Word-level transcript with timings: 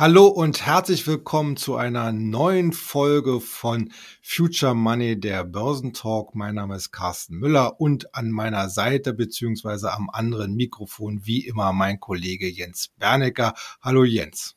Hallo 0.00 0.28
und 0.28 0.64
herzlich 0.64 1.06
willkommen 1.06 1.58
zu 1.58 1.76
einer 1.76 2.10
neuen 2.10 2.72
Folge 2.72 3.38
von 3.38 3.92
Future 4.22 4.74
Money, 4.74 5.20
der 5.20 5.44
Börsentalk. 5.44 6.34
Mein 6.34 6.54
Name 6.54 6.76
ist 6.76 6.90
Carsten 6.90 7.36
Müller 7.36 7.78
und 7.82 8.14
an 8.14 8.30
meiner 8.30 8.70
Seite 8.70 9.12
beziehungsweise 9.12 9.92
am 9.92 10.08
anderen 10.08 10.54
Mikrofon 10.54 11.26
wie 11.26 11.46
immer 11.46 11.74
mein 11.74 12.00
Kollege 12.00 12.48
Jens 12.48 12.88
Bernecker. 12.96 13.52
Hallo 13.82 14.04
Jens. 14.04 14.56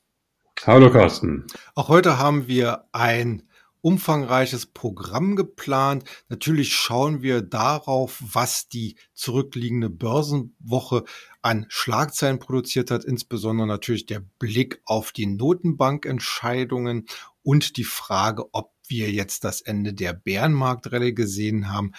Hallo 0.65 0.89
Carsten. 0.89 1.45
Auch 1.75 1.89
heute 1.89 2.17
haben 2.17 2.47
wir 2.47 2.85
ein 2.93 3.43
umfangreiches 3.81 4.67
Programm 4.67 5.35
geplant. 5.35 6.05
Natürlich 6.29 6.73
schauen 6.73 7.21
wir 7.21 7.41
darauf, 7.41 8.23
was 8.23 8.69
die 8.69 8.95
zurückliegende 9.13 9.89
Börsenwoche 9.89 11.03
an 11.43 11.65
Schlagzeilen 11.69 12.39
produziert 12.39 12.89
hat, 12.89 13.03
insbesondere 13.03 13.67
natürlich 13.67 14.05
der 14.05 14.21
Blick 14.39 14.81
auf 14.85 15.11
die 15.11 15.27
Notenbankentscheidungen 15.27 17.05
und 17.43 17.77
die 17.77 17.83
Frage, 17.83 18.45
ob 18.53 18.71
wir 18.87 19.11
jetzt 19.11 19.43
das 19.43 19.61
Ende 19.61 19.93
der 19.93 20.13
Bärenmarktrallye 20.13 21.13
gesehen 21.13 21.69
haben. 21.69 21.91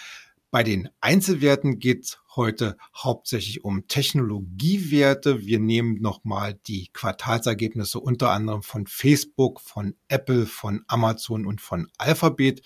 Bei 0.51 0.63
den 0.63 0.89
Einzelwerten 1.01 1.79
geht 1.79 2.05
es 2.05 2.19
heute 2.37 2.77
hauptsächlich 2.97 3.65
um 3.65 3.87
Technologiewerte. 3.87 5.45
Wir 5.45 5.59
nehmen 5.59 6.01
nochmal 6.01 6.55
die 6.67 6.89
Quartalsergebnisse 6.93 8.01
unter 8.01 8.31
anderem 8.31 8.63
von 8.63 8.87
Facebook, 8.87 9.61
von 9.61 9.95
Apple, 10.09 10.47
von 10.47 10.85
Amazon 10.87 11.45
und 11.45 11.61
von 11.61 11.89
Alphabet 11.99 12.63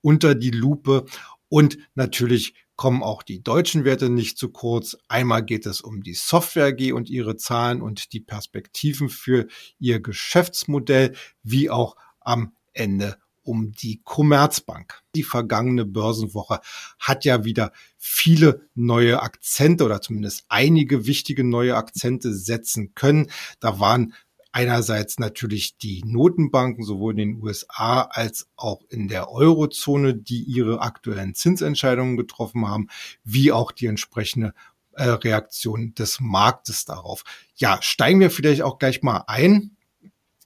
unter 0.00 0.34
die 0.34 0.50
Lupe. 0.50 1.06
Und 1.48 1.78
natürlich 1.94 2.54
kommen 2.80 3.02
auch 3.02 3.22
die 3.22 3.42
deutschen 3.42 3.84
Werte 3.84 4.08
nicht 4.08 4.38
zu 4.38 4.48
kurz. 4.48 4.96
Einmal 5.06 5.44
geht 5.44 5.66
es 5.66 5.82
um 5.82 6.02
die 6.02 6.14
Software 6.14 6.68
AG 6.68 6.94
und 6.94 7.10
ihre 7.10 7.36
Zahlen 7.36 7.82
und 7.82 8.14
die 8.14 8.20
Perspektiven 8.20 9.10
für 9.10 9.48
ihr 9.78 10.00
Geschäftsmodell, 10.00 11.14
wie 11.42 11.68
auch 11.68 11.96
am 12.20 12.54
Ende 12.72 13.18
um 13.42 13.72
die 13.72 14.00
Commerzbank. 14.02 15.02
Die 15.14 15.24
vergangene 15.24 15.84
Börsenwoche 15.84 16.60
hat 16.98 17.26
ja 17.26 17.44
wieder 17.44 17.72
viele 17.98 18.66
neue 18.74 19.20
Akzente 19.20 19.84
oder 19.84 20.00
zumindest 20.00 20.46
einige 20.48 21.04
wichtige 21.04 21.44
neue 21.44 21.76
Akzente 21.76 22.32
setzen 22.32 22.94
können. 22.94 23.30
Da 23.60 23.78
waren 23.78 24.14
einerseits 24.52 25.18
natürlich 25.18 25.76
die 25.78 26.02
Notenbanken 26.04 26.84
sowohl 26.84 27.12
in 27.12 27.34
den 27.34 27.42
USA 27.42 28.02
als 28.02 28.48
auch 28.56 28.82
in 28.88 29.08
der 29.08 29.30
Eurozone, 29.30 30.14
die 30.14 30.42
ihre 30.42 30.80
aktuellen 30.80 31.34
Zinsentscheidungen 31.34 32.16
getroffen 32.16 32.68
haben, 32.68 32.88
wie 33.24 33.52
auch 33.52 33.72
die 33.72 33.86
entsprechende 33.86 34.54
äh, 34.92 35.04
Reaktion 35.04 35.94
des 35.94 36.20
Marktes 36.20 36.84
darauf. 36.84 37.24
Ja, 37.56 37.78
steigen 37.80 38.20
wir 38.20 38.30
vielleicht 38.30 38.62
auch 38.62 38.78
gleich 38.78 39.02
mal 39.02 39.24
ein 39.26 39.76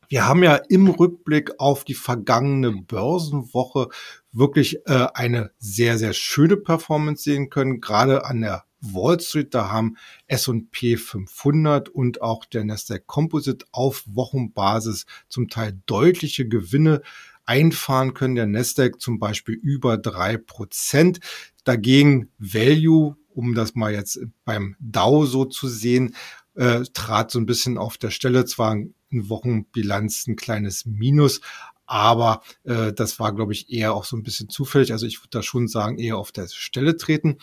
wir 0.09 0.27
haben 0.27 0.43
ja 0.43 0.57
im 0.69 0.89
Rückblick 0.89 1.59
auf 1.59 1.85
die 1.85 1.95
vergangene 1.95 2.71
Börsenwoche 2.71 3.89
wirklich 4.33 4.87
äh, 4.87 5.09
eine 5.15 5.51
sehr, 5.59 5.99
sehr 5.99 6.13
schöne 6.13 6.57
Performance 6.57 7.25
sehen 7.25 7.51
können. 7.51 7.81
Gerade 7.81 8.25
an 8.25 8.41
der 8.41 8.65
Wall 8.93 9.21
Street, 9.21 9.55
da 9.55 9.71
haben 9.71 9.97
S&P 10.27 10.97
500 10.97 11.89
und 11.89 12.23
auch 12.23 12.45
der 12.45 12.65
Nasdaq 12.65 13.07
Composite 13.07 13.67
auf 13.73 14.05
Wochenbasis 14.07 15.07
zum 15.29 15.49
Teil 15.49 15.81
deutliche 15.87 16.47
Gewinne 16.47 17.03
einfahren 17.47 18.15
können. 18.15 18.35
Der 18.35 18.47
Nasdaq 18.47 19.01
zum 19.01 19.19
Beispiel 19.19 19.55
über 19.55 19.99
drei 19.99 20.37
Prozent. 20.37 21.21
Dagegen 21.65 22.31
Value, 22.39 23.17
um 23.29 23.55
das 23.55 23.75
mal 23.75 23.93
jetzt 23.93 24.21
beim 24.45 24.77
Dow 24.81 25.27
so 25.27 25.45
zu 25.45 25.69
sehen, 25.69 26.15
äh, 26.55 26.83
trat 26.93 27.31
so 27.31 27.39
ein 27.39 27.47
bisschen 27.47 27.79
auf 27.79 27.97
der 27.97 28.11
Stelle. 28.11 28.45
Zwar 28.45 28.77
Wochenbilanz 29.11 30.27
ein 30.27 30.37
kleines 30.37 30.87
Minus. 30.87 31.41
Aber 31.87 32.43
äh, 32.65 32.93
das 32.93 33.19
war, 33.21 33.35
glaube 33.35 33.53
ich, 33.53 33.71
eher 33.71 33.95
auch 33.95 34.05
so 34.05 34.17
ein 34.17 34.23
bisschen 34.23 34.49
zufällig. 34.49 34.93
Also 34.93 35.07
ich 35.07 35.21
würde 35.21 35.31
da 35.31 35.43
schon 35.43 35.69
sagen, 35.69 35.99
eher 35.99 36.17
auf 36.17 36.33
der 36.33 36.49
Stelle 36.49 36.97
treten. 36.97 37.39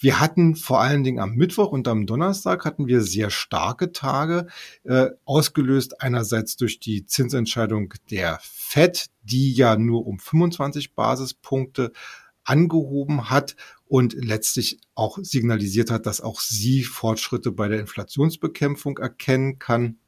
Wir 0.00 0.20
hatten 0.20 0.54
vor 0.54 0.80
allen 0.80 1.02
Dingen 1.02 1.18
am 1.18 1.34
Mittwoch 1.34 1.72
und 1.72 1.88
am 1.88 2.06
Donnerstag 2.06 2.64
hatten 2.64 2.86
wir 2.86 3.02
sehr 3.02 3.30
starke 3.30 3.90
Tage, 3.90 4.46
äh, 4.84 5.08
ausgelöst 5.24 6.00
einerseits 6.00 6.56
durch 6.56 6.78
die 6.78 7.04
Zinsentscheidung 7.04 7.94
der 8.08 8.38
Fed, 8.40 9.06
die 9.22 9.52
ja 9.52 9.76
nur 9.76 10.06
um 10.06 10.20
25 10.20 10.94
Basispunkte 10.94 11.92
angehoben 12.44 13.28
hat 13.28 13.56
und 13.86 14.14
letztlich 14.14 14.80
auch 14.94 15.18
signalisiert 15.20 15.90
hat, 15.90 16.06
dass 16.06 16.20
auch 16.20 16.40
sie 16.40 16.84
Fortschritte 16.84 17.50
bei 17.50 17.66
der 17.66 17.80
Inflationsbekämpfung 17.80 18.98
erkennen 18.98 19.58
kann. 19.58 19.98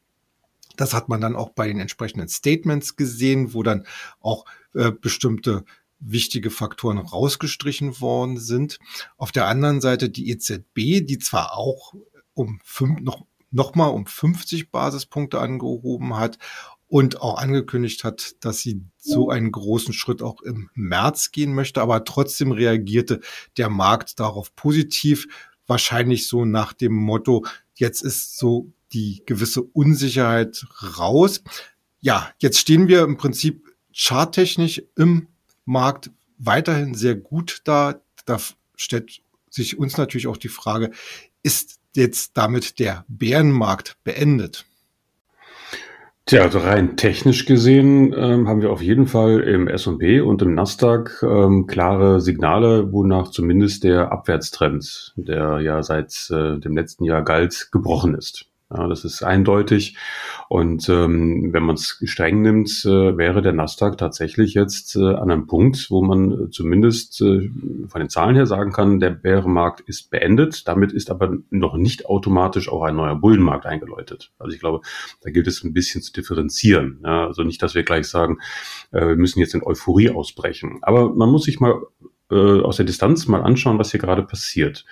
Das 0.77 0.95
hat 0.95 1.09
man 1.09 1.21
dann 1.21 1.35
auch 1.35 1.51
bei 1.51 1.67
den 1.67 1.81
entsprechenden 1.81 2.29
Statements 2.29 2.95
gesehen, 2.95 3.55
wo 3.55 3.65
dann 3.65 3.87
auch 4.21 4.45
äh, 4.73 4.93
bestimmte 4.93 5.65
wichtige 6.01 6.51
Faktoren 6.51 6.99
rausgestrichen 6.99 8.01
worden 8.01 8.39
sind. 8.39 8.79
Auf 9.17 9.33
der 9.33 9.47
anderen 9.47 9.81
Seite 9.81 10.11
die 10.11 10.31
EZB, 10.31 11.07
die 11.07 11.19
zwar 11.19 11.57
auch 11.57 11.95
um 12.35 12.61
fünf, 12.65 13.01
noch, 13.01 13.27
noch 13.51 13.75
mal 13.75 13.89
um 13.89 14.07
50 14.07 14.71
Basispunkte 14.71 15.39
angehoben 15.39 16.17
hat 16.17 16.39
und 16.89 17.21
auch 17.21 17.39
angekündigt 17.39 18.03
hat, 18.03 18.35
dass 18.41 18.59
sie 18.59 18.83
so 18.97 19.31
einen 19.31 19.53
großen 19.53 19.95
Schritt 19.95 20.23
auch 20.23 20.43
im 20.43 20.71
März 20.75 21.31
gehen 21.31 21.55
möchte, 21.55 21.81
aber 21.81 22.05
trotzdem 22.05 22.51
reagierte 22.51 23.21
der 23.57 23.69
Markt 23.69 24.19
darauf 24.19 24.55
positiv, 24.57 25.29
wahrscheinlich 25.67 26.27
so 26.27 26.45
nach 26.45 26.73
dem 26.73 26.93
Motto, 26.93 27.47
jetzt 27.75 28.03
ist 28.03 28.39
so 28.39 28.73
die 28.93 29.23
gewisse 29.25 29.63
Unsicherheit 29.63 30.67
raus. 30.99 31.43
Ja, 32.01 32.31
jetzt 32.39 32.59
stehen 32.59 32.89
wir 32.89 33.03
im 33.03 33.17
Prinzip 33.17 33.69
charttechnisch 33.93 34.83
im 34.97 35.29
Markt 35.71 36.11
weiterhin 36.39 36.95
sehr 36.95 37.15
gut 37.15 37.61
da. 37.65 38.01
Da 38.27 38.39
stellt 38.77 39.21
sich 39.49 39.79
uns 39.79 39.97
natürlich 39.97 40.27
auch 40.27 40.37
die 40.37 40.49
Frage, 40.49 40.91
ist 41.43 41.79
jetzt 41.95 42.37
damit 42.37 42.79
der 42.79 43.05
Bärenmarkt 43.09 43.97
beendet? 44.05 44.65
Tja, 46.27 46.43
also 46.43 46.59
rein 46.61 46.97
technisch 46.97 47.47
gesehen 47.47 48.13
ähm, 48.17 48.47
haben 48.47 48.63
wir 48.63 48.71
auf 48.71 48.83
jeden 48.83 49.07
Fall 49.07 49.41
im 49.41 49.67
S&P 49.67 50.21
und 50.21 50.43
im 50.43 50.55
Nasdaq 50.55 51.23
ähm, 51.23 51.67
klare 51.67 52.21
Signale, 52.21 52.93
wonach 52.93 53.31
zumindest 53.31 53.83
der 53.83 54.13
Abwärtstrend, 54.13 55.13
der 55.17 55.61
ja 55.61 55.83
seit 55.83 56.31
äh, 56.31 56.59
dem 56.59 56.77
letzten 56.77 57.05
Jahr 57.05 57.23
galt, 57.23 57.71
gebrochen 57.73 58.15
ist. 58.15 58.50
Ja, 58.73 58.87
das 58.87 59.05
ist 59.05 59.23
eindeutig. 59.23 59.97
Und 60.49 60.89
ähm, 60.89 61.53
wenn 61.53 61.65
man 61.65 61.75
es 61.75 62.01
streng 62.05 62.43
nimmt, 62.43 62.85
äh, 62.85 63.17
wäre 63.17 63.43
der 63.43 63.53
Nasdaq 63.53 63.99
tatsächlich 63.99 64.55
jetzt 64.55 64.95
äh, 64.95 65.15
an 65.15 65.31
einem 65.31 65.47
Punkt, 65.49 65.91
wo 65.91 66.03
man 66.03 66.53
zumindest 66.53 67.21
äh, 67.21 67.51
von 67.89 68.01
den 68.01 68.09
Zahlen 68.09 68.37
her 68.37 68.47
sagen 68.47 68.73
kann, 68.73 69.01
der 69.01 69.11
Bärenmarkt 69.11 69.81
ist 69.81 70.11
beendet. 70.11 70.69
Damit 70.69 70.93
ist 70.93 71.11
aber 71.11 71.37
noch 71.51 71.77
nicht 71.77 72.07
automatisch 72.07 72.69
auch 72.69 72.83
ein 72.83 72.95
neuer 72.95 73.17
Bullenmarkt 73.17 73.67
eingeläutet. 73.67 74.31
Also 74.39 74.55
ich 74.55 74.61
glaube, 74.61 74.83
da 75.23 75.31
gilt 75.31 75.49
es 75.49 75.65
ein 75.65 75.73
bisschen 75.73 76.03
zu 76.03 76.13
differenzieren. 76.13 77.01
Ja, 77.05 77.27
also 77.27 77.43
nicht, 77.43 77.63
dass 77.63 77.75
wir 77.75 77.83
gleich 77.83 78.07
sagen, 78.07 78.39
äh, 78.93 79.01
wir 79.01 79.17
müssen 79.17 79.41
jetzt 79.41 79.55
in 79.55 79.65
Euphorie 79.65 80.11
ausbrechen. 80.11 80.79
Aber 80.83 81.13
man 81.13 81.29
muss 81.29 81.43
sich 81.45 81.59
mal 81.59 81.81
äh, 82.31 82.61
aus 82.61 82.77
der 82.77 82.87
Distanz 82.87 83.27
mal 83.27 83.43
anschauen, 83.43 83.79
was 83.79 83.91
hier 83.91 84.01
gerade 84.01 84.23
passiert. 84.23 84.85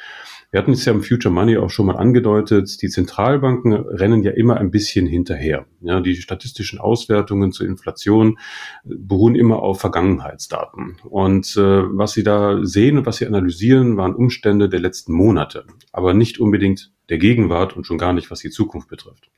Wir 0.51 0.61
hatten 0.61 0.73
es 0.73 0.85
ja 0.87 0.95
im 0.95 1.03
Future 1.03 1.33
Money 1.33 1.59
auch 1.59 1.69
schon 1.69 1.85
mal 1.85 1.97
angedeutet, 1.97 2.81
die 2.81 2.89
Zentralbanken 2.89 3.75
rennen 3.75 4.23
ja 4.23 4.31
immer 4.31 4.57
ein 4.57 4.71
bisschen 4.71 5.07
hinterher. 5.07 5.67
Ja, 5.83 6.01
die 6.01 6.17
statistischen 6.17 6.79
Auswertungen 6.79 7.53
zur 7.53 7.67
Inflation 7.67 8.39
beruhen 8.83 9.35
immer 9.35 9.63
auf 9.63 9.79
Vergangenheitsdaten. 9.81 10.97
Und 11.05 11.55
äh, 11.59 11.61
was 11.61 12.13
sie 12.13 12.23
da 12.23 12.65
sehen 12.65 12.97
und 12.97 13.05
was 13.05 13.19
sie 13.19 13.27
analysieren, 13.27 13.99
waren 13.99 14.15
Umstände 14.15 14.71
der 14.71 14.81
letzten 14.81 15.13
Monate, 15.13 15.67
aber 15.93 16.15
nicht 16.15 16.41
unbedingt 16.41 16.93
der 17.11 17.19
Gegenwart 17.19 17.77
und 17.77 17.87
schon 17.87 17.99
gar 17.99 18.15
nicht, 18.15 18.31
was 18.31 18.41
die 18.41 18.51
Zukunft 18.51 18.89
betrifft. 18.89 19.31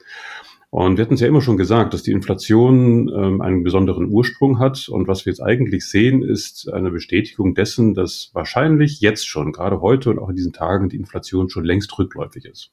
Und 0.71 0.97
wir 0.97 1.05
hatten 1.05 1.15
es 1.15 1.21
ja 1.21 1.27
immer 1.27 1.43
schon 1.43 1.57
gesagt, 1.57 1.93
dass 1.95 2.05
die 2.05 2.13
Inflation 2.13 3.09
ähm, 3.09 3.41
einen 3.41 3.65
besonderen 3.65 4.09
Ursprung 4.09 4.61
hat. 4.61 4.89
Und 4.89 5.09
was 5.09 5.27
wir 5.27 5.33
jetzt 5.33 5.41
eigentlich 5.41 5.85
sehen, 5.85 6.23
ist 6.23 6.73
eine 6.73 6.93
Bestätigung 6.93 7.57
dessen, 7.57 7.95
dass 7.95 8.31
wahrscheinlich 8.35 9.01
jetzt 9.01 9.27
schon, 9.27 9.53
gerade 9.53 9.81
heute 9.81 10.11
und 10.11 10.21
auch 10.21 10.29
in 10.29 10.37
diesen 10.37 10.53
Tagen, 10.53 10.89
die 10.89 10.97
Inflation 10.97 11.51
schon 11.51 11.65
längst 11.65 11.99
rückläufig 11.99 12.45
ist. 12.45 12.71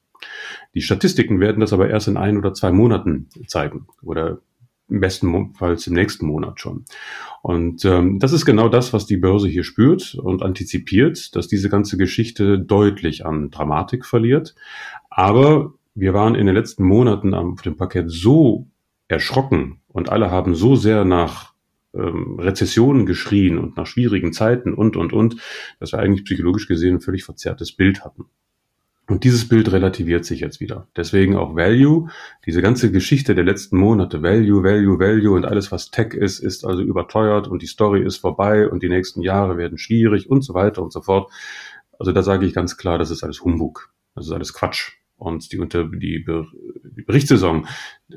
Die 0.75 0.81
Statistiken 0.81 1.39
werden 1.39 1.59
das 1.59 1.73
aber 1.73 1.89
erst 1.89 2.07
in 2.07 2.17
ein 2.17 2.37
oder 2.37 2.53
zwei 2.53 2.71
Monaten 2.71 3.29
zeigen 3.47 3.87
oder 4.03 4.41
im 4.89 4.99
besten 4.99 5.53
Fall 5.53 5.77
im 5.85 5.93
nächsten 5.93 6.27
Monat 6.27 6.59
schon. 6.61 6.85
Und 7.41 7.83
ähm, 7.83 8.19
das 8.19 8.31
ist 8.31 8.45
genau 8.45 8.69
das, 8.69 8.93
was 8.93 9.05
die 9.05 9.17
Börse 9.17 9.47
hier 9.47 9.63
spürt 9.63 10.15
und 10.15 10.43
antizipiert, 10.43 11.35
dass 11.35 11.47
diese 11.47 11.69
ganze 11.69 11.97
Geschichte 11.97 12.59
deutlich 12.59 13.25
an 13.25 13.49
Dramatik 13.49 14.05
verliert. 14.05 14.55
Aber 15.09 15.73
wir 15.97 16.13
waren 16.13 16.35
in 16.35 16.45
den 16.45 16.55
letzten 16.55 16.83
Monaten 16.83 17.33
auf 17.33 17.61
dem 17.63 17.75
Parkett 17.75 18.11
so 18.11 18.67
erschrocken 19.07 19.81
und 19.87 20.09
alle 20.09 20.29
haben 20.29 20.53
so 20.53 20.75
sehr 20.75 21.05
nach 21.05 21.53
ähm, 21.95 22.39
Rezessionen 22.39 23.07
geschrien 23.07 23.57
und 23.57 23.77
nach 23.77 23.87
schwierigen 23.87 24.31
Zeiten 24.31 24.75
und, 24.75 24.95
und, 24.95 25.11
und, 25.11 25.37
dass 25.79 25.93
wir 25.93 25.99
eigentlich 25.99 26.25
psychologisch 26.25 26.67
gesehen 26.67 26.95
ein 26.95 27.01
völlig 27.01 27.23
verzerrtes 27.23 27.71
Bild 27.71 28.05
hatten. 28.05 28.25
Und 29.09 29.23
dieses 29.23 29.47
Bild 29.47 29.71
relativiert 29.71 30.25
sich 30.25 30.41
jetzt 30.41 30.59
wieder. 30.59 30.87
Deswegen 30.95 31.35
auch 31.35 31.55
Value. 31.55 32.09
Diese 32.45 32.61
ganze 32.61 32.91
Geschichte 32.91 33.33
der 33.33 33.45
letzten 33.45 33.77
Monate, 33.77 34.21
Value, 34.21 34.63
Value, 34.63 34.99
Value 34.99 35.33
und 35.33 35.45
alles, 35.45 35.71
was 35.71 35.89
Tech 35.89 36.13
ist, 36.13 36.39
ist 36.39 36.63
also 36.63 36.83
überteuert 36.83 37.47
und 37.47 37.61
die 37.63 37.67
Story 37.67 38.03
ist 38.03 38.17
vorbei 38.17 38.69
und 38.69 38.83
die 38.83 38.89
nächsten 38.89 39.21
Jahre 39.21 39.57
werden 39.57 39.77
schwierig 39.79 40.29
und 40.29 40.43
so 40.43 40.53
weiter 40.53 40.83
und 40.83 40.93
so 40.93 41.01
fort. 41.01 41.31
Also 41.97 42.11
da 42.11 42.21
sage 42.21 42.45
ich 42.45 42.53
ganz 42.53 42.77
klar, 42.77 42.99
das 42.99 43.09
ist 43.09 43.23
alles 43.23 43.41
Humbug. 43.41 43.91
Das 44.13 44.27
ist 44.27 44.31
alles 44.31 44.53
Quatsch. 44.53 44.97
Und 45.17 45.51
die, 45.51 45.57
unter, 45.57 45.83
die, 45.85 46.23
die 46.25 47.01
Berichtssaison, 47.01 47.67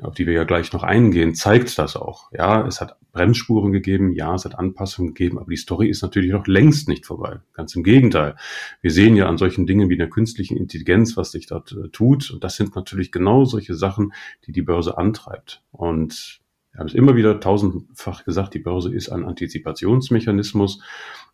auf 0.01 0.13
die 0.13 0.27
wir 0.27 0.33
ja 0.33 0.43
gleich 0.43 0.71
noch 0.71 0.83
eingehen, 0.83 1.33
zeigt 1.33 1.77
das 1.79 1.95
auch. 1.95 2.31
Ja, 2.31 2.65
es 2.67 2.79
hat 2.79 2.97
Bremsspuren 3.11 3.71
gegeben, 3.71 4.13
ja, 4.13 4.35
es 4.35 4.45
hat 4.45 4.57
Anpassungen 4.57 5.13
gegeben, 5.13 5.39
aber 5.39 5.49
die 5.49 5.57
Story 5.57 5.89
ist 5.89 6.03
natürlich 6.03 6.31
noch 6.31 6.45
längst 6.45 6.87
nicht 6.87 7.07
vorbei. 7.07 7.39
Ganz 7.53 7.75
im 7.75 7.83
Gegenteil. 7.83 8.35
Wir 8.81 8.91
sehen 8.91 9.15
ja 9.15 9.27
an 9.27 9.37
solchen 9.37 9.65
Dingen 9.65 9.89
wie 9.89 9.97
der 9.97 10.09
künstlichen 10.09 10.57
Intelligenz, 10.57 11.17
was 11.17 11.31
sich 11.31 11.47
dort 11.47 11.71
äh, 11.71 11.89
tut. 11.89 12.29
Und 12.29 12.43
das 12.43 12.55
sind 12.55 12.75
natürlich 12.75 13.11
genau 13.11 13.45
solche 13.45 13.73
Sachen, 13.73 14.13
die 14.45 14.51
die 14.51 14.61
Börse 14.61 14.97
antreibt. 14.97 15.63
Und 15.71 16.39
wir 16.71 16.79
haben 16.79 16.87
es 16.87 16.93
immer 16.93 17.15
wieder 17.15 17.39
tausendfach 17.39 18.23
gesagt, 18.23 18.53
die 18.53 18.59
Börse 18.59 18.93
ist 18.93 19.09
ein 19.09 19.25
Antizipationsmechanismus. 19.25 20.81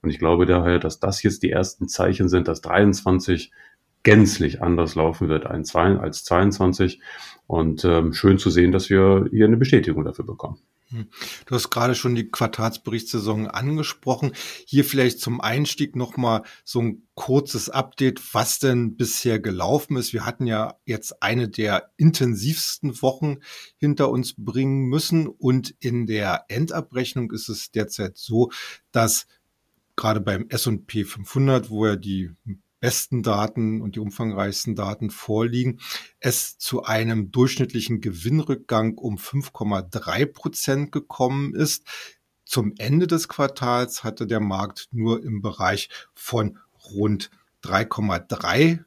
Und 0.02 0.10
ich 0.10 0.18
glaube 0.18 0.46
daher, 0.46 0.80
dass 0.80 1.00
das 1.00 1.22
jetzt 1.22 1.44
die 1.44 1.52
ersten 1.52 1.88
Zeichen 1.88 2.30
sind, 2.30 2.48
dass 2.48 2.62
23 2.62 3.52
gänzlich 4.04 4.62
anders 4.62 4.96
laufen 4.96 5.30
wird 5.30 5.46
als 5.46 5.74
22. 6.24 7.00
Und 7.48 7.86
ähm, 7.86 8.14
schön 8.14 8.38
zu 8.38 8.50
sehen, 8.50 8.72
dass 8.72 8.90
wir 8.90 9.28
hier 9.32 9.46
eine 9.46 9.58
Bestätigung 9.58 10.04
dafür 10.04 10.26
bekommen. 10.26 10.60
Hm. 10.90 11.08
Du 11.46 11.56
hast 11.56 11.70
gerade 11.70 11.96
schon 11.96 12.16
die 12.16 12.30
Quartalsberichtssaison 12.30 13.48
angesprochen. 13.48 14.32
Hier 14.66 14.86
vielleicht 14.86 15.20
zum 15.20 15.42
Einstieg 15.42 15.98
nochmal 15.98 16.44
so 16.64 16.82
ein 16.82 17.04
kurzes 17.14 17.70
Update, 17.70 18.34
was 18.34 18.60
denn 18.60 18.96
bisher 18.96 19.40
gelaufen 19.40 19.98
ist. 19.98 20.14
Wir 20.14 20.26
hatten 20.26 20.48
ja 20.48 20.76
jetzt 20.86 21.22
eine 21.22 21.50
der 21.50 21.92
intensivsten 21.98 23.02
Wochen 23.02 23.40
hinter 23.78 24.10
uns 24.10 24.36
bringen 24.38 24.86
müssen 24.86 25.28
und 25.28 25.76
in 25.80 26.06
der 26.06 26.46
Endabrechnung 26.48 27.32
ist 27.32 27.50
es 27.50 27.72
derzeit 27.72 28.18
so, 28.18 28.52
dass 28.92 29.28
gerade 29.98 30.22
beim 30.22 30.46
S&P 30.48 31.04
500, 31.04 31.70
wo 31.70 31.86
ja 31.86 31.98
die 31.98 32.32
besten 32.80 33.24
Daten 33.24 33.82
und 33.82 33.96
die 33.96 34.00
umfangreichsten 34.00 34.76
Daten 34.76 35.10
vorliegen, 35.10 35.80
es 36.20 36.58
zu 36.58 36.84
einem 36.84 37.32
durchschnittlichen 37.32 38.02
Gewinnrückgang 38.02 38.98
um 38.98 39.18
5,3 39.18 40.26
Prozent 40.26 40.92
gekommen 40.92 41.56
ist. 41.56 41.86
Zum 42.46 42.74
Ende 42.78 43.08
des 43.08 43.28
Quartals 43.28 44.04
hatte 44.04 44.28
der 44.28 44.40
Markt 44.40 44.88
nur 44.92 45.24
im 45.24 45.42
Bereich 45.42 45.90
von 46.14 46.60
rund 46.92 47.30
3,3 47.64 48.84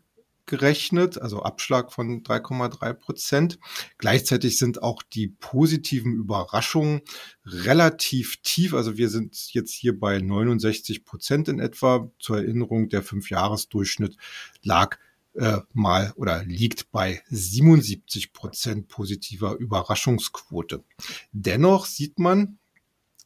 gerechnet, 0.51 1.17
also 1.21 1.43
Abschlag 1.43 1.93
von 1.93 2.23
3,3 2.23 2.93
Prozent. 2.93 3.59
Gleichzeitig 3.97 4.59
sind 4.59 4.83
auch 4.83 5.03
die 5.03 5.29
positiven 5.29 6.13
Überraschungen 6.13 7.01
relativ 7.47 8.43
tief. 8.43 8.75
Also 8.75 8.99
wir 8.99 9.09
sind 9.09 9.55
jetzt 9.55 9.73
hier 9.73 9.99
bei 9.99 10.19
69 10.19 11.07
Prozent 11.07 11.49
in 11.49 11.59
etwa. 11.59 12.11
Zur 12.19 12.39
Erinnerung, 12.39 12.91
der 12.91 13.03
Fünfjahresdurchschnitt 13.03 14.17
lag 14.63 14.99
äh, 15.35 15.59
mal 15.73 16.13
oder 16.17 16.45
liegt 16.45 16.91
bei 16.91 17.23
77 17.31 18.33
Prozent 18.33 18.89
positiver 18.89 19.57
Überraschungsquote. 19.57 20.85
Dennoch 21.33 21.87
sieht 21.87 22.19
man, 22.19 22.59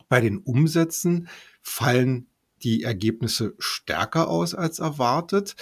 bei 0.08 0.20
den 0.20 0.38
Umsätzen 0.38 1.28
fallen 1.62 2.28
die 2.62 2.82
Ergebnisse 2.82 3.54
stärker 3.58 4.28
aus 4.28 4.54
als 4.54 4.78
erwartet 4.78 5.56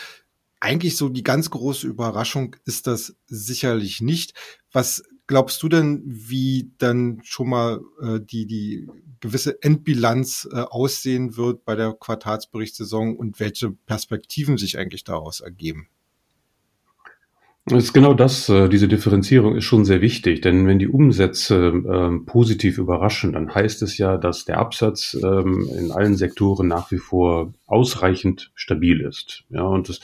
eigentlich 0.62 0.96
so 0.96 1.08
die 1.08 1.24
ganz 1.24 1.50
große 1.50 1.88
Überraschung 1.88 2.54
ist 2.64 2.86
das 2.86 3.16
sicherlich 3.26 4.00
nicht. 4.00 4.34
Was 4.70 5.02
glaubst 5.26 5.60
du 5.62 5.68
denn, 5.68 6.02
wie 6.06 6.70
dann 6.78 7.20
schon 7.24 7.48
mal 7.48 7.80
äh, 8.00 8.20
die, 8.20 8.46
die 8.46 8.88
gewisse 9.18 9.60
Endbilanz 9.60 10.48
äh, 10.52 10.60
aussehen 10.60 11.36
wird 11.36 11.64
bei 11.64 11.74
der 11.74 11.92
Quartalsberichtssaison 11.92 13.16
und 13.16 13.40
welche 13.40 13.72
Perspektiven 13.72 14.56
sich 14.56 14.78
eigentlich 14.78 15.02
daraus 15.02 15.40
ergeben? 15.40 15.88
Das 17.64 17.84
ist 17.84 17.92
genau 17.92 18.12
das, 18.12 18.48
äh, 18.48 18.68
diese 18.68 18.88
Differenzierung 18.88 19.54
ist 19.54 19.64
schon 19.64 19.84
sehr 19.84 20.00
wichtig, 20.00 20.40
denn 20.40 20.66
wenn 20.66 20.80
die 20.80 20.88
Umsätze 20.88 21.72
ähm, 21.88 22.26
positiv 22.26 22.76
überraschen, 22.76 23.34
dann 23.34 23.54
heißt 23.54 23.82
es 23.82 23.98
ja, 23.98 24.16
dass 24.16 24.44
der 24.44 24.58
Absatz 24.58 25.16
ähm, 25.22 25.68
in 25.78 25.92
allen 25.92 26.16
Sektoren 26.16 26.66
nach 26.66 26.90
wie 26.90 26.98
vor 26.98 27.52
ausreichend 27.66 28.50
stabil 28.56 29.00
ist. 29.00 29.44
Ja, 29.48 29.62
und 29.62 29.88
das 29.88 30.00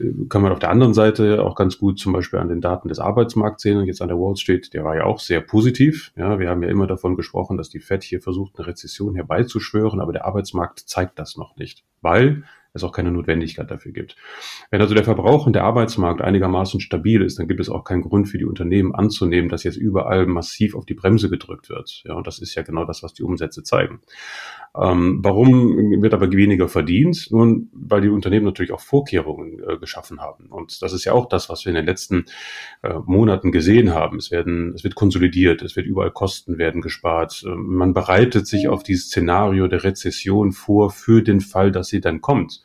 äh, 0.00 0.10
kann 0.28 0.42
man 0.42 0.50
auf 0.50 0.58
der 0.58 0.70
anderen 0.70 0.94
Seite 0.94 1.44
auch 1.44 1.54
ganz 1.54 1.78
gut 1.78 2.00
zum 2.00 2.12
Beispiel 2.12 2.40
an 2.40 2.48
den 2.48 2.60
Daten 2.60 2.88
des 2.88 2.98
Arbeitsmarkts 2.98 3.62
sehen 3.62 3.78
und 3.78 3.86
jetzt 3.86 4.02
an 4.02 4.08
der 4.08 4.18
Wall 4.18 4.34
Street, 4.34 4.74
der 4.74 4.82
war 4.82 4.96
ja 4.96 5.04
auch 5.04 5.20
sehr 5.20 5.40
positiv. 5.40 6.10
Ja, 6.16 6.40
wir 6.40 6.50
haben 6.50 6.64
ja 6.64 6.68
immer 6.68 6.88
davon 6.88 7.14
gesprochen, 7.14 7.56
dass 7.56 7.68
die 7.68 7.78
Fed 7.78 8.02
hier 8.02 8.20
versucht, 8.20 8.58
eine 8.58 8.66
Rezession 8.66 9.14
herbeizuschwören, 9.14 10.00
aber 10.00 10.12
der 10.12 10.24
Arbeitsmarkt 10.24 10.80
zeigt 10.80 11.20
das 11.20 11.36
noch 11.36 11.54
nicht, 11.54 11.84
weil 12.02 12.42
es 12.76 12.84
auch 12.84 12.92
keine 12.92 13.10
Notwendigkeit 13.10 13.70
dafür 13.70 13.92
gibt. 13.92 14.16
Wenn 14.70 14.80
also 14.80 14.94
der 14.94 15.04
Verbrauch 15.04 15.46
und 15.46 15.54
der 15.54 15.64
Arbeitsmarkt 15.64 16.22
einigermaßen 16.22 16.80
stabil 16.80 17.22
ist, 17.22 17.38
dann 17.38 17.48
gibt 17.48 17.60
es 17.60 17.68
auch 17.68 17.84
keinen 17.84 18.02
Grund 18.02 18.28
für 18.28 18.38
die 18.38 18.44
Unternehmen 18.44 18.94
anzunehmen, 18.94 19.48
dass 19.48 19.64
jetzt 19.64 19.76
überall 19.76 20.26
massiv 20.26 20.74
auf 20.74 20.86
die 20.86 20.94
Bremse 20.94 21.30
gedrückt 21.30 21.68
wird. 21.68 22.02
Ja, 22.04 22.14
und 22.14 22.26
das 22.26 22.38
ist 22.38 22.54
ja 22.54 22.62
genau 22.62 22.84
das, 22.84 23.02
was 23.02 23.12
die 23.12 23.22
Umsätze 23.22 23.62
zeigen. 23.62 24.00
Ähm, 24.78 25.20
warum 25.22 26.02
wird 26.02 26.12
aber 26.12 26.30
weniger 26.30 26.68
verdient? 26.68 27.28
Nun, 27.30 27.70
weil 27.72 28.02
die 28.02 28.08
Unternehmen 28.08 28.44
natürlich 28.44 28.72
auch 28.72 28.80
Vorkehrungen 28.80 29.62
äh, 29.66 29.78
geschaffen 29.78 30.20
haben. 30.20 30.46
Und 30.46 30.82
das 30.82 30.92
ist 30.92 31.04
ja 31.04 31.12
auch 31.12 31.28
das, 31.28 31.48
was 31.48 31.64
wir 31.64 31.70
in 31.70 31.76
den 31.76 31.86
letzten 31.86 32.26
äh, 32.82 32.94
Monaten 33.06 33.52
gesehen 33.52 33.94
haben. 33.94 34.18
Es 34.18 34.30
werden, 34.30 34.74
es 34.74 34.84
wird 34.84 34.94
konsolidiert, 34.94 35.62
es 35.62 35.76
wird 35.76 35.86
überall 35.86 36.10
Kosten 36.10 36.58
werden 36.58 36.82
gespart. 36.82 37.42
Ähm, 37.46 37.76
man 37.76 37.94
bereitet 37.94 38.46
sich 38.46 38.68
auf 38.68 38.82
dieses 38.82 39.06
Szenario 39.06 39.66
der 39.66 39.84
Rezession 39.84 40.52
vor 40.52 40.90
für 40.90 41.22
den 41.22 41.40
Fall, 41.40 41.72
dass 41.72 41.88
sie 41.88 42.00
dann 42.00 42.20
kommt. 42.20 42.62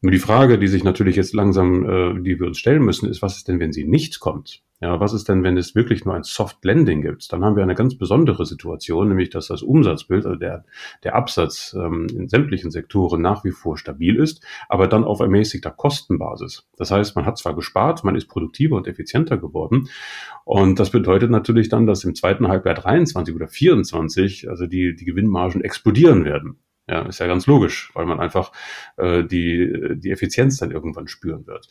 Nur 0.00 0.12
die 0.12 0.18
Frage, 0.18 0.58
die 0.58 0.68
sich 0.68 0.84
natürlich 0.84 1.16
jetzt 1.16 1.34
langsam, 1.34 1.84
äh, 1.84 2.22
die 2.22 2.38
wir 2.40 2.46
uns 2.48 2.58
stellen 2.58 2.84
müssen, 2.84 3.08
ist, 3.08 3.22
was 3.22 3.36
ist 3.36 3.48
denn, 3.48 3.60
wenn 3.60 3.72
sie 3.72 3.84
nicht 3.84 4.20
kommt? 4.20 4.62
Ja, 4.80 5.00
was 5.00 5.12
ist 5.12 5.28
denn, 5.28 5.42
wenn 5.42 5.56
es 5.56 5.74
wirklich 5.74 6.04
nur 6.04 6.14
ein 6.14 6.22
Soft 6.22 6.64
Landing 6.64 7.02
gibt? 7.02 7.32
Dann 7.32 7.44
haben 7.44 7.56
wir 7.56 7.64
eine 7.64 7.74
ganz 7.74 7.98
besondere 7.98 8.46
Situation, 8.46 9.08
nämlich 9.08 9.28
dass 9.30 9.48
das 9.48 9.62
Umsatzbild, 9.62 10.24
also 10.24 10.38
der, 10.38 10.64
der 11.02 11.16
Absatz 11.16 11.74
ähm, 11.76 12.06
in 12.14 12.28
sämtlichen 12.28 12.70
Sektoren 12.70 13.20
nach 13.20 13.42
wie 13.42 13.50
vor 13.50 13.76
stabil 13.76 14.14
ist, 14.14 14.40
aber 14.68 14.86
dann 14.86 15.02
auf 15.02 15.18
ermäßigter 15.18 15.72
Kostenbasis. 15.72 16.68
Das 16.76 16.92
heißt, 16.92 17.16
man 17.16 17.26
hat 17.26 17.38
zwar 17.38 17.56
gespart, 17.56 18.04
man 18.04 18.14
ist 18.14 18.28
produktiver 18.28 18.76
und 18.76 18.86
effizienter 18.86 19.36
geworden. 19.36 19.88
Und 20.44 20.78
das 20.78 20.90
bedeutet 20.90 21.32
natürlich 21.32 21.68
dann, 21.68 21.88
dass 21.88 22.04
im 22.04 22.14
zweiten 22.14 22.46
Halbjahr 22.46 22.76
23 22.76 23.34
oder 23.34 23.48
24 23.48 24.48
also 24.48 24.66
die, 24.66 24.94
die 24.94 25.04
Gewinnmargen 25.04 25.60
explodieren 25.60 26.24
werden. 26.24 26.60
Ja, 26.88 27.02
ist 27.02 27.20
ja 27.20 27.26
ganz 27.26 27.46
logisch, 27.46 27.90
weil 27.94 28.06
man 28.06 28.18
einfach 28.18 28.50
äh, 28.96 29.22
die, 29.22 29.96
die 29.96 30.10
Effizienz 30.10 30.56
dann 30.56 30.70
irgendwann 30.70 31.06
spüren 31.06 31.46
wird. 31.46 31.68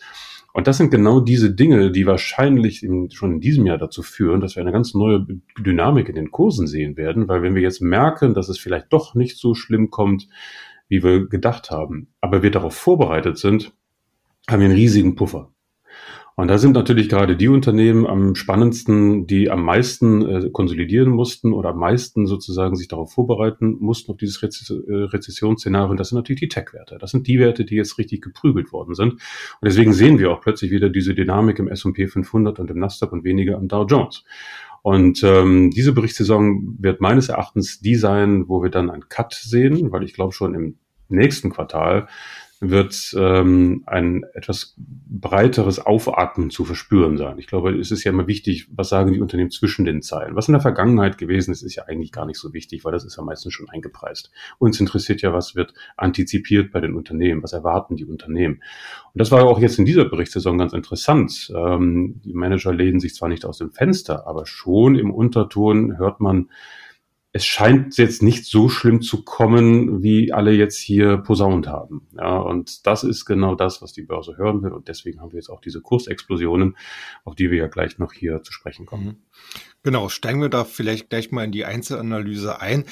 Und 0.54 0.68
das 0.68 0.78
sind 0.78 0.92
genau 0.92 1.20
diese 1.20 1.54
Dinge, 1.54 1.92
die 1.92 2.06
wahrscheinlich 2.06 2.84
in, 2.84 3.10
schon 3.10 3.34
in 3.34 3.40
diesem 3.42 3.66
Jahr 3.66 3.80
dazu 3.80 4.04
führen, 4.04 4.42
dass 4.42 4.56
wir 4.56 4.62
eine 4.62 4.72
ganz 4.72 4.94
neue 4.94 5.26
Dynamik 5.60 6.08
in 6.10 6.16
den 6.16 6.32
Kursen 6.32 6.68
sehen 6.68 6.98
werden, 6.98 7.28
weil 7.28 7.42
wenn 7.42 7.56
wir 7.56 7.62
jetzt 7.64 7.82
merken, 7.82 8.36
dass 8.36 8.48
es 8.48 8.60
vielleicht 8.60 8.94
doch 8.94 9.16
nicht 9.16 9.38
so 9.38 9.56
schlimm 9.56 9.90
kommt, 9.90 10.28
wie 10.88 11.04
wir 11.04 11.28
gedacht 11.28 11.72
haben, 11.72 12.10
aber 12.22 12.44
wir 12.44 12.52
darauf 12.52 12.76
vorbereitet 12.76 13.38
sind, 13.38 13.74
haben 14.50 14.62
wir 14.62 14.68
einen 14.68 14.78
riesigen 14.78 15.16
Puffer. 15.16 15.52
Und 16.40 16.50
da 16.50 16.60
sind 16.60 16.74
natürlich 16.74 17.10
gerade 17.10 17.36
die 17.36 17.48
Unternehmen 17.48 18.06
am 18.06 18.36
spannendsten, 18.36 19.26
die 19.26 19.50
am 19.50 19.64
meisten 19.64 20.22
äh, 20.22 20.50
konsolidieren 20.52 21.10
mussten 21.10 21.52
oder 21.52 21.70
am 21.70 21.80
meisten 21.80 22.28
sozusagen 22.28 22.76
sich 22.76 22.88
darauf 22.88 23.12
vorbereiten 23.12 23.78
mussten 23.80 24.12
auf 24.12 24.18
dieses 24.18 24.44
Rezess 24.44 24.70
äh, 24.70 24.94
Rezessionsszenario. 24.94 25.90
Und 25.90 26.00
das 26.00 26.10
sind 26.10 26.18
natürlich 26.18 26.42
die 26.42 26.48
Tech-Werte. 26.48 27.00
Das 27.00 27.10
sind 27.10 27.26
die 27.26 27.40
Werte, 27.40 27.66
die 27.66 27.74
jetzt 27.74 27.98
richtig 27.98 28.22
geprügelt 28.22 28.72
worden 28.72 28.94
sind. 28.94 29.14
Und 29.14 29.66
deswegen 29.66 29.94
sehen 29.94 30.20
wir 30.20 30.30
auch 30.30 30.40
plötzlich 30.40 30.70
wieder 30.70 30.90
diese 30.90 31.16
Dynamik 31.16 31.58
im 31.58 31.70
S&P 31.70 32.06
500 32.06 32.60
und 32.60 32.70
im 32.70 32.78
Nasdaq 32.78 33.12
und 33.14 33.24
weniger 33.24 33.58
am 33.58 33.68
Dow 33.68 33.88
Jones. 33.88 34.24
Und 34.84 35.24
ähm, 35.24 35.72
diese 35.72 35.92
Berichtssaison 35.92 36.78
wird 36.78 37.02
meines 37.02 37.30
Erachtens 37.30 37.80
die 37.80 37.96
sein, 37.96 38.48
wo 38.48 38.62
wir 38.62 38.70
dann 38.70 38.92
einen 38.92 39.10
Cut 39.10 39.34
sehen, 39.34 39.92
weil 39.92 40.04
ich 40.04 40.14
glaube 40.14 40.34
schon 40.34 40.54
im 40.54 40.76
nächsten 41.10 41.50
Quartal 41.50 42.08
wird 42.60 43.16
ähm, 43.18 43.84
ein 43.86 44.24
etwas 44.34 44.76
breiteres 44.78 45.80
Aufatmen 45.80 46.50
zu 46.50 46.66
verspüren 46.66 47.18
sein. 47.18 47.38
Ich 47.38 47.48
glaube, 47.48 47.78
es 47.78 47.92
ist 47.92 48.04
ja 48.04 48.12
immer 48.12 48.26
wichtig, 48.26 48.68
was 48.72 48.90
sagen 48.90 49.14
die 49.14 49.22
Unternehmen 49.22 49.52
zwischen 49.52 49.86
den 49.86 50.02
Zeilen. 50.02 50.36
Was 50.36 50.48
in 50.48 50.54
der 50.54 50.62
Vergangenheit 50.62 51.18
gewesen 51.18 51.52
ist, 51.52 51.62
ist 51.62 51.76
ja 51.76 51.84
eigentlich 51.84 52.12
gar 52.12 52.26
nicht 52.26 52.40
so 52.40 52.54
wichtig, 52.54 52.84
weil 52.84 52.92
das 52.92 53.06
ist 53.06 53.18
ja 53.18 53.24
meistens 53.24 53.54
schon 53.54 53.70
eingepreist. 53.70 54.32
Uns 54.58 54.80
interessiert 54.80 55.22
ja, 55.22 55.34
was 55.34 55.56
wird 55.56 55.74
antizipiert 55.98 56.72
bei 56.72 56.80
den 56.80 56.96
Unternehmen, 56.96 57.44
was 57.44 57.54
erwarten 57.54 57.96
die 57.96 58.06
Unternehmen. 58.06 58.56
Und 59.14 59.20
das 59.20 59.32
war 59.32 59.46
auch 59.46 59.60
jetzt 59.60 59.78
in 59.78 59.86
dieser 59.86 60.06
Berichtssaison 60.06 60.58
ganz 60.58 60.74
interessant. 60.74 61.52
Ähm, 61.56 62.22
die 62.24 62.34
Manager 62.34 62.74
lehnen 62.74 63.00
sich 63.00 63.14
zwar 63.14 63.30
nicht 63.30 63.46
aus 63.46 63.60
dem 63.60 63.72
Fenster, 63.72 64.26
aber 64.26 64.48
schon 64.48 64.96
im 64.96 65.12
Unterton 65.12 65.98
hört 65.98 66.20
man, 66.22 66.50
es 67.38 67.46
scheint 67.46 67.98
jetzt 68.00 68.24
nicht 68.24 68.46
so 68.46 68.68
schlimm 68.68 69.04
zu 69.04 69.24
kommen, 69.24 70.02
wie 70.02 70.34
alle 70.34 70.52
jetzt 70.52 70.80
hier 70.80 71.18
posaunt 71.18 71.68
haben. 71.68 72.08
Ja, 72.18 72.40
und 72.40 72.88
das 72.88 73.04
ist 73.04 73.26
genau 73.26 73.54
das, 73.54 73.80
was 73.80 73.94
die 73.94 74.02
Börse 74.02 74.38
hören 74.38 74.64
will. 74.64 74.72
Und 74.72 74.88
deswegen 74.88 75.22
haben 75.22 75.34
wir 75.34 75.38
jetzt 75.38 75.50
auch 75.50 75.62
diese 75.62 75.80
Kursexplosionen, 75.80 76.76
auf 77.26 77.36
die 77.36 77.52
wir 77.52 77.60
ja 77.60 77.68
gleich 77.68 78.00
noch 78.00 78.12
hier 78.12 78.42
zu 78.42 78.52
sprechen 78.52 78.88
kommen. 78.88 79.22
Genau, 79.84 80.10
steigen 80.10 80.42
wir 80.42 80.50
da 80.50 80.66
vielleicht 80.66 81.10
gleich 81.10 81.32
mal 81.32 81.46
in 81.46 81.52
die 81.52 81.64
Einzelanalyse 81.64 82.60
ein. 82.60 82.84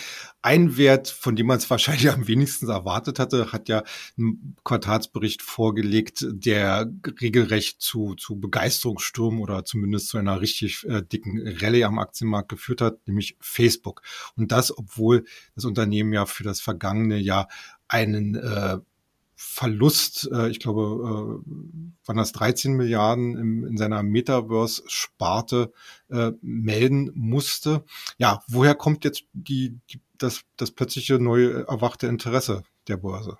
Ein 0.41 0.77
Wert, 0.77 1.09
von 1.09 1.35
dem 1.35 1.47
man 1.47 1.57
es 1.57 1.69
wahrscheinlich 1.69 2.09
am 2.09 2.27
wenigsten 2.27 2.69
erwartet 2.69 3.19
hatte, 3.19 3.51
hat 3.51 3.67
ja 3.67 3.83
einen 4.17 4.55
Quartalsbericht 4.63 5.41
vorgelegt, 5.41 6.25
der 6.29 6.89
regelrecht 7.21 7.81
zu, 7.81 8.15
zu 8.15 8.39
Begeisterungsstürmen 8.39 9.41
oder 9.41 9.65
zumindest 9.65 10.09
zu 10.09 10.17
einer 10.17 10.39
richtig 10.39 10.85
äh, 10.87 11.01
dicken 11.01 11.41
Rallye 11.59 11.83
am 11.83 11.99
Aktienmarkt 11.99 12.49
geführt 12.49 12.81
hat, 12.81 13.07
nämlich 13.07 13.35
Facebook. 13.41 14.01
Und 14.37 14.51
das, 14.51 14.77
obwohl 14.77 15.25
das 15.55 15.65
Unternehmen 15.65 16.13
ja 16.13 16.25
für 16.25 16.43
das 16.43 16.61
vergangene 16.61 17.17
Jahr 17.17 17.49
einen 17.87 18.35
äh, 18.35 18.77
Verlust, 19.35 20.29
äh, 20.31 20.49
ich 20.49 20.59
glaube, 20.59 20.81
äh, 20.81 22.07
waren 22.07 22.17
das 22.17 22.31
13 22.31 22.73
Milliarden 22.73 23.37
im, 23.37 23.65
in 23.65 23.77
seiner 23.77 24.01
Metaverse-Sparte 24.01 25.73
äh, 26.09 26.31
melden 26.41 27.11
musste. 27.15 27.83
Ja, 28.17 28.41
woher 28.47 28.75
kommt 28.75 29.03
jetzt 29.03 29.25
die, 29.33 29.77
die, 29.91 29.99
das, 30.17 30.43
das 30.55 30.71
plötzliche 30.71 31.19
neue 31.19 31.67
erwachte 31.67 32.07
Interesse 32.07 32.63
der 32.87 32.97
Börse? 32.97 33.37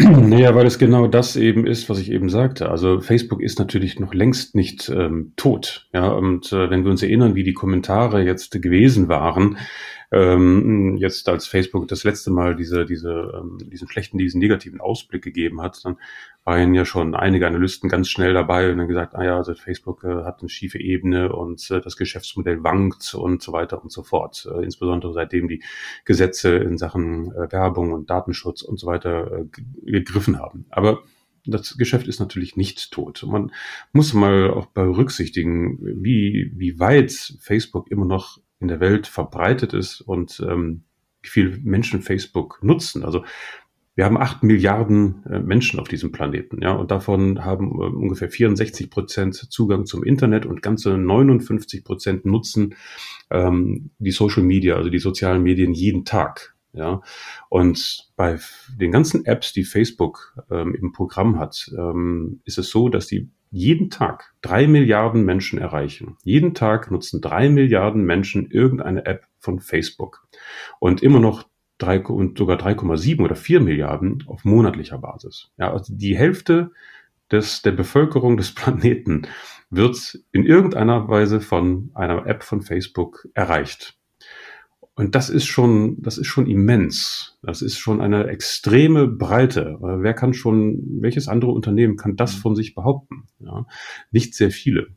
Naja, 0.00 0.54
weil 0.54 0.66
es 0.66 0.78
genau 0.78 1.08
das 1.08 1.34
eben 1.34 1.66
ist, 1.66 1.90
was 1.90 1.98
ich 1.98 2.12
eben 2.12 2.28
sagte. 2.28 2.70
Also 2.70 3.00
Facebook 3.00 3.42
ist 3.42 3.58
natürlich 3.58 3.98
noch 3.98 4.14
längst 4.14 4.54
nicht 4.54 4.88
ähm, 4.88 5.32
tot. 5.34 5.88
Ja, 5.92 6.08
und 6.12 6.52
äh, 6.52 6.70
wenn 6.70 6.84
wir 6.84 6.92
uns 6.92 7.02
erinnern, 7.02 7.34
wie 7.34 7.42
die 7.42 7.52
Kommentare 7.52 8.22
jetzt 8.22 8.62
gewesen 8.62 9.08
waren, 9.08 9.58
ähm, 10.10 10.96
jetzt 10.96 11.28
als 11.28 11.46
Facebook 11.46 11.86
das 11.88 12.04
letzte 12.04 12.30
Mal 12.30 12.56
diese, 12.56 12.86
diese, 12.86 13.32
ähm, 13.34 13.58
diesen 13.70 13.88
schlechten, 13.88 14.18
diesen 14.18 14.40
negativen 14.40 14.80
Ausblick 14.80 15.22
gegeben 15.22 15.60
hat, 15.60 15.84
dann 15.84 15.98
waren 16.44 16.72
ja 16.72 16.86
schon 16.86 17.14
einige 17.14 17.46
Analysten 17.46 17.90
ganz 17.90 18.08
schnell 18.08 18.32
dabei 18.32 18.70
und 18.70 18.78
dann 18.78 18.88
gesagt, 18.88 19.14
ah 19.14 19.22
ja, 19.22 19.36
also 19.36 19.54
Facebook 19.54 20.02
äh, 20.04 20.24
hat 20.24 20.40
eine 20.40 20.48
schiefe 20.48 20.78
Ebene 20.80 21.30
und 21.30 21.70
äh, 21.70 21.80
das 21.80 21.96
Geschäftsmodell 21.96 22.64
wankt 22.64 23.14
und 23.14 23.42
so 23.42 23.52
weiter 23.52 23.82
und 23.82 23.92
so 23.92 24.02
fort. 24.02 24.48
Äh, 24.50 24.64
insbesondere 24.64 25.12
seitdem 25.12 25.46
die 25.46 25.62
Gesetze 26.06 26.56
in 26.56 26.78
Sachen 26.78 27.32
äh, 27.32 27.52
Werbung 27.52 27.92
und 27.92 28.08
Datenschutz 28.08 28.62
und 28.62 28.78
so 28.78 28.86
weiter 28.86 29.30
äh, 29.30 29.44
gegriffen 29.84 30.38
haben. 30.38 30.64
Aber 30.70 31.02
das 31.44 31.76
Geschäft 31.76 32.08
ist 32.08 32.20
natürlich 32.20 32.56
nicht 32.56 32.90
tot. 32.92 33.24
Man 33.26 33.52
muss 33.92 34.14
mal 34.14 34.50
auch 34.50 34.66
berücksichtigen, 34.66 35.78
wie, 36.02 36.52
wie 36.54 36.78
weit 36.78 37.12
Facebook 37.40 37.90
immer 37.90 38.06
noch 38.06 38.38
in 38.60 38.68
der 38.68 38.80
Welt 38.80 39.06
verbreitet 39.06 39.72
ist 39.72 40.00
und 40.00 40.44
ähm, 40.48 40.84
wie 41.22 41.28
viele 41.28 41.58
Menschen 41.58 42.02
Facebook 42.02 42.58
nutzen. 42.62 43.04
Also 43.04 43.24
wir 43.98 44.04
haben 44.04 44.16
acht 44.16 44.44
Milliarden 44.44 45.24
äh, 45.26 45.40
Menschen 45.40 45.80
auf 45.80 45.88
diesem 45.88 46.12
Planeten, 46.12 46.62
ja, 46.62 46.70
und 46.70 46.92
davon 46.92 47.44
haben 47.44 47.80
äh, 47.80 47.86
ungefähr 47.86 48.30
64 48.30 48.90
Prozent 48.90 49.34
Zugang 49.34 49.86
zum 49.86 50.04
Internet 50.04 50.46
und 50.46 50.62
ganze 50.62 50.96
59 50.96 51.82
Prozent 51.82 52.24
nutzen 52.24 52.76
ähm, 53.30 53.90
die 53.98 54.12
Social 54.12 54.44
Media, 54.44 54.76
also 54.76 54.88
die 54.88 55.00
sozialen 55.00 55.42
Medien 55.42 55.72
jeden 55.72 56.04
Tag. 56.04 56.54
Ja, 56.78 57.02
und 57.48 58.08
bei 58.14 58.38
den 58.80 58.92
ganzen 58.92 59.24
Apps, 59.26 59.52
die 59.52 59.64
Facebook 59.64 60.36
ähm, 60.48 60.76
im 60.80 60.92
Programm 60.92 61.36
hat, 61.40 61.68
ähm, 61.76 62.40
ist 62.44 62.56
es 62.56 62.70
so, 62.70 62.88
dass 62.88 63.08
die 63.08 63.28
jeden 63.50 63.90
Tag 63.90 64.32
drei 64.42 64.68
Milliarden 64.68 65.24
Menschen 65.24 65.58
erreichen. 65.58 66.18
Jeden 66.22 66.54
Tag 66.54 66.92
nutzen 66.92 67.20
drei 67.20 67.48
Milliarden 67.48 68.04
Menschen 68.04 68.48
irgendeine 68.52 69.06
App 69.06 69.24
von 69.40 69.58
Facebook. 69.58 70.28
Und 70.78 71.02
immer 71.02 71.18
noch 71.18 71.48
drei, 71.78 72.00
und 72.00 72.38
sogar 72.38 72.58
3,7 72.58 73.24
oder 73.24 73.34
4 73.34 73.60
Milliarden 73.60 74.22
auf 74.28 74.44
monatlicher 74.44 74.98
Basis. 74.98 75.50
Ja, 75.58 75.72
also 75.72 75.92
die 75.96 76.16
Hälfte 76.16 76.70
des, 77.32 77.62
der 77.62 77.72
Bevölkerung 77.72 78.36
des 78.36 78.54
Planeten 78.54 79.26
wird 79.70 80.16
in 80.30 80.44
irgendeiner 80.46 81.08
Weise 81.08 81.40
von 81.40 81.90
einer 81.94 82.24
App 82.26 82.44
von 82.44 82.62
Facebook 82.62 83.26
erreicht. 83.34 83.97
Und 84.98 85.14
das 85.14 85.30
ist 85.30 85.46
schon, 85.46 86.02
das 86.02 86.18
ist 86.18 86.26
schon 86.26 86.48
immens. 86.48 87.38
Das 87.40 87.62
ist 87.62 87.78
schon 87.78 88.00
eine 88.00 88.26
extreme 88.26 89.06
Breite. 89.06 89.78
Wer 89.80 90.12
kann 90.12 90.34
schon, 90.34 90.82
welches 91.00 91.28
andere 91.28 91.52
Unternehmen 91.52 91.96
kann 91.96 92.16
das 92.16 92.36
mhm. 92.36 92.40
von 92.40 92.56
sich 92.56 92.74
behaupten? 92.74 93.28
Ja, 93.38 93.64
nicht 94.10 94.34
sehr 94.34 94.50
viele. 94.50 94.88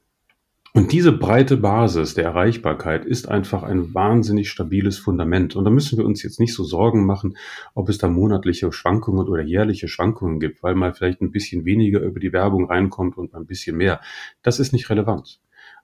Und 0.73 0.91
diese 0.91 1.11
breite 1.11 1.55
Basis 1.55 2.15
der 2.15 2.23
Erreichbarkeit 2.23 3.05
ist 3.05 3.29
einfach 3.29 3.61
ein 3.61 3.93
wahnsinnig 3.93 4.49
stabiles 4.49 4.97
Fundament. 4.97 5.55
Und 5.55 5.65
da 5.65 5.69
müssen 5.69 5.99
wir 5.99 6.05
uns 6.05 6.23
jetzt 6.23 6.39
nicht 6.39 6.55
so 6.55 6.63
Sorgen 6.63 7.05
machen, 7.05 7.37
ob 7.75 7.87
es 7.87 7.99
da 7.99 8.07
monatliche 8.07 8.71
Schwankungen 8.71 9.27
oder 9.27 9.43
jährliche 9.43 9.87
Schwankungen 9.87 10.39
gibt, 10.39 10.63
weil 10.63 10.73
mal 10.73 10.95
vielleicht 10.95 11.21
ein 11.21 11.29
bisschen 11.29 11.63
weniger 11.63 11.99
über 11.99 12.19
die 12.19 12.33
Werbung 12.33 12.65
reinkommt 12.65 13.17
und 13.17 13.35
ein 13.35 13.45
bisschen 13.45 13.77
mehr. 13.77 14.01
Das 14.41 14.59
ist 14.59 14.73
nicht 14.73 14.89
relevant. 14.89 15.39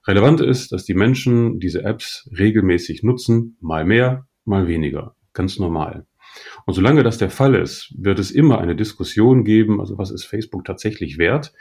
Relevant 0.06 0.40
ist, 0.40 0.72
dass 0.72 0.84
die 0.84 0.94
Menschen 0.94 1.60
diese 1.60 1.82
Apps 1.82 2.28
regelmäßig 2.36 3.02
nutzen, 3.02 3.56
mal 3.60 3.84
mehr, 3.84 4.26
mal 4.44 4.68
weniger. 4.68 5.14
Ganz 5.32 5.58
normal. 5.58 6.06
Und 6.66 6.74
solange 6.74 7.02
das 7.02 7.18
der 7.18 7.30
Fall 7.30 7.54
ist, 7.54 7.92
wird 7.96 8.18
es 8.18 8.30
immer 8.30 8.58
eine 8.58 8.76
Diskussion 8.76 9.44
geben, 9.44 9.80
also 9.80 9.98
was 9.98 10.10
ist 10.10 10.24
Facebook 10.24 10.64
tatsächlich 10.64 11.18
wert? 11.18 11.52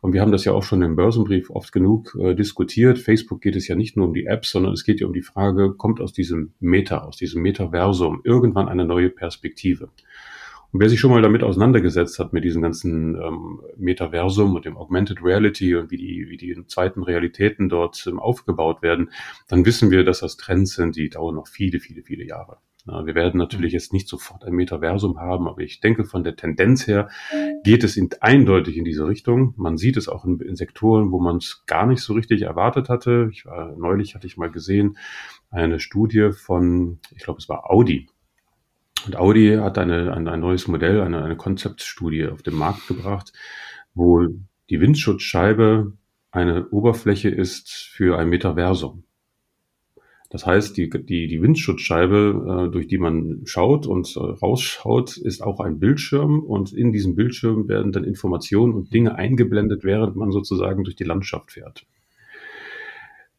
Und 0.00 0.12
wir 0.12 0.20
haben 0.20 0.32
das 0.32 0.44
ja 0.44 0.52
auch 0.52 0.62
schon 0.62 0.82
im 0.82 0.96
Börsenbrief 0.96 1.50
oft 1.50 1.72
genug 1.72 2.16
äh, 2.20 2.34
diskutiert. 2.34 2.98
Facebook 2.98 3.40
geht 3.40 3.56
es 3.56 3.68
ja 3.68 3.76
nicht 3.76 3.96
nur 3.96 4.06
um 4.06 4.14
die 4.14 4.26
Apps, 4.26 4.50
sondern 4.50 4.72
es 4.72 4.84
geht 4.84 5.00
ja 5.00 5.06
um 5.06 5.12
die 5.12 5.22
Frage, 5.22 5.74
kommt 5.74 6.00
aus 6.00 6.12
diesem 6.12 6.52
Meta, 6.60 6.98
aus 6.98 7.16
diesem 7.16 7.42
Metaversum 7.42 8.20
irgendwann 8.24 8.68
eine 8.68 8.84
neue 8.84 9.10
Perspektive? 9.10 9.88
Und 10.76 10.80
wer 10.80 10.90
sich 10.90 11.00
schon 11.00 11.10
mal 11.10 11.22
damit 11.22 11.42
auseinandergesetzt 11.42 12.18
hat, 12.18 12.34
mit 12.34 12.44
diesem 12.44 12.60
ganzen 12.60 13.14
ähm, 13.14 13.62
Metaversum 13.78 14.54
und 14.54 14.66
dem 14.66 14.76
Augmented 14.76 15.24
Reality 15.24 15.74
und 15.74 15.90
wie 15.90 15.96
die, 15.96 16.26
wie 16.28 16.36
die 16.36 16.54
zweiten 16.66 17.02
Realitäten 17.02 17.70
dort 17.70 18.06
ähm, 18.06 18.18
aufgebaut 18.18 18.82
werden, 18.82 19.10
dann 19.48 19.64
wissen 19.64 19.90
wir, 19.90 20.04
dass 20.04 20.20
das 20.20 20.36
Trends 20.36 20.74
sind, 20.74 20.94
die 20.96 21.08
dauern 21.08 21.36
noch 21.36 21.48
viele, 21.48 21.80
viele, 21.80 22.02
viele 22.02 22.26
Jahre. 22.26 22.58
Na, 22.84 23.06
wir 23.06 23.14
werden 23.14 23.38
natürlich 23.38 23.72
jetzt 23.72 23.94
nicht 23.94 24.06
sofort 24.06 24.44
ein 24.44 24.52
Metaversum 24.52 25.18
haben, 25.18 25.48
aber 25.48 25.62
ich 25.62 25.80
denke, 25.80 26.04
von 26.04 26.24
der 26.24 26.36
Tendenz 26.36 26.86
her 26.86 27.08
geht 27.64 27.82
es 27.82 27.96
in, 27.96 28.10
eindeutig 28.20 28.76
in 28.76 28.84
diese 28.84 29.08
Richtung. 29.08 29.54
Man 29.56 29.78
sieht 29.78 29.96
es 29.96 30.10
auch 30.10 30.26
in, 30.26 30.38
in 30.40 30.56
Sektoren, 30.56 31.10
wo 31.10 31.18
man 31.18 31.38
es 31.38 31.64
gar 31.64 31.86
nicht 31.86 32.02
so 32.02 32.12
richtig 32.12 32.42
erwartet 32.42 32.90
hatte. 32.90 33.30
Ich 33.32 33.46
war, 33.46 33.74
neulich 33.78 34.14
hatte 34.14 34.26
ich 34.26 34.36
mal 34.36 34.50
gesehen, 34.50 34.98
eine 35.48 35.80
Studie 35.80 36.32
von, 36.32 36.98
ich 37.16 37.22
glaube, 37.24 37.38
es 37.38 37.48
war 37.48 37.70
Audi 37.70 38.10
und 39.04 39.16
Audi 39.16 39.56
hat 39.56 39.78
eine, 39.78 40.12
ein, 40.14 40.26
ein 40.28 40.40
neues 40.40 40.66
Modell, 40.68 41.00
eine, 41.00 41.22
eine 41.22 41.36
Konzeptstudie 41.36 42.26
auf 42.26 42.42
den 42.42 42.54
Markt 42.54 42.88
gebracht, 42.88 43.32
wo 43.94 44.26
die 44.70 44.80
Windschutzscheibe 44.80 45.92
eine 46.30 46.68
Oberfläche 46.70 47.28
ist 47.28 47.70
für 47.70 48.18
ein 48.18 48.28
Metaversum. 48.28 49.04
Das 50.28 50.44
heißt, 50.44 50.76
die, 50.76 50.90
die, 50.90 51.28
die 51.28 51.40
Windschutzscheibe, 51.40 52.66
äh, 52.66 52.72
durch 52.72 52.88
die 52.88 52.98
man 52.98 53.42
schaut 53.44 53.86
und 53.86 54.16
äh, 54.16 54.20
rausschaut, 54.20 55.16
ist 55.16 55.42
auch 55.42 55.60
ein 55.60 55.78
Bildschirm 55.78 56.40
und 56.40 56.72
in 56.72 56.92
diesem 56.92 57.14
Bildschirm 57.14 57.68
werden 57.68 57.92
dann 57.92 58.04
Informationen 58.04 58.74
und 58.74 58.92
Dinge 58.92 59.14
eingeblendet, 59.14 59.84
während 59.84 60.16
man 60.16 60.32
sozusagen 60.32 60.82
durch 60.82 60.96
die 60.96 61.04
Landschaft 61.04 61.52
fährt. 61.52 61.86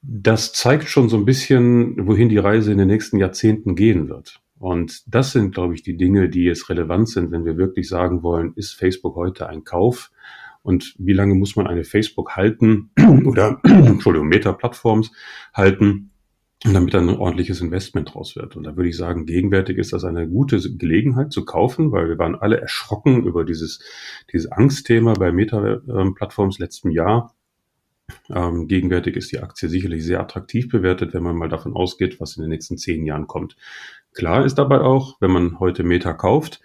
Das 0.02 0.54
zeigt 0.54 0.88
schon 0.88 1.10
so 1.10 1.18
ein 1.18 1.26
bisschen, 1.26 2.08
wohin 2.08 2.30
die 2.30 2.38
Reise 2.38 2.72
in 2.72 2.78
den 2.78 2.88
nächsten 2.88 3.18
Jahrzehnten 3.18 3.76
gehen 3.76 4.08
wird. 4.08 4.40
Und 4.60 5.04
das 5.08 5.32
sind, 5.32 5.54
glaube 5.54 5.76
ich, 5.76 5.84
die 5.84 5.98
Dinge, 5.98 6.30
die 6.30 6.44
jetzt 6.44 6.70
relevant 6.70 7.10
sind, 7.10 7.32
wenn 7.32 7.46
wir 7.46 7.58
wirklich 7.58 7.88
sagen 7.88 8.24
wollen, 8.24 8.54
ist 8.56 8.74
Facebook 8.74 9.16
heute 9.16 9.48
ein 9.50 9.64
Kauf? 9.64 10.12
Und 10.64 10.96
wie 10.98 11.14
lange 11.14 11.36
muss 11.36 11.56
man 11.56 11.68
eine 11.68 11.84
Facebook 11.84 12.36
halten 12.36 12.90
oder, 13.26 13.60
Entschuldigung, 13.64 14.28
Meta-Plattforms 14.28 15.12
halten, 15.54 16.12
damit 16.64 16.94
dann 16.94 17.08
ein 17.08 17.18
ordentliches 17.18 17.62
Investment 17.62 18.14
draus 18.14 18.36
wird. 18.36 18.56
Und 18.56 18.64
da 18.64 18.76
würde 18.76 18.90
ich 18.90 18.98
sagen, 18.98 19.26
gegenwärtig 19.26 19.78
ist 19.78 19.94
das 19.94 20.04
eine 20.04 20.28
gute 20.28 20.60
Gelegenheit 20.76 21.32
zu 21.32 21.46
kaufen, 21.46 21.92
weil 21.92 22.10
wir 22.10 22.18
waren 22.18 22.36
alle 22.36 22.60
erschrocken 22.60 23.24
über 23.26 23.46
dieses, 23.46 23.80
dieses 24.34 24.52
Angstthema 24.52 25.14
bei 25.14 25.32
Meta-Plattforms 25.32 26.58
letzten 26.58 26.90
Jahr. 26.90 27.36
Ähm, 28.30 28.68
gegenwärtig 28.68 29.16
ist 29.16 29.32
die 29.32 29.40
Aktie 29.40 29.70
sicherlich 29.70 30.04
sehr 30.04 30.20
attraktiv 30.20 30.70
bewertet, 30.70 31.14
wenn 31.14 31.24
man 31.24 31.36
mal 31.36 31.50
davon 31.50 31.76
ausgeht, 31.76 32.20
was 32.20 32.38
in 32.38 32.44
den 32.44 32.50
nächsten 32.50 32.78
zehn 32.78 33.06
Jahren 33.06 33.28
kommt. 33.28 33.56
Klar 34.14 34.46
ist 34.46 34.56
dabei 34.56 34.82
auch, 34.82 35.18
wenn 35.22 35.32
man 35.32 35.60
heute 35.60 35.84
Meta 35.84 36.14
kauft, 36.14 36.62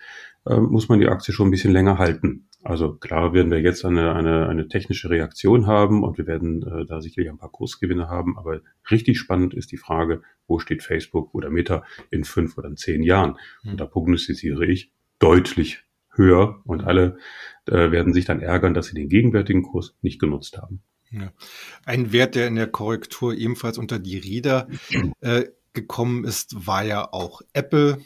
äh, 0.46 0.56
muss 0.56 0.88
man 0.88 1.00
die 1.00 1.08
Aktie 1.08 1.32
schon 1.34 1.48
ein 1.48 1.52
bisschen 1.52 1.72
länger 1.72 1.98
halten. 1.98 2.48
Also 2.64 2.94
klar 2.94 3.34
werden 3.34 3.50
wir 3.50 3.60
jetzt 3.60 3.84
eine, 3.84 4.14
eine, 4.14 4.48
eine 4.48 4.68
technische 4.68 5.10
Reaktion 5.10 5.66
haben 5.66 6.04
und 6.04 6.16
wir 6.16 6.28
werden 6.28 6.62
äh, 6.62 6.86
da 6.86 7.00
sicherlich 7.00 7.28
ein 7.28 7.38
paar 7.38 7.50
Kursgewinne 7.50 8.08
haben, 8.08 8.38
aber 8.38 8.60
richtig 8.90 9.18
spannend 9.18 9.52
ist 9.52 9.72
die 9.72 9.76
Frage, 9.76 10.22
wo 10.46 10.60
steht 10.60 10.84
Facebook 10.84 11.34
oder 11.34 11.50
Meta 11.50 11.82
in 12.10 12.22
fünf 12.22 12.56
oder 12.56 12.68
in 12.68 12.76
zehn 12.76 13.02
Jahren? 13.02 13.36
Und 13.64 13.80
da 13.80 13.86
prognostiziere 13.86 14.64
ich 14.64 14.92
deutlich 15.18 15.84
höher 16.14 16.60
und 16.64 16.84
alle 16.84 17.16
äh, 17.66 17.90
werden 17.90 18.12
sich 18.12 18.26
dann 18.26 18.40
ärgern, 18.40 18.74
dass 18.74 18.86
sie 18.86 18.94
den 18.94 19.08
gegenwärtigen 19.08 19.62
Kurs 19.62 19.96
nicht 20.02 20.20
genutzt 20.20 20.58
haben. 20.58 20.82
Ja. 21.12 21.32
Ein 21.84 22.12
Wert, 22.12 22.34
der 22.34 22.48
in 22.48 22.56
der 22.56 22.66
Korrektur 22.66 23.34
ebenfalls 23.34 23.78
unter 23.78 23.98
die 23.98 24.18
Räder 24.18 24.68
äh, 25.20 25.44
gekommen 25.72 26.24
ist, 26.24 26.66
war 26.66 26.84
ja 26.84 27.12
auch 27.12 27.42
Apple 27.52 27.98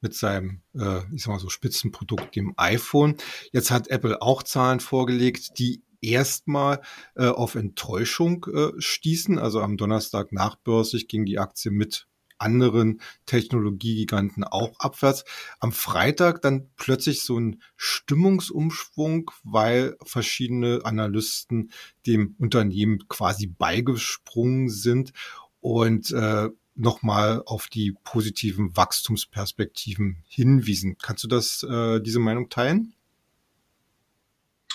mit 0.00 0.14
seinem, 0.14 0.62
äh, 0.74 1.00
ich 1.14 1.22
sag 1.22 1.32
mal 1.32 1.38
so, 1.38 1.48
Spitzenprodukt, 1.48 2.36
dem 2.36 2.54
iPhone. 2.56 3.16
Jetzt 3.52 3.70
hat 3.70 3.88
Apple 3.88 4.22
auch 4.22 4.42
Zahlen 4.42 4.80
vorgelegt, 4.80 5.58
die 5.58 5.82
erstmal 6.00 6.80
äh, 7.16 7.26
auf 7.26 7.54
Enttäuschung 7.54 8.46
äh, 8.46 8.80
stießen. 8.80 9.38
Also 9.38 9.60
am 9.60 9.76
Donnerstag 9.76 10.32
nachbörslich 10.32 11.08
ging 11.08 11.24
die 11.24 11.38
Aktie 11.38 11.70
mit 11.70 12.06
anderen 12.38 13.00
Technologiegiganten 13.26 14.44
auch 14.44 14.78
abwärts. 14.78 15.24
Am 15.60 15.72
Freitag 15.72 16.42
dann 16.42 16.70
plötzlich 16.76 17.22
so 17.22 17.38
ein 17.38 17.62
Stimmungsumschwung, 17.76 19.30
weil 19.44 19.96
verschiedene 20.04 20.80
Analysten 20.84 21.70
dem 22.06 22.34
Unternehmen 22.38 23.08
quasi 23.08 23.46
beigesprungen 23.46 24.68
sind 24.68 25.12
und 25.60 26.12
äh, 26.12 26.48
nochmal 26.74 27.42
auf 27.44 27.66
die 27.66 27.94
positiven 28.04 28.76
Wachstumsperspektiven 28.76 30.22
hinwiesen. 30.28 30.96
Kannst 31.02 31.24
du 31.24 31.28
das, 31.28 31.64
äh, 31.64 32.00
diese 32.00 32.20
Meinung 32.20 32.48
teilen? 32.48 32.94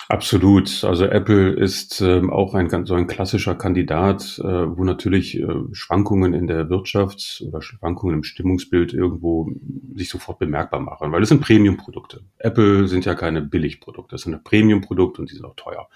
Absolut. 0.08 0.84
Also 0.84 1.06
Apple 1.06 1.52
ist 1.52 2.02
ähm, 2.02 2.30
auch 2.30 2.54
ein 2.54 2.68
ganz 2.68 2.88
so 2.88 2.94
ein 2.94 3.06
klassischer 3.06 3.54
Kandidat, 3.54 4.38
äh, 4.38 4.44
wo 4.44 4.84
natürlich 4.84 5.40
äh, 5.40 5.46
Schwankungen 5.72 6.34
in 6.34 6.46
der 6.46 6.68
Wirtschaft 6.68 7.42
oder 7.46 7.62
Schwankungen 7.62 8.16
im 8.16 8.22
Stimmungsbild 8.22 8.92
irgendwo 8.92 9.50
sich 9.94 10.10
sofort 10.10 10.38
bemerkbar 10.38 10.80
machen, 10.80 11.10
weil 11.10 11.20
das 11.20 11.30
sind 11.30 11.40
Premium-Produkte. 11.40 12.20
Apple 12.38 12.86
sind 12.86 13.06
ja 13.06 13.14
keine 13.14 13.40
Billigprodukte, 13.40 14.16
das 14.16 14.22
sind 14.22 14.44
Premium-Produkte 14.44 15.22
und 15.22 15.30
die 15.30 15.36
sind 15.36 15.46
auch 15.46 15.56
teuer. 15.56 15.88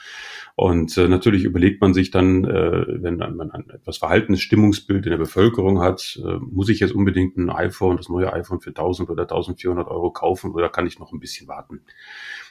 Und 0.57 0.97
äh, 0.97 1.07
natürlich 1.07 1.45
überlegt 1.45 1.83
man 1.83 1.93
sich 1.93 2.11
dann, 2.11 2.45
äh, 2.45 2.87
wenn 3.03 3.19
man 3.19 3.51
ein 3.51 3.69
etwas 3.69 3.99
verhaltenes 3.99 4.41
Stimmungsbild 4.41 5.05
in 5.05 5.11
der 5.11 5.19
Bevölkerung 5.19 5.81
hat, 5.81 6.19
äh, 6.25 6.39
muss 6.41 6.71
ich 6.71 6.81
jetzt 6.81 6.95
unbedingt 6.95 7.37
ein 7.37 7.51
iPhone, 7.51 7.99
das 7.99 8.09
neue 8.09 8.33
iPhone 8.33 8.61
für 8.61 8.71
1000 8.71 9.11
oder 9.11 9.25
1400 9.25 9.87
Euro 9.87 10.11
kaufen 10.13 10.53
oder 10.53 10.71
kann 10.71 10.87
ich 10.87 10.99
noch 10.99 11.13
ein 11.13 11.21
bisschen 11.21 11.47
warten? 11.47 11.83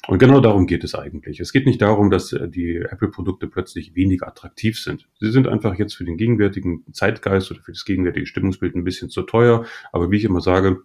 Und 0.08 0.20
genau 0.20 0.40
darum 0.40 0.68
geht 0.68 0.86
es 0.86 0.96
eigentlich. 0.96 1.40
Es 1.42 1.47
geht 1.52 1.66
nicht 1.66 1.82
darum, 1.82 2.10
dass 2.10 2.34
äh, 2.34 2.48
die 2.50 2.78
Apple-Produkte 2.78 3.48
plötzlich 3.48 3.96
weniger 3.96 4.28
attraktiv 4.28 4.80
sind. 4.80 5.08
Sie 5.20 5.32
sind 5.32 5.48
einfach 5.48 5.76
jetzt 5.78 5.96
für 5.96 6.06
den 6.06 6.18
gegenwärtigen 6.18 6.84
Zeitgeist 6.92 7.52
oder 7.52 7.62
für 7.62 7.72
das 7.72 7.86
gegenwärtige 7.86 8.26
Stimmungsbild 8.26 8.76
ein 8.76 8.84
bisschen 8.84 9.10
zu 9.10 9.24
teuer. 9.24 9.66
Aber 9.92 10.12
wie 10.12 10.18
ich 10.18 10.24
immer 10.24 10.42
sage, 10.42 10.82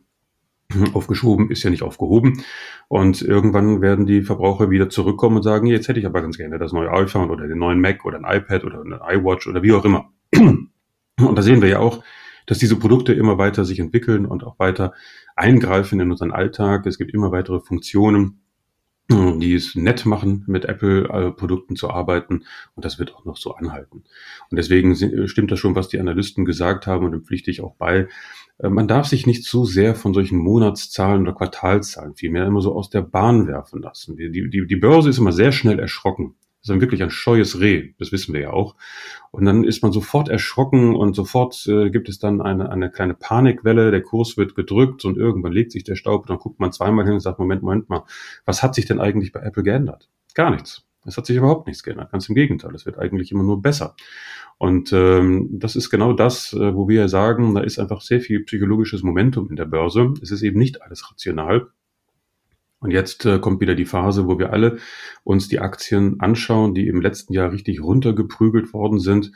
aufgeschoben 0.94 1.50
ist 1.50 1.62
ja 1.62 1.70
nicht 1.70 1.82
aufgehoben. 1.82 2.42
Und 2.88 3.22
irgendwann 3.22 3.80
werden 3.80 4.06
die 4.06 4.22
Verbraucher 4.22 4.70
wieder 4.70 4.88
zurückkommen 4.88 5.36
und 5.36 5.42
sagen, 5.42 5.66
jetzt 5.66 5.88
hätte 5.88 6.00
ich 6.00 6.06
aber 6.06 6.22
ganz 6.22 6.36
gerne 6.36 6.58
das 6.58 6.72
neue 6.72 6.90
iPhone 6.90 7.30
oder 7.30 7.46
den 7.46 7.58
neuen 7.58 7.80
Mac 7.80 8.04
oder 8.04 8.18
ein 8.22 8.40
iPad 8.40 8.64
oder 8.64 8.82
eine 8.82 9.00
iWatch 9.18 9.46
oder 9.46 9.62
wie 9.62 9.72
auch 9.72 9.84
immer. 9.84 10.10
Und 11.18 11.38
da 11.38 11.42
sehen 11.42 11.60
wir 11.60 11.68
ja 11.68 11.78
auch, 11.78 12.02
dass 12.46 12.58
diese 12.58 12.78
Produkte 12.78 13.12
immer 13.12 13.38
weiter 13.38 13.64
sich 13.64 13.78
entwickeln 13.78 14.26
und 14.26 14.44
auch 14.44 14.58
weiter 14.58 14.94
eingreifen 15.36 16.00
in 16.00 16.10
unseren 16.10 16.32
Alltag. 16.32 16.86
Es 16.86 16.98
gibt 16.98 17.12
immer 17.14 17.30
weitere 17.30 17.60
Funktionen 17.60 18.40
die 19.08 19.54
es 19.54 19.74
nett 19.74 20.06
machen, 20.06 20.44
mit 20.46 20.64
Apple-Produkten 20.64 21.76
zu 21.76 21.90
arbeiten. 21.90 22.44
Und 22.74 22.84
das 22.84 22.98
wird 22.98 23.14
auch 23.14 23.24
noch 23.24 23.36
so 23.36 23.54
anhalten. 23.54 24.04
Und 24.50 24.56
deswegen 24.56 24.94
stimmt 25.28 25.50
das 25.50 25.58
schon, 25.58 25.74
was 25.74 25.88
die 25.88 26.00
Analysten 26.00 26.44
gesagt 26.44 26.86
haben 26.86 27.04
und 27.04 27.12
dem 27.12 27.24
pflichte 27.24 27.50
ich 27.50 27.60
auch 27.62 27.74
bei. 27.76 28.08
Äh, 28.58 28.68
man 28.68 28.88
darf 28.88 29.06
sich 29.06 29.26
nicht 29.26 29.44
so 29.44 29.64
sehr 29.64 29.94
von 29.94 30.14
solchen 30.14 30.38
Monatszahlen 30.38 31.22
oder 31.22 31.34
Quartalzahlen 31.34 32.14
vielmehr 32.14 32.46
immer 32.46 32.60
so 32.60 32.74
aus 32.74 32.90
der 32.90 33.02
Bahn 33.02 33.46
werfen 33.46 33.82
lassen. 33.82 34.16
Die, 34.16 34.30
die, 34.30 34.66
die 34.66 34.76
Börse 34.76 35.10
ist 35.10 35.18
immer 35.18 35.32
sehr 35.32 35.52
schnell 35.52 35.78
erschrocken. 35.78 36.34
Das 36.62 36.68
ist 36.68 36.74
dann 36.74 36.80
wirklich 36.80 37.02
ein 37.02 37.10
scheues 37.10 37.58
Reh, 37.58 37.92
das 37.98 38.12
wissen 38.12 38.32
wir 38.32 38.40
ja 38.40 38.50
auch. 38.52 38.76
Und 39.32 39.44
dann 39.44 39.64
ist 39.64 39.82
man 39.82 39.90
sofort 39.90 40.28
erschrocken 40.28 40.94
und 40.94 41.14
sofort 41.14 41.66
äh, 41.66 41.90
gibt 41.90 42.08
es 42.08 42.20
dann 42.20 42.40
eine, 42.40 42.70
eine 42.70 42.88
kleine 42.88 43.14
Panikwelle, 43.14 43.90
der 43.90 44.02
Kurs 44.02 44.36
wird 44.36 44.54
gedrückt 44.54 45.04
und 45.04 45.18
irgendwann 45.18 45.50
legt 45.50 45.72
sich 45.72 45.82
der 45.82 45.96
Staub 45.96 46.22
und 46.22 46.30
dann 46.30 46.38
guckt 46.38 46.60
man 46.60 46.70
zweimal 46.70 47.04
hin 47.04 47.14
und 47.14 47.20
sagt, 47.20 47.40
Moment, 47.40 47.62
Moment 47.62 47.88
mal, 47.88 48.04
was 48.44 48.62
hat 48.62 48.76
sich 48.76 48.86
denn 48.86 49.00
eigentlich 49.00 49.32
bei 49.32 49.40
Apple 49.40 49.64
geändert? 49.64 50.08
Gar 50.34 50.52
nichts. 50.52 50.86
Es 51.04 51.16
hat 51.16 51.26
sich 51.26 51.36
überhaupt 51.36 51.66
nichts 51.66 51.82
geändert. 51.82 52.12
Ganz 52.12 52.28
im 52.28 52.36
Gegenteil, 52.36 52.72
es 52.76 52.86
wird 52.86 52.96
eigentlich 52.96 53.32
immer 53.32 53.42
nur 53.42 53.60
besser. 53.60 53.96
Und 54.58 54.92
ähm, 54.92 55.48
das 55.50 55.74
ist 55.74 55.90
genau 55.90 56.12
das, 56.12 56.52
äh, 56.52 56.76
wo 56.76 56.88
wir 56.88 57.08
sagen, 57.08 57.56
da 57.56 57.62
ist 57.62 57.80
einfach 57.80 58.02
sehr 58.02 58.20
viel 58.20 58.44
psychologisches 58.44 59.02
Momentum 59.02 59.50
in 59.50 59.56
der 59.56 59.64
Börse. 59.64 60.14
Es 60.22 60.30
ist 60.30 60.42
eben 60.42 60.60
nicht 60.60 60.80
alles 60.80 61.10
rational. 61.10 61.72
Und 62.82 62.90
jetzt 62.90 63.24
äh, 63.24 63.38
kommt 63.38 63.60
wieder 63.60 63.76
die 63.76 63.84
Phase, 63.84 64.26
wo 64.26 64.38
wir 64.40 64.52
alle 64.52 64.78
uns 65.22 65.48
die 65.48 65.60
Aktien 65.60 66.18
anschauen, 66.18 66.74
die 66.74 66.88
im 66.88 67.00
letzten 67.00 67.32
Jahr 67.32 67.52
richtig 67.52 67.80
runtergeprügelt 67.80 68.72
worden 68.74 68.98
sind 68.98 69.30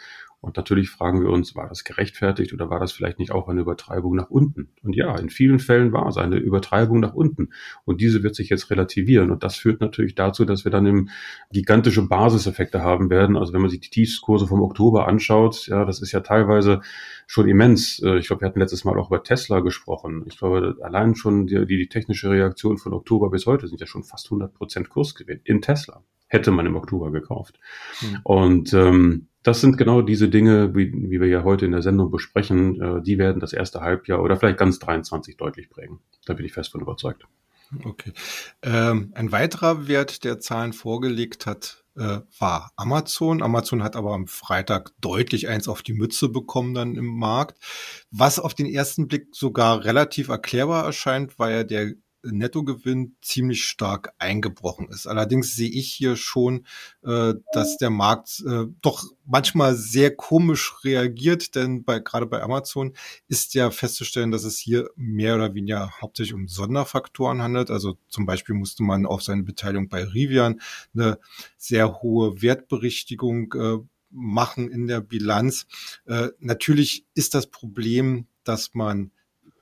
und 0.47 0.57
natürlich 0.57 0.91
fragen 0.91 1.23
wir 1.23 1.31
uns, 1.31 1.57
war 1.57 1.69
das 1.69 1.83
gerechtfertigt 1.83 2.53
oder 2.53 2.71
war 2.71 2.79
das 2.79 2.93
vielleicht 2.93 3.19
nicht 3.19 3.33
auch 3.33 3.49
eine 3.49 3.63
Übertreibung 3.63 4.15
nach 4.15 4.31
unten? 4.31 4.69
Und 4.85 4.95
ja, 4.95 5.19
in 5.19 5.29
vielen 5.29 5.59
Fällen 5.59 5.93
war 5.93 6.07
es 6.07 6.19
eine 6.19 6.37
Übertreibung 6.37 7.01
nach 7.01 7.15
unten. 7.15 7.49
Und 7.85 8.01
diese 8.01 8.23
wird 8.23 8.37
sich 8.37 8.49
jetzt 8.49 8.71
relativieren. 8.71 9.33
Und 9.33 9.43
das 9.43 9.57
führt 9.57 9.81
natürlich 9.81 10.15
dazu, 10.15 10.45
dass 10.45 10.65
wir 10.65 10.71
dann 10.71 10.87
eben 10.87 11.09
gigantische 11.51 12.07
Basiseffekte 12.07 12.81
haben 12.81 13.11
werden. 13.11 13.37
Also 13.37 13.53
wenn 13.55 13.61
man 13.61 13.71
sich 13.71 13.81
die 13.81 13.91
Tiefskurse 13.91 14.47
vom 14.47 14.63
Oktober 14.63 15.09
anschaut, 15.09 15.67
ja, 15.67 15.85
das 15.85 16.01
ist 16.01 16.13
ja 16.13 16.21
teilweise 16.21 16.81
schon 17.27 17.49
immens. 17.49 18.01
Äh, 18.05 18.19
ich 18.19 18.29
glaube, 18.29 18.43
wir 18.43 18.47
hatten 18.47 18.61
letztes 18.61 18.85
Mal 18.85 18.97
auch 19.01 19.09
über 19.09 19.25
Tesla 19.25 19.59
gesprochen. 19.59 20.23
Ich 20.27 20.39
glaube, 20.39 20.77
allein 20.81 21.17
schon 21.17 21.49
die, 21.49 21.67
die 21.67 21.89
technische 21.89 22.31
Reaktion 22.31 22.79
von 22.79 22.93
Oktober 22.93 23.31
bis 23.31 23.47
heute 23.47 23.67
sind 23.67 23.81
ja 23.81 23.89
schon 23.89 24.05
fast 24.05 24.27
100 24.27 24.55
Prozent 24.55 24.91
Kursgewinn 24.91 25.41
in 25.43 25.61
Tesla. 25.61 26.05
Hätte 26.29 26.53
man 26.53 26.67
im 26.67 26.77
Oktober 26.77 27.11
gekauft. 27.11 27.59
Mhm. 28.01 28.21
Und 28.23 28.73
ähm, 28.75 29.27
das 29.47 29.61
sind 29.61 29.79
genau 29.79 30.03
diese 30.03 30.29
Dinge, 30.29 30.75
wie, 30.75 30.93
wie 30.93 31.21
wir 31.21 31.29
ja 31.29 31.45
heute 31.45 31.67
in 31.67 31.71
der 31.71 31.83
Sendung 31.83 32.11
besprechen, 32.11 32.81
äh, 32.81 33.03
die 33.03 33.17
werden 33.17 33.39
das 33.39 33.53
erste 33.53 33.81
Halbjahr 33.81 34.21
oder 34.21 34.37
vielleicht 34.37 34.59
ganz 34.59 34.81
23 34.81 35.37
deutlich 35.37 35.71
prägen. 35.71 36.01
Da 36.25 36.35
bin 36.35 36.45
ich 36.45 36.53
fest 36.53 36.73
von 36.73 36.81
überzeugt. 36.81 37.25
Okay. 37.85 38.13
Ähm, 38.63 39.13
ein 39.15 39.31
weiterer 39.31 39.87
Wert, 39.87 40.25
der 40.25 40.41
Zahlen 40.41 40.73
vorgelegt 40.73 41.47
hat, 41.47 41.85
äh, 41.97 42.21
war 42.41 42.73
Amazon. 42.75 43.41
Amazon 43.41 43.85
hat 43.85 43.95
aber 43.95 44.15
am 44.15 44.27
Freitag 44.27 44.91
deutlich 45.01 45.49
eins 45.49 45.69
auf 45.69 45.83
die 45.83 45.95
Mütze 45.95 46.29
bekommen 46.29 46.75
dann 46.75 46.97
im 46.97 47.07
Markt. 47.07 47.63
Was 48.11 48.41
auf 48.41 48.55
den 48.55 48.67
ersten 48.67 49.07
Blick 49.07 49.29
sogar 49.31 49.85
relativ 49.85 50.29
erklärbar 50.29 50.85
erscheint, 50.85 51.39
war 51.39 51.53
ja 51.53 51.63
der 51.63 51.93
Nettogewinn 52.31 53.17
ziemlich 53.23 53.65
stark 53.65 54.13
eingebrochen 54.19 54.89
ist. 54.89 55.07
Allerdings 55.07 55.55
sehe 55.55 55.71
ich 55.71 55.93
hier 55.93 56.17
schon, 56.17 56.67
äh, 57.03 57.35
dass 57.53 57.77
der 57.79 57.91
Markt 57.91 58.43
äh, 58.47 58.65
doch 58.83 59.05
manchmal 59.25 59.75
sehr 59.75 60.15
komisch 60.15 60.75
reagiert, 60.85 61.55
denn 61.55 61.85
bei, 61.85 61.99
gerade 61.99 62.27
bei 62.27 62.43
Amazon 62.43 62.95
ist 63.29 63.55
ja 63.55 63.71
festzustellen, 63.71 64.31
dass 64.31 64.45
es 64.45 64.59
hier 64.59 64.91
mehr 64.97 65.35
oder 65.35 65.55
weniger 65.55 65.93
hauptsächlich 66.01 66.35
um 66.35 66.49
Sonderfaktoren 66.49 67.43
handelt. 67.43 67.71
Also 67.71 67.97
zum 68.09 68.27
Beispiel 68.27 68.55
musste 68.55 68.83
man 68.83 69.07
auf 69.07 69.23
seine 69.23 69.43
Beteiligung 69.43 69.89
bei 69.89 70.05
Rivian 70.05 70.61
eine 70.95 71.19
sehr 71.57 72.03
hohe 72.03 72.43
Wertberichtigung 72.43 73.53
äh, 73.55 73.79
machen 74.11 74.71
in 74.71 74.87
der 74.87 75.01
Bilanz. 75.01 75.67
Natürlich 76.39 77.05
ist 77.15 77.35
das 77.35 77.49
Problem, 77.49 78.29
dass 78.45 78.73
man 78.73 79.11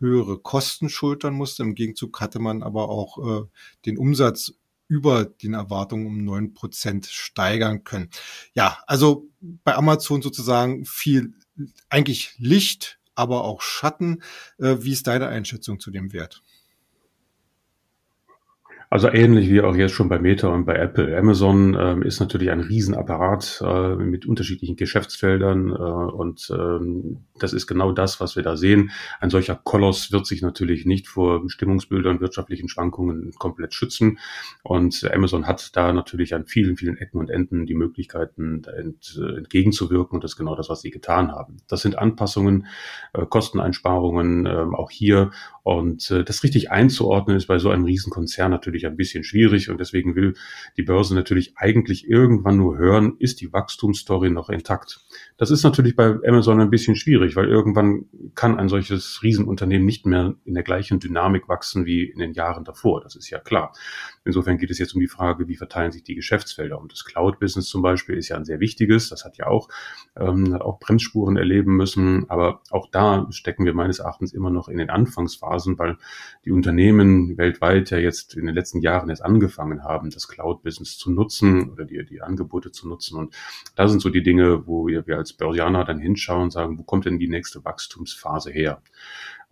höhere 0.04 0.38
Kosten 0.38 0.88
schultern 0.88 1.34
musste. 1.34 1.62
Im 1.62 1.74
Gegenzug 1.74 2.20
hatte 2.20 2.38
man 2.38 2.62
aber 2.62 2.88
auch 2.88 3.42
äh, 3.42 3.46
den 3.86 3.98
Umsatz 3.98 4.52
über 4.86 5.24
den 5.24 5.54
Erwartungen 5.54 6.06
um 6.06 6.24
neun 6.24 6.52
Prozent 6.52 7.06
steigern 7.06 7.84
können. 7.84 8.10
Ja, 8.54 8.78
also 8.86 9.28
bei 9.40 9.74
Amazon 9.74 10.22
sozusagen 10.22 10.84
viel 10.84 11.34
eigentlich 11.88 12.34
Licht, 12.38 12.98
aber 13.14 13.44
auch 13.44 13.62
Schatten. 13.62 14.22
Äh, 14.58 14.76
wie 14.80 14.92
ist 14.92 15.06
deine 15.06 15.28
Einschätzung 15.28 15.80
zu 15.80 15.90
dem 15.90 16.12
Wert? 16.12 16.42
Also 18.94 19.08
ähnlich 19.08 19.50
wie 19.50 19.60
auch 19.60 19.74
jetzt 19.74 19.90
schon 19.90 20.08
bei 20.08 20.20
Meta 20.20 20.46
und 20.46 20.66
bei 20.66 20.76
Apple. 20.76 21.18
Amazon 21.18 21.76
ähm, 21.76 22.02
ist 22.02 22.20
natürlich 22.20 22.52
ein 22.52 22.60
Riesenapparat 22.60 23.60
äh, 23.66 23.96
mit 23.96 24.24
unterschiedlichen 24.24 24.76
Geschäftsfeldern 24.76 25.70
äh, 25.70 25.72
und 25.72 26.48
ähm, 26.56 27.24
das 27.40 27.54
ist 27.54 27.66
genau 27.66 27.90
das, 27.90 28.20
was 28.20 28.36
wir 28.36 28.44
da 28.44 28.56
sehen. 28.56 28.92
Ein 29.18 29.30
solcher 29.30 29.56
Koloss 29.56 30.12
wird 30.12 30.26
sich 30.26 30.42
natürlich 30.42 30.86
nicht 30.86 31.08
vor 31.08 31.42
Stimmungsbildern, 31.50 32.20
wirtschaftlichen 32.20 32.68
Schwankungen 32.68 33.32
komplett 33.36 33.74
schützen 33.74 34.20
und 34.62 35.02
Amazon 35.12 35.48
hat 35.48 35.74
da 35.74 35.92
natürlich 35.92 36.32
an 36.32 36.46
vielen, 36.46 36.76
vielen 36.76 36.96
Ecken 36.96 37.18
und 37.18 37.30
Enden 37.30 37.66
die 37.66 37.74
Möglichkeiten 37.74 38.62
ent, 38.62 39.20
entgegenzuwirken 39.20 40.18
und 40.18 40.22
das 40.22 40.34
ist 40.34 40.36
genau 40.36 40.54
das, 40.54 40.68
was 40.68 40.82
sie 40.82 40.92
getan 40.92 41.32
haben. 41.32 41.56
Das 41.66 41.82
sind 41.82 41.98
Anpassungen, 41.98 42.68
äh, 43.12 43.26
Kosteneinsparungen, 43.26 44.46
äh, 44.46 44.50
auch 44.50 44.92
hier 44.92 45.32
und 45.64 46.10
äh, 46.12 46.22
das 46.22 46.44
richtig 46.44 46.70
einzuordnen 46.70 47.36
ist 47.36 47.46
bei 47.46 47.58
so 47.58 47.70
einem 47.70 47.86
Riesenkonzern 47.86 48.52
natürlich 48.52 48.83
ein 48.86 48.96
bisschen 48.96 49.24
schwierig 49.24 49.70
und 49.70 49.78
deswegen 49.78 50.14
will 50.14 50.34
die 50.76 50.82
Börse 50.82 51.14
natürlich 51.14 51.56
eigentlich 51.56 52.08
irgendwann 52.08 52.56
nur 52.56 52.78
hören, 52.78 53.16
ist 53.18 53.40
die 53.40 53.52
Wachstumsstory 53.52 54.30
noch 54.30 54.48
intakt. 54.48 55.00
Das 55.36 55.50
ist 55.50 55.62
natürlich 55.62 55.96
bei 55.96 56.16
Amazon 56.26 56.60
ein 56.60 56.70
bisschen 56.70 56.96
schwierig, 56.96 57.36
weil 57.36 57.48
irgendwann 57.48 58.06
kann 58.34 58.58
ein 58.58 58.68
solches 58.68 59.22
Riesenunternehmen 59.22 59.86
nicht 59.86 60.06
mehr 60.06 60.34
in 60.44 60.54
der 60.54 60.62
gleichen 60.62 61.00
Dynamik 61.00 61.48
wachsen 61.48 61.86
wie 61.86 62.04
in 62.04 62.18
den 62.18 62.32
Jahren 62.32 62.64
davor. 62.64 63.00
Das 63.00 63.16
ist 63.16 63.30
ja 63.30 63.38
klar. 63.38 63.72
Insofern 64.24 64.56
geht 64.56 64.70
es 64.70 64.78
jetzt 64.78 64.94
um 64.94 65.00
die 65.00 65.06
Frage, 65.06 65.48
wie 65.48 65.56
verteilen 65.56 65.92
sich 65.92 66.02
die 66.02 66.14
Geschäftsfelder. 66.14 66.80
Und 66.80 66.92
das 66.92 67.04
Cloud-Business 67.04 67.66
zum 67.66 67.82
Beispiel 67.82 68.16
ist 68.16 68.28
ja 68.28 68.36
ein 68.36 68.44
sehr 68.44 68.60
wichtiges. 68.60 69.10
Das 69.10 69.24
hat 69.24 69.36
ja 69.36 69.46
auch, 69.46 69.68
ähm, 70.16 70.54
auch 70.54 70.78
Bremsspuren 70.78 71.36
erleben 71.36 71.76
müssen. 71.76 72.28
Aber 72.30 72.62
auch 72.70 72.88
da 72.90 73.26
stecken 73.30 73.66
wir 73.66 73.74
meines 73.74 73.98
Erachtens 73.98 74.32
immer 74.32 74.50
noch 74.50 74.68
in 74.68 74.78
den 74.78 74.88
Anfangsphasen, 74.88 75.78
weil 75.78 75.98
die 76.44 76.52
Unternehmen 76.52 77.36
weltweit 77.36 77.90
ja 77.90 77.98
jetzt 77.98 78.34
in 78.34 78.46
den 78.46 78.54
letzten 78.54 78.80
Jahren 78.80 79.10
erst 79.10 79.24
angefangen 79.24 79.84
haben, 79.84 80.10
das 80.10 80.28
Cloud-Business 80.28 80.96
zu 80.96 81.10
nutzen 81.10 81.70
oder 81.70 81.84
die, 81.84 82.04
die 82.04 82.22
Angebote 82.22 82.72
zu 82.72 82.88
nutzen. 82.88 83.18
Und 83.18 83.34
da 83.76 83.88
sind 83.88 84.00
so 84.00 84.08
die 84.08 84.22
Dinge, 84.22 84.66
wo 84.66 84.86
wir, 84.86 85.06
wir 85.06 85.18
als 85.18 85.34
Börsianer 85.34 85.84
dann 85.84 85.98
hinschauen 85.98 86.44
und 86.44 86.50
sagen, 86.50 86.78
wo 86.78 86.82
kommt 86.82 87.04
denn 87.04 87.18
die 87.18 87.28
nächste 87.28 87.64
Wachstumsphase 87.64 88.50
her? 88.50 88.80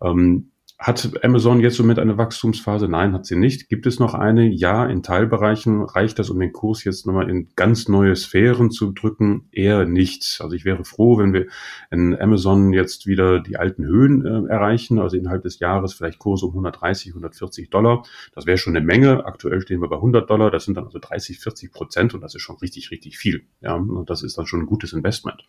Ähm, 0.01 0.49
hat 0.83 1.23
Amazon 1.23 1.61
jetzt 1.61 1.77
somit 1.77 1.97
eine 1.97 2.17
Wachstumsphase? 2.17 2.89
Nein, 2.89 3.13
hat 3.13 3.25
sie 3.25 3.37
nicht. 3.37 3.69
Gibt 3.69 3.85
es 3.85 3.99
noch 3.99 4.13
eine? 4.13 4.49
Ja, 4.49 4.85
in 4.85 5.01
Teilbereichen 5.01 5.81
reicht 5.81 6.19
das, 6.19 6.29
um 6.29 6.37
den 6.41 6.51
Kurs 6.51 6.83
jetzt 6.83 7.07
nochmal 7.07 7.29
in 7.29 7.47
ganz 7.55 7.87
neue 7.87 8.17
Sphären 8.17 8.69
zu 8.69 8.91
drücken? 8.91 9.47
Eher 9.53 9.85
nicht. 9.85 10.39
Also 10.41 10.53
ich 10.57 10.65
wäre 10.65 10.83
froh, 10.83 11.17
wenn 11.17 11.31
wir 11.31 11.47
in 11.89 12.19
Amazon 12.19 12.73
jetzt 12.73 13.07
wieder 13.07 13.39
die 13.39 13.55
alten 13.55 13.85
Höhen 13.85 14.25
äh, 14.25 14.51
erreichen, 14.51 14.99
also 14.99 15.15
innerhalb 15.15 15.43
des 15.43 15.59
Jahres 15.59 15.93
vielleicht 15.93 16.19
Kurs 16.19 16.43
um 16.43 16.49
130, 16.49 17.11
140 17.11 17.69
Dollar. 17.69 18.03
Das 18.35 18.45
wäre 18.45 18.57
schon 18.57 18.75
eine 18.75 18.85
Menge. 18.85 19.25
Aktuell 19.25 19.61
stehen 19.61 19.79
wir 19.79 19.87
bei 19.87 19.95
100 19.95 20.29
Dollar. 20.29 20.51
Das 20.51 20.65
sind 20.65 20.75
dann 20.75 20.85
also 20.85 20.99
30, 20.99 21.39
40 21.39 21.71
Prozent 21.71 22.13
und 22.13 22.19
das 22.19 22.35
ist 22.35 22.41
schon 22.41 22.57
richtig, 22.57 22.91
richtig 22.91 23.17
viel. 23.17 23.45
Ja, 23.61 23.75
und 23.75 24.09
das 24.09 24.21
ist 24.21 24.37
dann 24.37 24.47
schon 24.47 24.59
ein 24.59 24.65
gutes 24.65 24.91
Investment. 24.91 25.45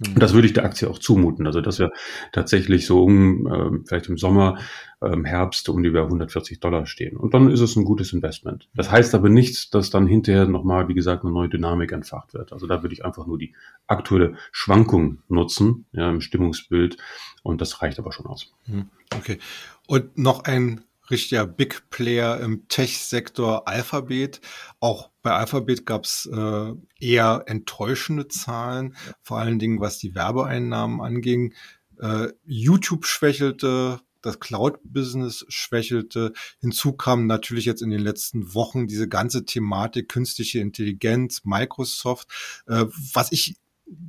Und 0.00 0.20
das 0.20 0.34
würde 0.34 0.46
ich 0.46 0.52
der 0.52 0.64
Aktie 0.64 0.90
auch 0.90 0.98
zumuten. 0.98 1.46
Also, 1.46 1.60
dass 1.60 1.78
wir 1.78 1.92
tatsächlich 2.32 2.86
so 2.86 3.04
um, 3.04 3.46
äh, 3.46 3.78
vielleicht 3.86 4.08
im 4.08 4.18
Sommer, 4.18 4.58
ähm, 5.00 5.24
Herbst 5.24 5.68
um 5.68 5.82
die 5.82 5.90
140 5.90 6.58
Dollar 6.58 6.86
stehen. 6.86 7.16
Und 7.16 7.32
dann 7.32 7.50
ist 7.50 7.60
es 7.60 7.76
ein 7.76 7.84
gutes 7.84 8.12
Investment. 8.12 8.68
Das 8.74 8.90
heißt 8.90 9.14
aber 9.14 9.28
nicht, 9.28 9.72
dass 9.72 9.90
dann 9.90 10.06
hinterher 10.06 10.46
nochmal, 10.46 10.88
wie 10.88 10.94
gesagt, 10.94 11.24
eine 11.24 11.32
neue 11.32 11.48
Dynamik 11.48 11.92
entfacht 11.92 12.34
wird. 12.34 12.52
Also 12.52 12.66
da 12.66 12.82
würde 12.82 12.94
ich 12.94 13.04
einfach 13.04 13.26
nur 13.26 13.38
die 13.38 13.54
aktuelle 13.86 14.34
Schwankung 14.50 15.18
nutzen, 15.28 15.86
ja, 15.92 16.10
im 16.10 16.20
Stimmungsbild. 16.20 16.96
Und 17.42 17.60
das 17.60 17.80
reicht 17.80 17.98
aber 18.00 18.10
schon 18.10 18.26
aus. 18.26 18.52
Hm, 18.64 18.88
okay. 19.16 19.38
Und 19.86 20.18
noch 20.18 20.44
ein 20.44 20.80
richtiger 21.10 21.46
Big 21.46 21.90
Player 21.90 22.40
im 22.40 22.68
Tech-Sektor 22.68 23.68
Alphabet. 23.68 24.40
Auch 24.80 25.10
bei 25.22 25.32
Alphabet 25.32 25.86
gab 25.86 26.04
es 26.04 26.28
äh, 26.32 26.72
eher 27.00 27.44
enttäuschende 27.46 28.28
Zahlen, 28.28 28.96
vor 29.22 29.38
allen 29.38 29.58
Dingen 29.58 29.80
was 29.80 29.98
die 29.98 30.14
Werbeeinnahmen 30.14 31.00
anging. 31.00 31.54
Äh, 32.00 32.28
YouTube 32.44 33.06
schwächelte, 33.06 34.00
das 34.22 34.40
Cloud-Business 34.40 35.44
schwächelte. 35.48 36.32
Hinzu 36.60 36.92
kam 36.94 37.26
natürlich 37.26 37.66
jetzt 37.66 37.82
in 37.82 37.90
den 37.90 38.00
letzten 38.00 38.54
Wochen 38.54 38.86
diese 38.86 39.08
ganze 39.08 39.44
Thematik 39.44 40.08
künstliche 40.08 40.60
Intelligenz, 40.60 41.42
Microsoft. 41.44 42.28
Äh, 42.66 42.86
was 43.12 43.32
ich 43.32 43.56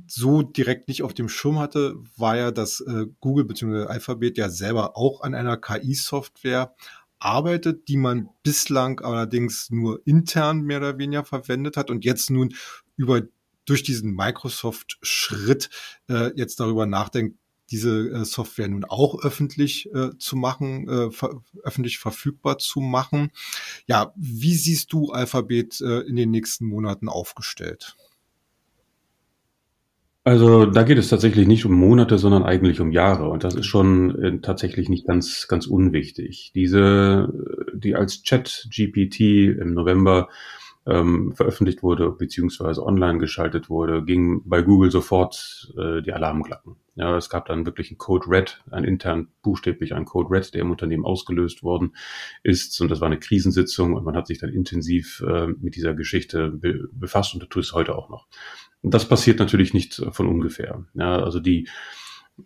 so 0.06 0.42
direkt 0.42 0.88
nicht 0.88 1.02
auf 1.02 1.14
dem 1.14 1.28
Schirm 1.28 1.58
hatte, 1.58 1.96
war 2.16 2.36
ja, 2.36 2.50
dass 2.50 2.80
äh, 2.80 3.06
Google 3.20 3.44
bzw. 3.44 3.86
Alphabet 3.86 4.38
ja 4.38 4.48
selber 4.48 4.96
auch 4.96 5.20
an 5.22 5.34
einer 5.34 5.56
KI-Software 5.56 6.74
arbeitet, 7.18 7.88
die 7.88 7.96
man 7.96 8.28
bislang 8.42 9.00
allerdings 9.00 9.70
nur 9.70 10.00
intern 10.06 10.62
mehr 10.62 10.78
oder 10.78 10.98
weniger 10.98 11.24
verwendet 11.24 11.76
hat 11.76 11.90
und 11.90 12.04
jetzt 12.04 12.30
nun 12.30 12.54
über 12.96 13.22
durch 13.64 13.82
diesen 13.82 14.14
Microsoft-Schritt 14.14 15.70
äh, 16.08 16.30
jetzt 16.36 16.60
darüber 16.60 16.86
nachdenkt, 16.86 17.36
diese 17.70 18.10
äh, 18.10 18.24
Software 18.24 18.68
nun 18.68 18.84
auch 18.84 19.22
öffentlich 19.24 19.92
äh, 19.92 20.16
zu 20.18 20.36
machen, 20.36 20.88
äh, 20.88 21.10
ver 21.10 21.42
öffentlich 21.64 21.98
verfügbar 21.98 22.58
zu 22.58 22.80
machen. 22.80 23.32
Ja, 23.86 24.12
wie 24.16 24.54
siehst 24.54 24.92
du 24.92 25.10
Alphabet 25.10 25.80
äh, 25.80 26.00
in 26.02 26.14
den 26.14 26.30
nächsten 26.30 26.66
Monaten 26.66 27.08
aufgestellt? 27.08 27.96
Also 30.26 30.66
da 30.66 30.82
geht 30.82 30.98
es 30.98 31.08
tatsächlich 31.08 31.46
nicht 31.46 31.66
um 31.66 31.72
Monate, 31.72 32.18
sondern 32.18 32.42
eigentlich 32.42 32.80
um 32.80 32.90
Jahre. 32.90 33.28
Und 33.28 33.44
das 33.44 33.54
ist 33.54 33.66
schon 33.66 34.20
äh, 34.20 34.40
tatsächlich 34.40 34.88
nicht 34.88 35.06
ganz, 35.06 35.46
ganz 35.46 35.68
unwichtig. 35.68 36.50
Diese, 36.52 37.32
die 37.72 37.94
als 37.94 38.24
Chat-GPT 38.24 39.20
im 39.56 39.72
November 39.72 40.28
ähm, 40.84 41.32
veröffentlicht 41.36 41.84
wurde, 41.84 42.10
beziehungsweise 42.10 42.84
online 42.84 43.18
geschaltet 43.18 43.70
wurde, 43.70 44.04
ging 44.04 44.42
bei 44.44 44.62
Google 44.62 44.90
sofort 44.90 45.72
äh, 45.78 46.02
die 46.02 46.12
Alarmglocken. 46.12 46.74
Ja, 46.96 47.16
es 47.16 47.30
gab 47.30 47.46
dann 47.46 47.64
wirklich 47.64 47.90
einen 47.90 47.98
Code 47.98 48.28
Red, 48.28 48.62
ein 48.70 48.82
intern 48.82 49.28
buchstäblich 49.42 49.94
ein 49.94 50.06
Code 50.06 50.30
Red, 50.30 50.54
der 50.54 50.62
im 50.62 50.72
Unternehmen 50.72 51.04
ausgelöst 51.04 51.62
worden 51.62 51.94
ist. 52.42 52.80
Und 52.80 52.90
das 52.90 53.00
war 53.00 53.06
eine 53.06 53.20
Krisensitzung 53.20 53.92
und 53.94 54.04
man 54.04 54.16
hat 54.16 54.26
sich 54.26 54.38
dann 54.38 54.50
intensiv 54.50 55.22
äh, 55.24 55.46
mit 55.46 55.76
dieser 55.76 55.94
Geschichte 55.94 56.50
be 56.50 56.88
befasst 56.92 57.34
und 57.34 57.42
das 57.44 57.48
tut 57.48 57.62
es 57.62 57.72
heute 57.72 57.94
auch 57.94 58.08
noch. 58.08 58.26
Das 58.82 59.08
passiert 59.08 59.38
natürlich 59.38 59.74
nicht 59.74 60.02
von 60.12 60.28
ungefähr. 60.28 60.84
Ja, 60.94 61.18
also 61.22 61.40
die 61.40 61.68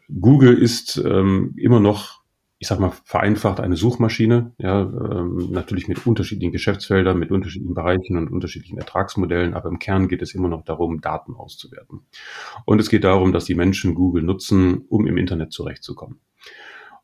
Google 0.08 0.56
ist 0.56 1.02
ähm, 1.04 1.54
immer 1.56 1.80
noch, 1.80 2.20
ich 2.58 2.68
sag 2.68 2.78
mal, 2.78 2.92
vereinfacht 3.04 3.60
eine 3.60 3.76
Suchmaschine, 3.76 4.52
ja, 4.58 4.82
ähm, 4.82 5.48
natürlich 5.50 5.88
mit 5.88 6.06
unterschiedlichen 6.06 6.52
Geschäftsfeldern, 6.52 7.18
mit 7.18 7.30
unterschiedlichen 7.30 7.74
Bereichen 7.74 8.16
und 8.16 8.30
unterschiedlichen 8.30 8.78
Ertragsmodellen, 8.78 9.54
aber 9.54 9.68
im 9.68 9.78
Kern 9.78 10.08
geht 10.08 10.22
es 10.22 10.34
immer 10.34 10.48
noch 10.48 10.64
darum, 10.64 11.00
Daten 11.00 11.34
auszuwerten. 11.34 12.00
Und 12.64 12.80
es 12.80 12.90
geht 12.90 13.04
darum, 13.04 13.32
dass 13.32 13.46
die 13.46 13.54
Menschen 13.54 13.94
Google 13.94 14.22
nutzen, 14.22 14.84
um 14.88 15.06
im 15.06 15.16
Internet 15.16 15.52
zurechtzukommen. 15.52 16.20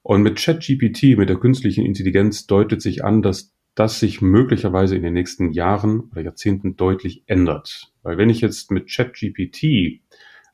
Und 0.03 0.23
mit 0.23 0.37
ChatGPT, 0.37 1.19
mit 1.19 1.29
der 1.29 1.37
künstlichen 1.37 1.85
Intelligenz, 1.85 2.47
deutet 2.47 2.81
sich 2.81 3.05
an, 3.05 3.23
dass 3.23 3.56
das 3.77 4.01
sich 4.01 4.23
möglicherweise 4.23 4.97
in 4.97 5.03
den 5.03 5.13
nächsten 5.13 5.53
Jahren 5.53 6.01
oder 6.11 6.23
Jahrzehnten 6.23 6.77
deutlich 6.77 7.23
ändert. 7.27 7.93
Weil 8.03 8.19
wenn 8.19 8.31
ich 8.31 8.41
jetzt 8.41 8.71
mit 8.71 8.91
ChatGPT 8.91 10.01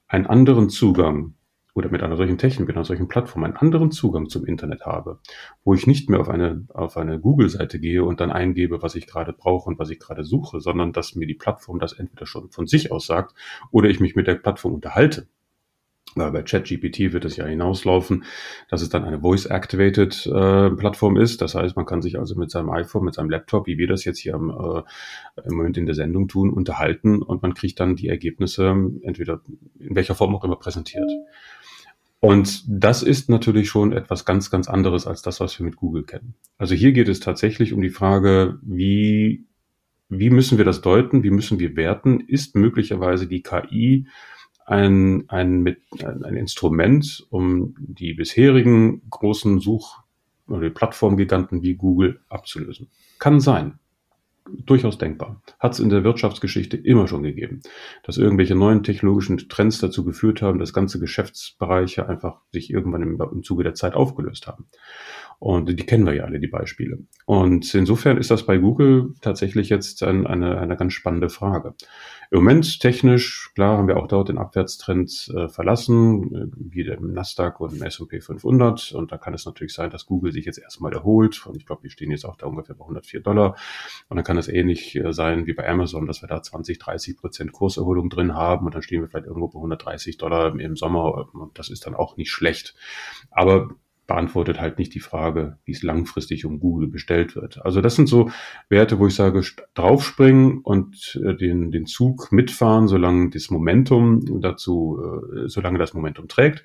einen 0.08 0.26
anderen 0.26 0.68
Zugang 0.68 1.34
oder 1.72 1.88
mit 1.88 2.02
einer 2.02 2.16
solchen 2.16 2.36
Technik, 2.36 2.66
mit 2.66 2.76
einer 2.76 2.84
solchen 2.84 3.08
Plattform 3.08 3.44
einen 3.44 3.56
anderen 3.56 3.92
Zugang 3.92 4.28
zum 4.28 4.44
Internet 4.44 4.84
habe, 4.84 5.20
wo 5.64 5.72
ich 5.72 5.86
nicht 5.86 6.10
mehr 6.10 6.20
auf 6.20 6.28
eine, 6.28 6.66
auf 6.74 6.96
eine 6.96 7.20
Google-Seite 7.20 7.78
gehe 7.78 8.04
und 8.04 8.20
dann 8.20 8.32
eingebe, 8.32 8.82
was 8.82 8.96
ich 8.96 9.06
gerade 9.06 9.32
brauche 9.32 9.70
und 9.70 9.78
was 9.78 9.90
ich 9.90 10.00
gerade 10.00 10.24
suche, 10.24 10.60
sondern 10.60 10.92
dass 10.92 11.14
mir 11.14 11.26
die 11.26 11.34
Plattform 11.34 11.78
das 11.78 11.92
entweder 11.92 12.26
schon 12.26 12.50
von 12.50 12.66
sich 12.66 12.90
aus 12.90 13.06
sagt 13.06 13.34
oder 13.70 13.88
ich 13.88 14.00
mich 14.00 14.16
mit 14.16 14.26
der 14.26 14.34
Plattform 14.34 14.74
unterhalte 14.74 15.28
bei 16.14 16.42
ChatGPT 16.42 17.12
wird 17.12 17.24
es 17.24 17.36
ja 17.36 17.46
hinauslaufen, 17.46 18.24
dass 18.68 18.82
es 18.82 18.88
dann 18.88 19.04
eine 19.04 19.20
Voice-Activated 19.20 20.26
äh, 20.26 20.70
Plattform 20.70 21.16
ist. 21.16 21.40
Das 21.40 21.54
heißt, 21.54 21.76
man 21.76 21.86
kann 21.86 22.02
sich 22.02 22.18
also 22.18 22.34
mit 22.34 22.50
seinem 22.50 22.70
iPhone, 22.70 23.04
mit 23.04 23.14
seinem 23.14 23.30
Laptop, 23.30 23.66
wie 23.66 23.78
wir 23.78 23.86
das 23.86 24.04
jetzt 24.04 24.18
hier 24.18 24.34
am, 24.34 24.50
äh, 24.50 24.82
im 25.48 25.56
Moment 25.56 25.78
in 25.78 25.86
der 25.86 25.94
Sendung 25.94 26.28
tun, 26.28 26.50
unterhalten 26.50 27.22
und 27.22 27.42
man 27.42 27.54
kriegt 27.54 27.80
dann 27.80 27.96
die 27.96 28.08
Ergebnisse 28.08 28.74
entweder 29.02 29.40
in 29.78 29.94
welcher 29.94 30.14
Form 30.14 30.34
auch 30.34 30.44
immer 30.44 30.56
präsentiert. 30.56 31.10
Und 32.20 32.62
das 32.68 33.02
ist 33.02 33.28
natürlich 33.28 33.68
schon 33.68 33.92
etwas 33.92 34.24
ganz, 34.24 34.48
ganz 34.48 34.68
anderes 34.68 35.08
als 35.08 35.22
das, 35.22 35.40
was 35.40 35.58
wir 35.58 35.66
mit 35.66 35.74
Google 35.74 36.04
kennen. 36.04 36.34
Also 36.56 36.76
hier 36.76 36.92
geht 36.92 37.08
es 37.08 37.18
tatsächlich 37.18 37.72
um 37.72 37.82
die 37.82 37.90
Frage, 37.90 38.60
wie, 38.62 39.44
wie 40.08 40.30
müssen 40.30 40.56
wir 40.56 40.64
das 40.64 40.82
deuten, 40.82 41.24
wie 41.24 41.30
müssen 41.30 41.58
wir 41.58 41.74
werten? 41.74 42.20
Ist 42.20 42.54
möglicherweise 42.54 43.26
die 43.26 43.42
KI 43.42 44.06
ein, 44.72 45.24
ein, 45.28 45.60
mit, 45.60 45.82
ein 46.02 46.36
Instrument, 46.36 47.26
um 47.30 47.74
die 47.78 48.14
bisherigen 48.14 49.02
großen 49.10 49.60
Such- 49.60 50.02
oder 50.48 50.70
Plattformgiganten 50.70 51.62
wie 51.62 51.74
Google 51.74 52.20
abzulösen. 52.28 52.88
Kann 53.18 53.40
sein. 53.40 53.78
Durchaus 54.64 54.98
denkbar. 54.98 55.40
Hat 55.60 55.74
es 55.74 55.78
in 55.78 55.88
der 55.88 56.02
Wirtschaftsgeschichte 56.02 56.76
immer 56.76 57.06
schon 57.06 57.22
gegeben, 57.22 57.60
dass 58.02 58.18
irgendwelche 58.18 58.56
neuen 58.56 58.82
technologischen 58.82 59.38
Trends 59.48 59.78
dazu 59.78 60.04
geführt 60.04 60.42
haben, 60.42 60.58
dass 60.58 60.72
ganze 60.72 60.98
Geschäftsbereiche 60.98 62.08
einfach 62.08 62.40
sich 62.50 62.70
irgendwann 62.70 63.02
im, 63.02 63.20
im 63.20 63.42
Zuge 63.44 63.62
der 63.62 63.74
Zeit 63.74 63.94
aufgelöst 63.94 64.48
haben. 64.48 64.66
Und 65.42 65.68
die 65.68 65.74
kennen 65.74 66.06
wir 66.06 66.14
ja 66.14 66.22
alle, 66.22 66.38
die 66.38 66.46
Beispiele. 66.46 67.00
Und 67.26 67.74
insofern 67.74 68.16
ist 68.16 68.30
das 68.30 68.46
bei 68.46 68.58
Google 68.58 69.12
tatsächlich 69.22 69.70
jetzt 69.70 70.00
ein, 70.04 70.24
eine, 70.24 70.60
eine 70.60 70.76
ganz 70.76 70.92
spannende 70.92 71.30
Frage. 71.30 71.74
Im 72.30 72.38
Moment 72.38 72.78
technisch, 72.78 73.50
klar, 73.56 73.76
haben 73.76 73.88
wir 73.88 73.96
auch 73.96 74.06
dort 74.06 74.28
den 74.28 74.38
Abwärtstrend 74.38 75.32
äh, 75.36 75.48
verlassen, 75.48 76.32
äh, 76.32 76.46
wie 76.56 76.82
im 76.82 77.12
Nasdaq 77.12 77.58
und 77.58 77.74
im 77.74 77.82
S&P 77.82 78.20
500. 78.20 78.92
Und 78.92 79.10
da 79.10 79.18
kann 79.18 79.34
es 79.34 79.44
natürlich 79.44 79.74
sein, 79.74 79.90
dass 79.90 80.06
Google 80.06 80.30
sich 80.30 80.44
jetzt 80.44 80.58
erstmal 80.58 80.92
erholt. 80.92 81.44
Und 81.44 81.56
ich 81.56 81.66
glaube, 81.66 81.82
wir 81.82 81.90
stehen 81.90 82.12
jetzt 82.12 82.24
auch 82.24 82.36
da 82.36 82.46
ungefähr 82.46 82.76
bei 82.76 82.84
104 82.84 83.18
Dollar. 83.20 83.56
Und 84.08 84.18
dann 84.18 84.24
kann 84.24 84.38
es 84.38 84.46
ähnlich 84.46 84.94
äh, 84.94 85.12
sein 85.12 85.48
wie 85.48 85.54
bei 85.54 85.68
Amazon, 85.68 86.06
dass 86.06 86.22
wir 86.22 86.28
da 86.28 86.40
20, 86.40 86.78
30 86.78 87.16
Prozent 87.16 87.50
Kurserholung 87.50 88.10
drin 88.10 88.36
haben. 88.36 88.64
Und 88.64 88.76
dann 88.76 88.82
stehen 88.82 89.00
wir 89.00 89.08
vielleicht 89.08 89.26
irgendwo 89.26 89.48
bei 89.48 89.58
130 89.58 90.18
Dollar 90.18 90.56
im 90.56 90.76
Sommer. 90.76 91.34
Und 91.34 91.58
das 91.58 91.68
ist 91.68 91.84
dann 91.84 91.96
auch 91.96 92.16
nicht 92.16 92.30
schlecht. 92.30 92.76
Aber 93.32 93.70
beantwortet 94.12 94.60
halt 94.60 94.78
nicht 94.78 94.94
die 94.94 95.00
Frage, 95.00 95.56
wie 95.64 95.72
es 95.72 95.82
langfristig 95.82 96.44
um 96.44 96.60
Google 96.60 96.88
bestellt 96.88 97.34
wird. 97.34 97.64
Also 97.64 97.80
das 97.80 97.96
sind 97.96 98.10
so 98.10 98.30
Werte, 98.68 98.98
wo 98.98 99.06
ich 99.06 99.14
sage, 99.14 99.40
draufspringen 99.72 100.58
und 100.58 101.18
äh, 101.24 101.34
den, 101.34 101.70
den 101.70 101.86
Zug 101.86 102.30
mitfahren, 102.30 102.88
solange 102.88 103.30
das 103.30 103.48
Momentum 103.48 104.42
dazu, 104.42 105.00
äh, 105.02 105.48
solange 105.48 105.78
das 105.78 105.94
Momentum 105.94 106.28
trägt. 106.28 106.62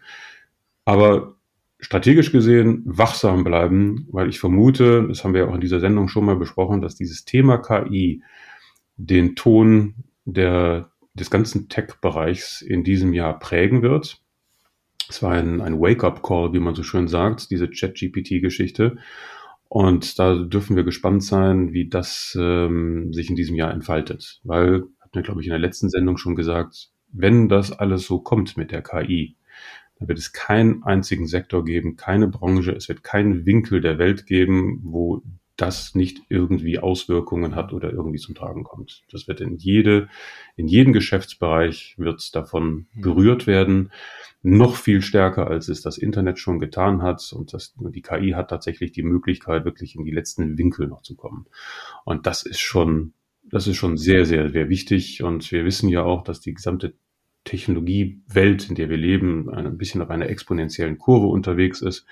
Aber 0.83 1.38
strategisch 1.79 2.33
gesehen 2.33 2.81
wachsam 2.86 3.45
bleiben, 3.45 4.10
weil 4.12 4.27
ich 4.27 4.39
vermute, 4.39 5.07
das 5.07 5.23
haben 5.23 5.33
wir 5.33 5.47
auch 5.47 5.55
in 5.55 5.62
dieser 5.62 5.79
Sendung 5.79 6.10
schon 6.10 6.25
mal 6.25 6.36
besprochen, 6.36 6.81
dass 6.81 6.95
dieses 6.95 7.23
Thema 7.23 7.60
KI 7.60 8.23
den 8.97 9.38
Ton 9.38 9.93
der, 10.25 10.91
des 11.13 11.29
ganzen 11.29 11.69
Tech-Bereichs 11.69 12.62
in 12.62 12.83
diesem 12.83 13.13
Jahr 13.13 13.39
prägen 13.39 13.83
wird. 13.83 14.21
Es 15.10 15.24
war 15.24 15.34
ein, 15.34 15.62
ein 15.62 15.80
Wake-up-Call, 15.80 16.54
wie 16.54 16.60
man 16.60 16.76
so 16.76 16.84
schön 16.84 17.08
sagt, 17.08 17.50
diese 17.52 17.70
Chat-GPT-Geschichte. 17.70 18.98
Und 19.70 20.17
da 20.20 20.36
dürfen 20.36 20.76
wir 20.76 20.84
gespannt 20.84 21.24
sein, 21.24 21.74
wie 21.74 21.89
das 21.89 22.38
ähm, 22.39 23.12
sich 23.13 23.30
in 23.30 23.36
diesem 23.36 23.56
Jahr 23.56 23.72
entfaltet. 23.72 24.39
Weil, 24.43 24.84
hatten 25.00 25.13
wir, 25.13 25.24
glaube 25.24 25.41
ich, 25.41 25.48
in 25.48 25.52
der 25.52 25.60
letzten 25.60 25.89
Sendung 25.89 26.17
schon 26.17 26.36
gesagt, 26.36 26.91
wenn 27.12 27.50
das 27.50 27.72
alles 27.72 28.06
so 28.06 28.20
kommt 28.20 28.58
mit 28.58 28.72
der 28.72 28.82
KI, 28.82 29.36
dann 30.00 30.08
wird 30.08 30.20
es 30.20 30.32
keinen 30.32 30.84
einzigen 30.84 31.28
Sektor 31.28 31.65
geben, 31.65 31.96
keine 31.96 32.28
Branche, 32.28 32.72
es 32.72 32.88
wird 32.88 33.04
keinen 33.04 33.46
Winkel 33.46 33.82
der 33.82 33.98
Welt 33.98 34.26
geben, 34.26 34.82
wo 34.84 35.22
das 35.58 35.96
nicht 35.96 36.22
irgendwie 36.30 36.78
Auswirkungen 36.78 37.56
hat 37.56 37.74
oder 37.74 37.91
irgendwie 37.91 38.20
zum 38.20 38.36
Tragen 38.36 38.63
kommt. 38.63 39.04
Das 39.12 39.28
wird 39.28 39.41
in 39.41 39.58
jede, 39.58 40.08
in 40.56 40.67
jeden 40.67 40.93
Geschäftsbereich 40.93 41.96
wird 41.98 42.36
davon 42.36 42.86
berührt 42.93 43.48
werden. 43.48 43.91
Noch 44.43 44.76
viel 44.76 45.02
stärker, 45.02 45.48
als 45.48 45.67
es 45.67 45.82
das 45.82 45.98
Internet 45.98 46.38
schon 46.38 46.60
getan 46.60 47.02
hat. 47.02 47.34
Und 47.34 47.54
das, 47.54 47.74
die 47.76 48.04
KI 48.04 48.32
hat 48.32 48.52
tatsächlich 48.52 48.91
die 48.91 49.02
Möglichkeit, 49.02 49.65
wirklich 49.65 49.96
in 49.96 50.06
die 50.06 50.12
letzten 50.12 50.60
Winkel 50.60 50.88
noch 50.88 51.02
zu 51.02 51.15
kommen. 51.15 51.48
Und 52.06 52.28
das 52.28 52.43
ist 52.43 52.60
schon, 52.60 53.13
das 53.43 53.65
ist 53.65 53.78
schon 53.78 53.98
sehr, 53.98 54.26
sehr, 54.26 54.52
sehr 54.52 54.70
wichtig. 54.70 55.24
Und 55.24 55.52
wir 55.52 55.65
wissen 55.65 55.89
ja 55.89 56.04
auch, 56.04 56.24
dass 56.24 56.39
die 56.39 56.54
gesamte 56.54 56.93
Technologiewelt, 57.46 58.70
in 58.70 58.76
der 58.76 58.89
wir 58.89 58.98
leben, 58.98 59.50
ein 59.50 59.78
bisschen 59.78 60.04
auf 60.04 60.12
einer 60.12 60.30
exponentiellen 60.30 61.00
Kurve 61.00 61.28
unterwegs 61.28 61.82
ist. 61.82 62.06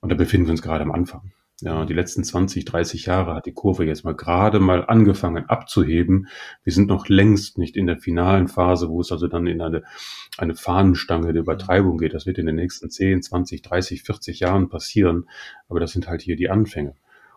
Und 0.00 0.10
da 0.10 0.16
befinden 0.16 0.48
wir 0.48 0.52
uns 0.52 0.62
gerade 0.62 0.82
am 0.82 0.90
Anfang. 0.90 1.32
Ja, 1.60 1.84
die 1.84 1.94
letzten 1.94 2.22
20, 2.22 2.64
30 2.66 3.06
Jahre 3.06 3.34
hat 3.34 3.46
die 3.46 3.52
Kurve 3.52 3.84
jetzt 3.84 4.04
mal 4.04 4.14
gerade 4.14 4.60
mal 4.60 4.84
angefangen 4.84 5.46
abzuheben. 5.46 6.28
Wir 6.62 6.72
sind 6.72 6.86
noch 6.86 7.08
längst 7.08 7.58
nicht 7.58 7.76
in 7.76 7.86
der 7.88 7.98
finalen 7.98 8.46
Phase, 8.46 8.88
wo 8.88 9.00
es 9.00 9.10
also 9.10 9.26
dann 9.26 9.48
in 9.48 9.60
eine, 9.60 9.82
eine 10.36 10.54
Fahnenstange 10.54 11.32
der 11.32 11.42
Übertreibung 11.42 11.98
geht. 11.98 12.14
Das 12.14 12.26
wird 12.26 12.38
in 12.38 12.46
den 12.46 12.54
nächsten 12.54 12.90
10, 12.90 13.22
20, 13.22 13.62
30, 13.62 14.04
40 14.04 14.38
Jahren 14.38 14.68
passieren. 14.68 15.28
Aber 15.68 15.80
das 15.80 15.90
sind 15.90 16.06
halt 16.08 16.22
hier 16.22 16.36
die 16.36 16.48
Anfänge. 16.48 16.94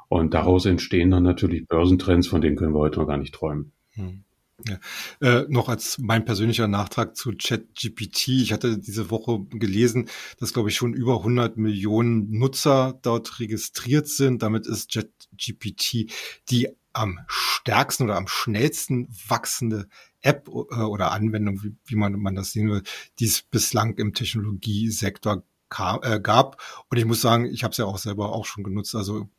Und 0.08 0.36
daraus 0.36 0.68
entstehen 0.68 1.10
dann 1.10 1.24
natürlich 1.24 1.68
Börsentrends, 1.68 2.28
von 2.28 2.42
denen 2.42 2.58
können 2.58 2.76
wir 2.76 2.80
heute 2.80 3.00
noch 3.00 3.08
gar 3.08 3.18
nicht 3.18 3.34
träumen. 3.34 3.72
Hm. 3.94 4.24
Ja. 4.68 4.80
Äh, 5.22 5.46
noch 5.50 5.70
als 5.70 5.98
mein 5.98 6.26
persönlicher 6.26 6.68
Nachtrag 6.68 7.16
zu 7.16 7.32
ChatGPT. 7.32 8.30
Ich 8.30 8.54
hatte 8.54 8.78
diese 8.78 9.10
Woche 9.10 9.40
gelesen, 9.50 10.10
dass, 10.40 10.54
glaube 10.54 10.70
ich, 10.70 10.76
schon 10.76 10.94
über 10.94 11.18
100 11.18 11.58
Millionen 11.58 12.32
Nutzer 12.32 13.00
dort 13.02 13.40
registriert 13.40 14.08
sind. 14.08 14.42
Damit 14.42 14.68
ist 14.68 14.92
ChatGPT 14.92 16.12
die 16.50 16.70
am 16.94 17.20
stärksten 17.28 18.04
oder 18.04 18.18
am 18.18 18.28
schnellsten 18.28 19.08
wachsende 19.28 19.88
App 20.22 20.48
äh, 20.48 20.52
oder 20.52 21.12
Anwendung, 21.12 21.64
wie, 21.64 21.76
wie 21.86 21.96
man, 21.96 22.14
man 22.14 22.36
das 22.36 22.52
sehen 22.52 22.70
will, 22.70 22.84
die 23.20 23.26
es 23.26 23.42
bislang 23.42 23.96
im 23.98 24.14
Technologiesektor 24.14 25.44
kam, 25.70 26.00
äh, 26.04 26.20
gab. 26.20 26.62
Und 26.90 26.98
ich 26.98 27.06
muss 27.06 27.22
sagen, 27.22 27.46
ich 27.46 27.64
habe 27.64 27.72
es 27.72 27.78
ja 27.78 27.86
auch 27.86 27.98
selber 27.98 28.34
auch 28.34 28.46
schon 28.46 28.64
genutzt, 28.64 28.96
also 28.96 29.30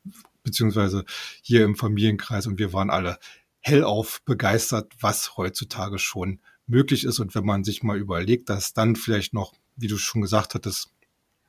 beziehungsweise 0.42 1.04
hier 1.42 1.64
im 1.64 1.76
Familienkreis 1.76 2.46
und 2.46 2.58
wir 2.58 2.72
waren 2.72 2.90
alle 2.90 3.18
hellauf 3.62 4.22
begeistert, 4.24 4.92
was 5.00 5.36
heutzutage 5.36 5.98
schon 5.98 6.40
möglich 6.66 7.04
ist. 7.04 7.18
Und 7.20 7.34
wenn 7.34 7.44
man 7.44 7.64
sich 7.64 7.82
mal 7.82 7.98
überlegt, 7.98 8.50
dass 8.50 8.74
dann 8.74 8.96
vielleicht 8.96 9.34
noch, 9.34 9.54
wie 9.76 9.86
du 9.86 9.96
schon 9.96 10.22
gesagt 10.22 10.54
hattest, 10.54 10.90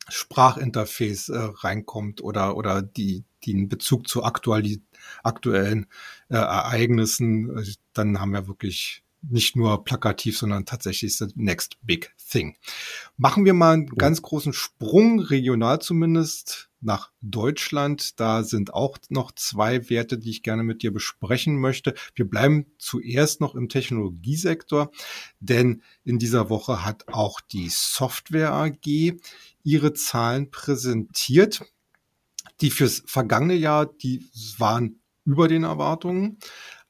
Sprachinterface 0.10 1.30
äh, 1.30 1.38
reinkommt 1.38 2.21
oder, 2.21 2.58
oder 2.58 2.82
die, 2.82 3.23
die 3.43 3.54
einen 3.54 3.69
Bezug 3.69 4.08
zu 4.08 4.23
aktuali 4.23 4.82
aktuellen 5.23 5.86
äh, 6.30 6.36
Ereignissen, 6.36 7.58
äh, 7.58 7.65
dann 7.93 8.19
haben 8.19 8.32
wir 8.32 8.47
wirklich 8.47 9.04
nicht 9.30 9.56
nur 9.56 9.84
plakativ, 9.84 10.38
sondern 10.38 10.66
tatsächlich 10.66 11.18
the 11.18 11.28
next 11.36 11.78
big 11.82 12.14
thing. 12.30 12.58
Machen 13.18 13.46
wir 13.46 13.54
mal 13.54 13.74
einen 13.74 13.86
ganz 13.88 14.22
großen 14.22 14.54
Sprung, 14.54 15.20
regional 15.20 15.80
zumindest, 15.80 16.70
nach 16.84 17.12
Deutschland. 17.22 18.20
Da 18.20 18.44
sind 18.44 18.74
auch 18.74 18.98
noch 19.10 19.32
zwei 19.32 19.90
Werte, 19.90 20.18
die 20.18 20.30
ich 20.30 20.44
gerne 20.44 20.64
mit 20.64 20.84
dir 20.84 20.92
besprechen 20.92 21.58
möchte. 21.60 21.96
Wir 22.16 22.30
bleiben 22.30 22.66
zuerst 22.78 23.42
noch 23.42 23.56
im 23.56 23.70
Technologiesektor, 23.70 24.92
denn 25.40 25.82
in 26.04 26.20
dieser 26.20 26.50
Woche 26.50 26.86
hat 26.86 27.08
auch 27.08 27.40
die 27.42 27.70
Software 27.70 28.54
AG 28.54 29.14
ihre 29.64 29.94
Zahlen 29.94 30.52
präsentiert. 30.52 31.64
Die 32.62 32.70
fürs 32.70 33.04
vergangene 33.06 33.56
Jahr, 33.56 33.86
die 33.86 34.26
waren 34.58 35.00
über 35.26 35.48
den 35.48 35.64
Erwartungen. 35.64 36.38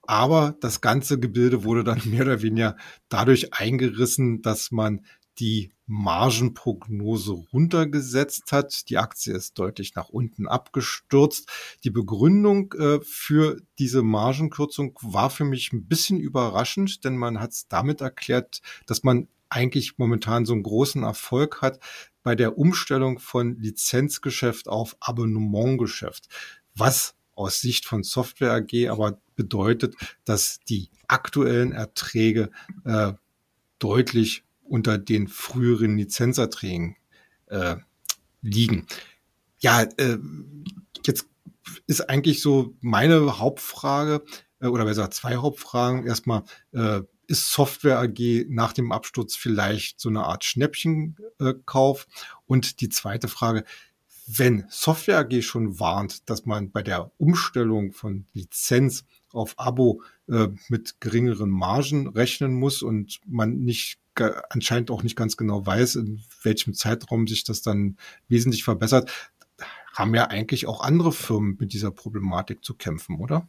Aber 0.06 0.56
das 0.60 0.82
ganze 0.82 1.20
Gebilde 1.20 1.64
wurde 1.64 1.84
dann 1.84 2.02
mehr 2.06 2.24
oder 2.24 2.42
weniger 2.42 2.78
dadurch 3.10 3.54
eingerissen, 3.54 4.42
dass 4.42 4.72
man 4.72 5.06
die 5.40 5.72
Margenprognose 5.86 7.32
runtergesetzt 7.32 8.52
hat. 8.52 8.90
Die 8.90 8.98
Aktie 8.98 9.34
ist 9.34 9.58
deutlich 9.60 9.96
nach 9.96 10.10
unten 10.10 10.48
abgestürzt. 10.48 11.50
Die 11.84 11.90
Begründung 11.90 12.74
äh, 12.74 13.00
für 13.02 13.62
diese 13.80 14.04
Margenkürzung 14.04 14.98
war 15.02 15.30
für 15.30 15.44
mich 15.44 15.74
ein 15.74 15.88
bisschen 15.88 16.20
überraschend, 16.20 17.04
denn 17.04 17.18
man 17.18 17.40
hat 17.40 17.52
es 17.52 17.68
damit 17.68 18.02
erklärt, 18.02 18.62
dass 18.86 19.04
man 19.04 19.28
eigentlich 19.50 19.98
momentan 19.98 20.46
so 20.46 20.54
einen 20.54 20.64
großen 20.64 21.04
Erfolg 21.04 21.62
hat 21.62 21.80
bei 22.24 22.36
der 22.36 22.58
Umstellung 22.58 23.20
von 23.20 23.58
Lizenzgeschäft 23.60 24.68
auf 24.68 24.96
Abonnementgeschäft. 25.00 26.28
Was 26.76 27.16
aus 27.36 27.62
Sicht 27.62 27.86
von 27.86 28.04
Software 28.04 28.54
AG 28.54 28.90
aber 28.90 29.20
bedeutet, 29.36 29.96
dass 30.26 30.60
die 30.60 30.90
aktuellen 31.08 31.72
Erträge 31.72 32.50
äh, 32.86 33.14
deutlich 33.80 34.44
unter 34.64 34.98
den 34.98 35.28
früheren 35.28 35.98
Lizenzerträgen 35.98 36.96
äh, 37.48 37.76
liegen. 38.42 38.88
Ja, 39.60 39.84
äh, 39.84 40.18
jetzt 41.06 41.28
ist 41.88 42.10
eigentlich 42.10 42.42
so 42.42 42.76
meine 42.82 43.40
Hauptfrage, 43.40 44.24
äh, 44.60 44.68
oder 44.68 44.86
besser 44.86 45.12
zwei 45.12 45.36
Hauptfragen. 45.36 46.06
Erstmal, 46.06 46.44
äh, 46.72 47.02
ist 47.28 47.52
Software 47.52 48.00
AG 48.00 48.46
nach 48.50 48.74
dem 48.74 48.92
Absturz 48.92 49.36
vielleicht 49.36 50.00
so 50.00 50.10
eine 50.10 50.26
Art 50.26 50.44
Schnäppchenkauf? 50.44 52.08
Und 52.46 52.82
die 52.82 52.90
zweite 52.90 53.28
Frage, 53.28 53.64
wenn 54.28 54.66
Software 54.70 55.20
AG 55.20 55.42
schon 55.42 55.80
warnt, 55.80 56.30
dass 56.30 56.46
man 56.46 56.72
bei 56.72 56.82
der 56.82 57.12
Umstellung 57.18 57.94
von 57.94 58.26
Lizenz 58.34 59.06
auf 59.34 59.56
Abo 59.58 60.02
äh, 60.30 60.48
mit 60.70 61.02
geringeren 61.02 61.50
Margen 61.50 62.08
rechnen 62.08 62.54
muss 62.54 62.82
und 62.82 63.20
man 63.28 63.60
nicht 63.60 64.00
anscheinend 64.50 64.92
auch 64.92 65.02
nicht 65.02 65.16
ganz 65.16 65.38
genau 65.38 65.66
weiß, 65.66 65.96
in 65.96 66.22
welchem 66.44 66.74
Zeitraum 66.74 67.28
sich 67.28 67.44
das 67.44 67.64
dann 67.64 67.98
wesentlich 68.28 68.64
verbessert, 68.64 69.12
haben 69.94 70.14
ja 70.16 70.28
eigentlich 70.28 70.68
auch 70.68 70.82
andere 70.82 71.12
Firmen 71.12 71.58
mit 71.60 71.74
dieser 71.74 71.92
Problematik 71.92 72.64
zu 72.64 72.76
kämpfen, 72.76 73.18
oder? 73.20 73.48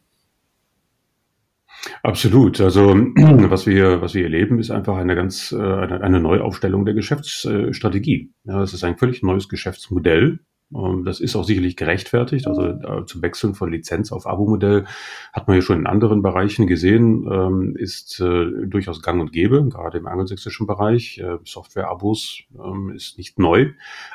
Absolut. 2.03 2.61
Also 2.61 2.95
was 3.15 3.67
wir, 3.67 4.01
was 4.01 4.13
wir 4.13 4.23
erleben, 4.23 4.59
ist 4.59 4.71
einfach 4.71 4.97
eine 4.97 5.15
ganz 5.15 5.51
äh, 5.51 5.57
eine, 5.57 6.01
eine 6.01 6.19
Neuaufstellung 6.19 6.85
der 6.85 6.93
Geschäftsstrategie. 6.93 8.31
Ja, 8.43 8.61
es 8.63 8.73
ist 8.73 8.83
ein 8.83 8.97
völlig 8.97 9.23
neues 9.23 9.49
Geschäftsmodell, 9.49 10.39
das 10.71 11.19
ist 11.19 11.35
auch 11.35 11.43
sicherlich 11.43 11.75
gerechtfertigt. 11.75 12.47
Also 12.47 12.63
äh, 12.63 13.05
zum 13.05 13.21
Wechseln 13.21 13.53
von 13.53 13.71
Lizenz 13.71 14.11
auf 14.11 14.25
Abo-Modell 14.25 14.85
hat 15.31 15.47
man 15.47 15.57
ja 15.57 15.61
schon 15.61 15.79
in 15.79 15.87
anderen 15.87 16.23
Bereichen 16.23 16.65
gesehen, 16.65 17.29
ähm, 17.31 17.75
ist 17.77 18.19
äh, 18.19 18.65
durchaus 18.65 19.01
gang 19.01 19.21
und 19.21 19.31
gäbe, 19.31 19.63
gerade 19.69 19.99
im 19.99 20.07
angelsächsischen 20.07 20.65
Bereich. 20.65 21.19
Äh, 21.19 21.37
Software-Abos 21.43 22.43
ähm, 22.57 22.91
ist 22.95 23.17
nicht 23.19 23.37
neu. 23.37 23.73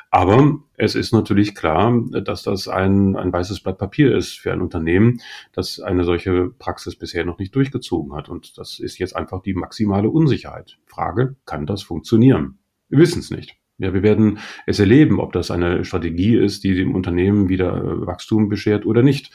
Aber 0.09 0.59
es 0.75 0.95
ist 0.95 1.13
natürlich 1.13 1.55
klar, 1.55 1.97
dass 2.23 2.43
das 2.43 2.67
ein, 2.67 3.15
ein 3.15 3.31
weißes 3.31 3.61
Blatt 3.61 3.77
Papier 3.77 4.15
ist 4.15 4.37
für 4.37 4.51
ein 4.51 4.61
Unternehmen, 4.61 5.21
das 5.53 5.79
eine 5.79 6.03
solche 6.03 6.49
Praxis 6.49 6.97
bisher 6.97 7.23
noch 7.23 7.39
nicht 7.39 7.55
durchgezogen 7.55 8.13
hat. 8.13 8.27
Und 8.27 8.57
das 8.57 8.79
ist 8.79 8.99
jetzt 8.99 9.15
einfach 9.15 9.41
die 9.41 9.53
maximale 9.53 10.09
Unsicherheit. 10.09 10.77
Frage, 10.85 11.37
kann 11.45 11.65
das 11.65 11.81
funktionieren? 11.81 12.59
Wir 12.89 12.99
wissen 12.99 13.19
es 13.19 13.31
nicht. 13.31 13.60
Ja, 13.81 13.95
wir 13.95 14.03
werden 14.03 14.37
es 14.67 14.79
erleben, 14.79 15.19
ob 15.19 15.33
das 15.33 15.49
eine 15.49 15.83
Strategie 15.83 16.35
ist, 16.35 16.63
die 16.63 16.75
dem 16.75 16.93
Unternehmen 16.93 17.49
wieder 17.49 17.75
äh, 17.75 18.05
Wachstum 18.05 18.47
beschert 18.47 18.85
oder 18.85 19.01
nicht. 19.01 19.31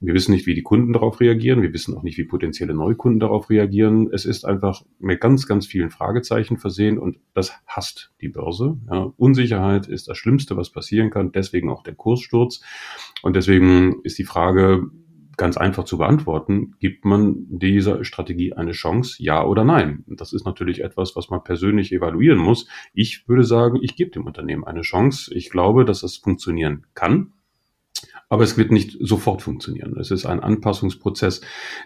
Wir 0.00 0.14
wissen 0.14 0.32
nicht, 0.32 0.46
wie 0.46 0.54
die 0.54 0.64
Kunden 0.64 0.92
darauf 0.92 1.20
reagieren. 1.20 1.62
Wir 1.62 1.72
wissen 1.72 1.96
auch 1.96 2.02
nicht, 2.02 2.18
wie 2.18 2.24
potenzielle 2.24 2.74
Neukunden 2.74 3.20
darauf 3.20 3.48
reagieren. 3.48 4.10
Es 4.12 4.24
ist 4.24 4.44
einfach 4.44 4.82
mit 4.98 5.20
ganz, 5.20 5.46
ganz 5.46 5.66
vielen 5.66 5.90
Fragezeichen 5.90 6.58
versehen 6.58 6.98
und 6.98 7.18
das 7.34 7.52
hasst 7.68 8.10
die 8.20 8.28
Börse. 8.28 8.76
Ja, 8.90 9.12
Unsicherheit 9.16 9.86
ist 9.86 10.08
das 10.08 10.18
Schlimmste, 10.18 10.56
was 10.56 10.70
passieren 10.70 11.10
kann. 11.10 11.30
Deswegen 11.30 11.70
auch 11.70 11.84
der 11.84 11.94
Kurssturz. 11.94 12.62
Und 13.22 13.36
deswegen 13.36 14.02
ist 14.02 14.18
die 14.18 14.24
Frage, 14.24 14.90
ganz 15.36 15.56
einfach 15.56 15.84
zu 15.84 15.98
beantworten, 15.98 16.74
gibt 16.80 17.04
man 17.04 17.46
dieser 17.48 18.04
Strategie 18.04 18.52
eine 18.52 18.72
Chance, 18.72 19.22
ja 19.22 19.44
oder 19.44 19.64
nein? 19.64 20.04
Das 20.06 20.32
ist 20.32 20.44
natürlich 20.44 20.82
etwas, 20.82 21.16
was 21.16 21.30
man 21.30 21.42
persönlich 21.42 21.92
evaluieren 21.92 22.38
muss. 22.38 22.68
Ich 22.92 23.28
würde 23.28 23.44
sagen, 23.44 23.78
ich 23.82 23.96
gebe 23.96 24.10
dem 24.10 24.26
Unternehmen 24.26 24.64
eine 24.64 24.82
Chance. 24.82 25.34
Ich 25.34 25.50
glaube, 25.50 25.84
dass 25.84 26.02
es 26.02 26.16
funktionieren 26.16 26.86
kann. 26.94 27.32
Aber 28.34 28.42
es 28.42 28.58
wird 28.58 28.72
nicht 28.72 28.96
sofort 28.98 29.42
funktionieren. 29.42 29.96
Es 29.96 30.10
ist 30.10 30.26
ein 30.26 30.40
Anpassungsprozess, 30.40 31.40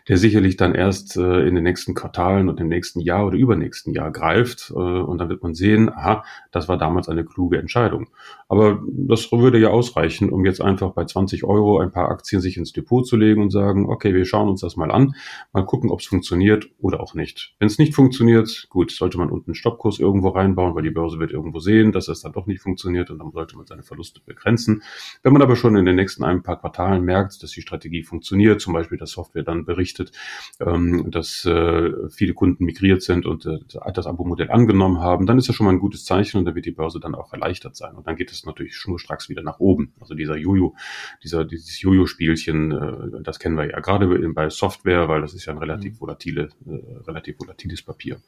der 0.09 0.17
sicherlich 0.17 0.57
dann 0.57 0.75
erst 0.75 1.19
äh, 1.19 1.47
in 1.47 1.55
den 1.55 1.63
nächsten 1.63 1.93
Quartalen 1.93 2.49
und 2.49 2.59
im 2.59 2.69
nächsten 2.69 3.01
Jahr 3.01 3.27
oder 3.27 3.37
übernächsten 3.37 3.93
Jahr 3.93 4.11
greift. 4.11 4.71
Äh, 4.71 4.79
und 4.79 5.19
dann 5.19 5.29
wird 5.29 5.43
man 5.43 5.53
sehen, 5.53 5.91
aha, 5.91 6.25
das 6.51 6.67
war 6.67 6.79
damals 6.79 7.11
eine 7.11 7.27
kluge 7.27 7.59
Entscheidung. 7.59 8.09
Aber 8.49 8.83
das 8.87 9.31
würde 9.31 9.59
ja 9.59 9.69
ausreichen, 9.69 10.31
um 10.31 10.47
jetzt 10.47 10.63
einfach 10.63 10.93
bei 10.93 11.05
20 11.05 11.45
Euro 11.45 11.81
ein 11.81 11.93
paar 11.93 12.11
Aktien 12.11 12.41
sich 12.41 12.57
ins 12.57 12.73
Depot 12.73 13.07
zu 13.07 13.19
legen 13.19 13.43
und 13.43 13.51
sagen, 13.51 13.85
okay, 13.85 14.15
wir 14.15 14.25
schauen 14.25 14.49
uns 14.49 14.63
das 14.63 14.75
mal 14.75 14.91
an, 14.91 15.15
mal 15.53 15.67
gucken, 15.67 15.91
ob 15.91 16.01
es 16.01 16.07
funktioniert 16.07 16.71
oder 16.79 17.01
auch 17.01 17.13
nicht. 17.13 17.55
Wenn 17.59 17.67
es 17.67 17.77
nicht 17.77 17.95
funktioniert, 17.95 18.69
gut, 18.71 18.91
sollte 18.91 19.19
man 19.19 19.29
unten 19.29 19.51
einen 19.51 19.55
Stoppkurs 19.55 19.99
irgendwo 19.99 20.31
reinbauen, 20.31 20.75
weil 20.75 20.83
die 20.83 20.91
Börse 20.91 21.19
wird 21.19 21.31
irgendwo 21.31 21.59
sehen, 21.59 21.93
dass 21.93 22.09
es 22.09 22.23
dann 22.23 22.33
doch 22.33 22.47
nicht 22.47 22.63
funktioniert 22.63 23.11
und 23.11 23.19
dann 23.19 23.33
sollte 23.33 23.55
man 23.55 23.67
seine 23.67 23.83
Verluste 23.83 24.23
begrenzen. 24.25 24.83
Wenn 25.23 25.35
man 25.35 25.43
aber 25.43 25.55
schon 25.55 25.77
in 25.77 25.85
den 25.85 25.97
nächsten 25.97 26.25
ein 26.25 26.38
paar 26.42 26.61
Quartalen 26.61 27.05
merkt, 27.05 27.42
dass 27.42 27.51
die 27.51 27.62
Strategie 27.62 28.03
funktioniert, 28.03 28.61
zum 28.61 28.72
Beispiel 28.72 28.98
dass 28.98 29.11
Software 29.11 29.42
dann 29.42 29.64
berichtet, 29.64 30.12
ähm, 30.61 31.11
dass 31.11 31.44
äh, 31.44 31.90
viele 32.11 32.35
Kunden 32.35 32.64
migriert 32.64 33.03
sind 33.03 33.27
und 33.27 33.46
äh, 33.46 33.59
das 33.92 34.07
Abo-Modell 34.07 34.51
angenommen 34.51 35.01
haben, 35.01 35.27
dann 35.27 35.38
ist 35.38 35.48
das 35.48 35.57
schon 35.57 35.66
mal 35.66 35.72
ein 35.72 35.79
gutes 35.79 36.05
Zeichen 36.05 36.38
und 36.38 36.44
dann 36.44 36.55
wird 36.55 36.66
die 36.66 36.70
Börse 36.70 37.01
dann 37.01 37.14
auch 37.14 37.33
erleichtert 37.33 37.77
sein. 37.77 37.94
Und 37.94 38.07
dann 38.07 38.16
geht 38.16 38.31
es 38.31 38.44
natürlich 38.44 38.77
schnurstracks 38.77 39.29
wieder 39.29 39.42
nach 39.42 39.61
oben. 39.61 39.92
Also 40.01 40.14
dieser 40.14 40.37
Jojo, 40.37 40.74
dieser, 41.22 41.44
dieses 41.44 41.81
Jojo-Spielchen, 41.81 42.72
äh, 42.72 43.22
das 43.22 43.38
kennen 43.38 43.57
wir 43.57 43.68
ja 43.68 43.81
gerade 43.81 44.07
bei 44.31 44.51
Software, 44.51 45.09
weil 45.09 45.20
das 45.20 45.35
ist 45.35 45.46
ja 45.46 45.53
ein 45.53 45.59
relativ 45.59 45.94
mhm. 45.94 46.01
volatile, 46.01 46.48
äh, 46.66 47.01
relativ 47.07 47.38
volatiles 47.38 47.83
Papier. 47.83 48.20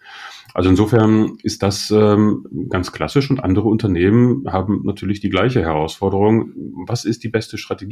Also 0.54 0.70
insofern 0.70 1.38
ist 1.42 1.62
das 1.62 1.90
ähm, 1.90 2.46
ganz 2.68 2.92
klassisch 2.92 3.30
und 3.30 3.40
andere 3.40 3.68
Unternehmen 3.68 4.44
haben 4.50 4.82
natürlich 4.84 5.20
die 5.20 5.30
gleiche 5.30 5.60
Herausforderung. 5.60 6.52
Was 6.86 7.04
ist 7.04 7.24
die 7.24 7.28
beste 7.28 7.58
Strategie? 7.58 7.89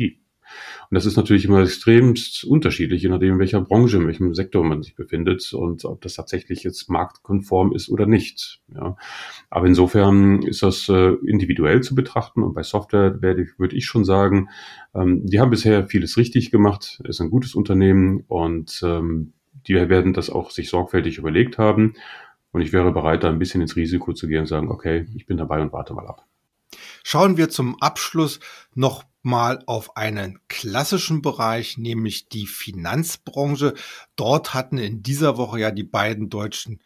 Und 0.91 0.95
das 0.95 1.07
ist 1.07 1.17
natürlich 1.17 1.45
immer 1.45 1.63
extremst 1.63 2.45
unterschiedlich, 2.45 3.03
je 3.03 3.11
nachdem, 3.11 3.35
in 3.35 3.39
welcher 3.39 3.61
Branche, 3.61 3.99
in 3.99 4.07
welchem 4.07 4.35
Sektor 4.35 4.65
man 4.65 4.83
sich 4.83 4.95
befindet 4.95 5.53
und 5.53 5.85
ob 5.85 6.01
das 6.01 6.15
tatsächlich 6.15 6.63
jetzt 6.63 6.89
marktkonform 6.89 7.75
ist 7.75 7.91
oder 7.91 8.07
nicht. 8.07 8.61
Ja. 8.75 8.97
Aber 9.51 9.67
insofern 9.67 10.43
ist 10.43 10.63
das 10.63 10.89
äh, 10.89 11.13
individuell 11.27 11.83
zu 11.83 11.95
betrachten 11.95 12.43
und 12.43 12.55
bei 12.55 12.63
Software 12.63 13.21
werde 13.21 13.47
würde 13.59 13.77
ich 13.77 13.85
schon 13.85 14.05
sagen, 14.05 14.49
ähm, 14.95 15.27
die 15.27 15.41
haben 15.41 15.51
bisher 15.51 15.87
vieles 15.87 16.17
richtig 16.17 16.51
gemacht, 16.51 17.01
ist 17.05 17.21
ein 17.21 17.31
gutes 17.31 17.55
Unternehmen 17.55 18.25
und 18.27 18.81
ähm, 18.83 19.35
die 19.67 19.75
werden 19.75 20.15
das 20.15 20.31
auch 20.31 20.51
sich 20.51 20.71
sorgfältig 20.71 21.19
überlegt 21.19 21.59
haben. 21.59 21.95
Und 22.51 22.63
ich 22.63 22.73
wäre 22.73 22.93
bereit, 22.93 23.25
da 23.25 23.29
ein 23.29 23.39
bisschen 23.39 23.61
ins 23.61 23.77
Risiko 23.77 24.15
zu 24.15 24.27
gehen 24.27 24.41
und 24.41 24.47
sagen, 24.47 24.71
okay, 24.71 25.07
ich 25.15 25.27
bin 25.27 25.37
dabei 25.37 25.61
und 25.61 25.73
warte 25.73 25.93
mal 25.93 26.07
ab. 26.07 26.25
Schauen 27.05 27.37
wir 27.37 27.51
zum 27.51 27.81
Abschluss 27.81 28.41
noch 28.75 29.05
mal 29.29 29.63
auf 29.67 29.97
einen 29.97 30.41
klassischen 30.49 31.21
Bereich, 31.21 31.77
nämlich 31.77 32.31
die 32.31 32.47
Finanzbranche. 32.47 33.75
Dort 34.17 34.55
hatten 34.55 34.79
in 34.79 35.03
dieser 35.03 35.37
Woche 35.37 35.61
ja 35.61 35.71
die 35.71 35.85
beiden 35.85 36.31
deutschen 36.31 36.83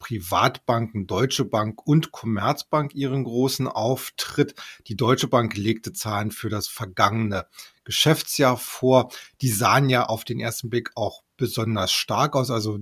Privatbanken 0.00 1.06
Deutsche 1.06 1.44
Bank 1.44 1.86
und 1.86 2.10
Commerzbank 2.10 2.92
ihren 2.96 3.22
großen 3.22 3.68
Auftritt. 3.68 4.56
Die 4.88 4.96
Deutsche 4.96 5.28
Bank 5.28 5.56
legte 5.56 5.92
Zahlen 5.92 6.32
für 6.32 6.48
das 6.48 6.66
vergangene 6.66 7.46
Geschäftsjahr 7.84 8.56
vor. 8.56 9.12
Die 9.40 9.50
sahen 9.50 9.88
ja 9.88 10.06
auf 10.06 10.24
den 10.24 10.40
ersten 10.40 10.70
Blick 10.70 10.90
auch 10.96 11.22
besonders 11.36 11.92
stark 11.92 12.34
aus. 12.34 12.50
Also 12.50 12.80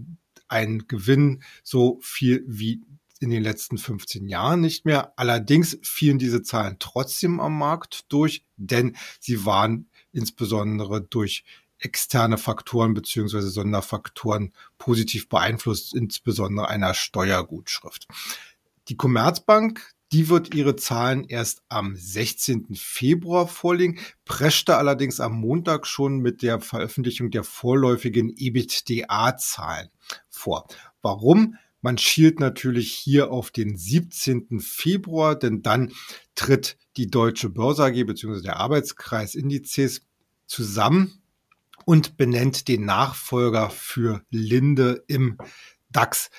ein 0.49 0.85
Gewinn 0.89 1.43
so 1.63 1.99
viel 2.01 2.43
wie 2.47 2.81
in 3.21 3.31
den 3.31 3.43
letzten 3.43 3.79
15 3.79 4.29
Jahren 4.29 4.61
nicht 4.61 4.85
mehr. 4.85 5.13
Allerdings 5.17 5.79
fielen 5.83 6.19
diese 6.19 6.43
Zahlen 6.43 6.77
trotzdem 6.79 7.41
am 7.41 7.57
Markt 7.59 8.13
durch, 8.13 8.45
denn 8.57 8.97
sie 9.21 9.45
waren 9.47 9.89
insbesondere 10.13 11.01
durch 11.03 11.45
externe 11.79 12.39
Faktoren 12.39 12.95
beziehungsweise 12.95 13.51
Sonderfaktoren 13.51 14.53
positiv 14.79 15.29
beeinflusst, 15.29 15.95
insbesondere 15.95 16.69
einer 16.69 16.95
Steuergutschrift. 16.95 18.07
Die 18.89 18.97
Commerzbank, 18.97 19.93
die 20.13 20.29
wird 20.29 20.55
ihre 20.55 20.77
Zahlen 20.77 21.25
erst 21.25 21.63
am 21.69 21.97
16. 21.97 22.75
Februar 22.75 23.49
vorlegen, 23.49 23.99
preschte 24.25 24.77
allerdings 24.77 25.21
am 25.21 25.33
Montag 25.33 25.87
schon 25.87 26.19
mit 26.19 26.43
der 26.43 26.61
Veröffentlichung 26.61 27.31
der 27.31 27.45
vorläufigen 27.45 28.31
EBITDA-Zahlen 28.31 29.89
vor. 30.29 30.67
Warum? 31.03 31.57
Man 31.85 31.99
schielt 31.99 32.41
natürlich 32.41 32.95
hier 32.95 33.31
auf 33.31 33.51
den 33.51 33.77
17. 33.77 34.59
Februar, 34.59 35.39
denn 35.39 35.61
dann 35.61 35.93
tritt 36.35 36.79
die 36.97 37.11
Deutsche 37.11 37.51
Börse 37.51 37.85
AG 37.85 38.07
bzw. 38.07 38.41
der 38.41 38.57
Arbeitskreis 38.57 39.35
Indizes 39.35 40.01
zusammen 40.47 41.21
und 41.85 42.17
benennt 42.17 42.69
den 42.69 42.87
Nachfolger 42.87 43.69
für 43.69 44.25
Linde 44.31 45.05
im 45.09 45.37
DAX. 45.91 46.31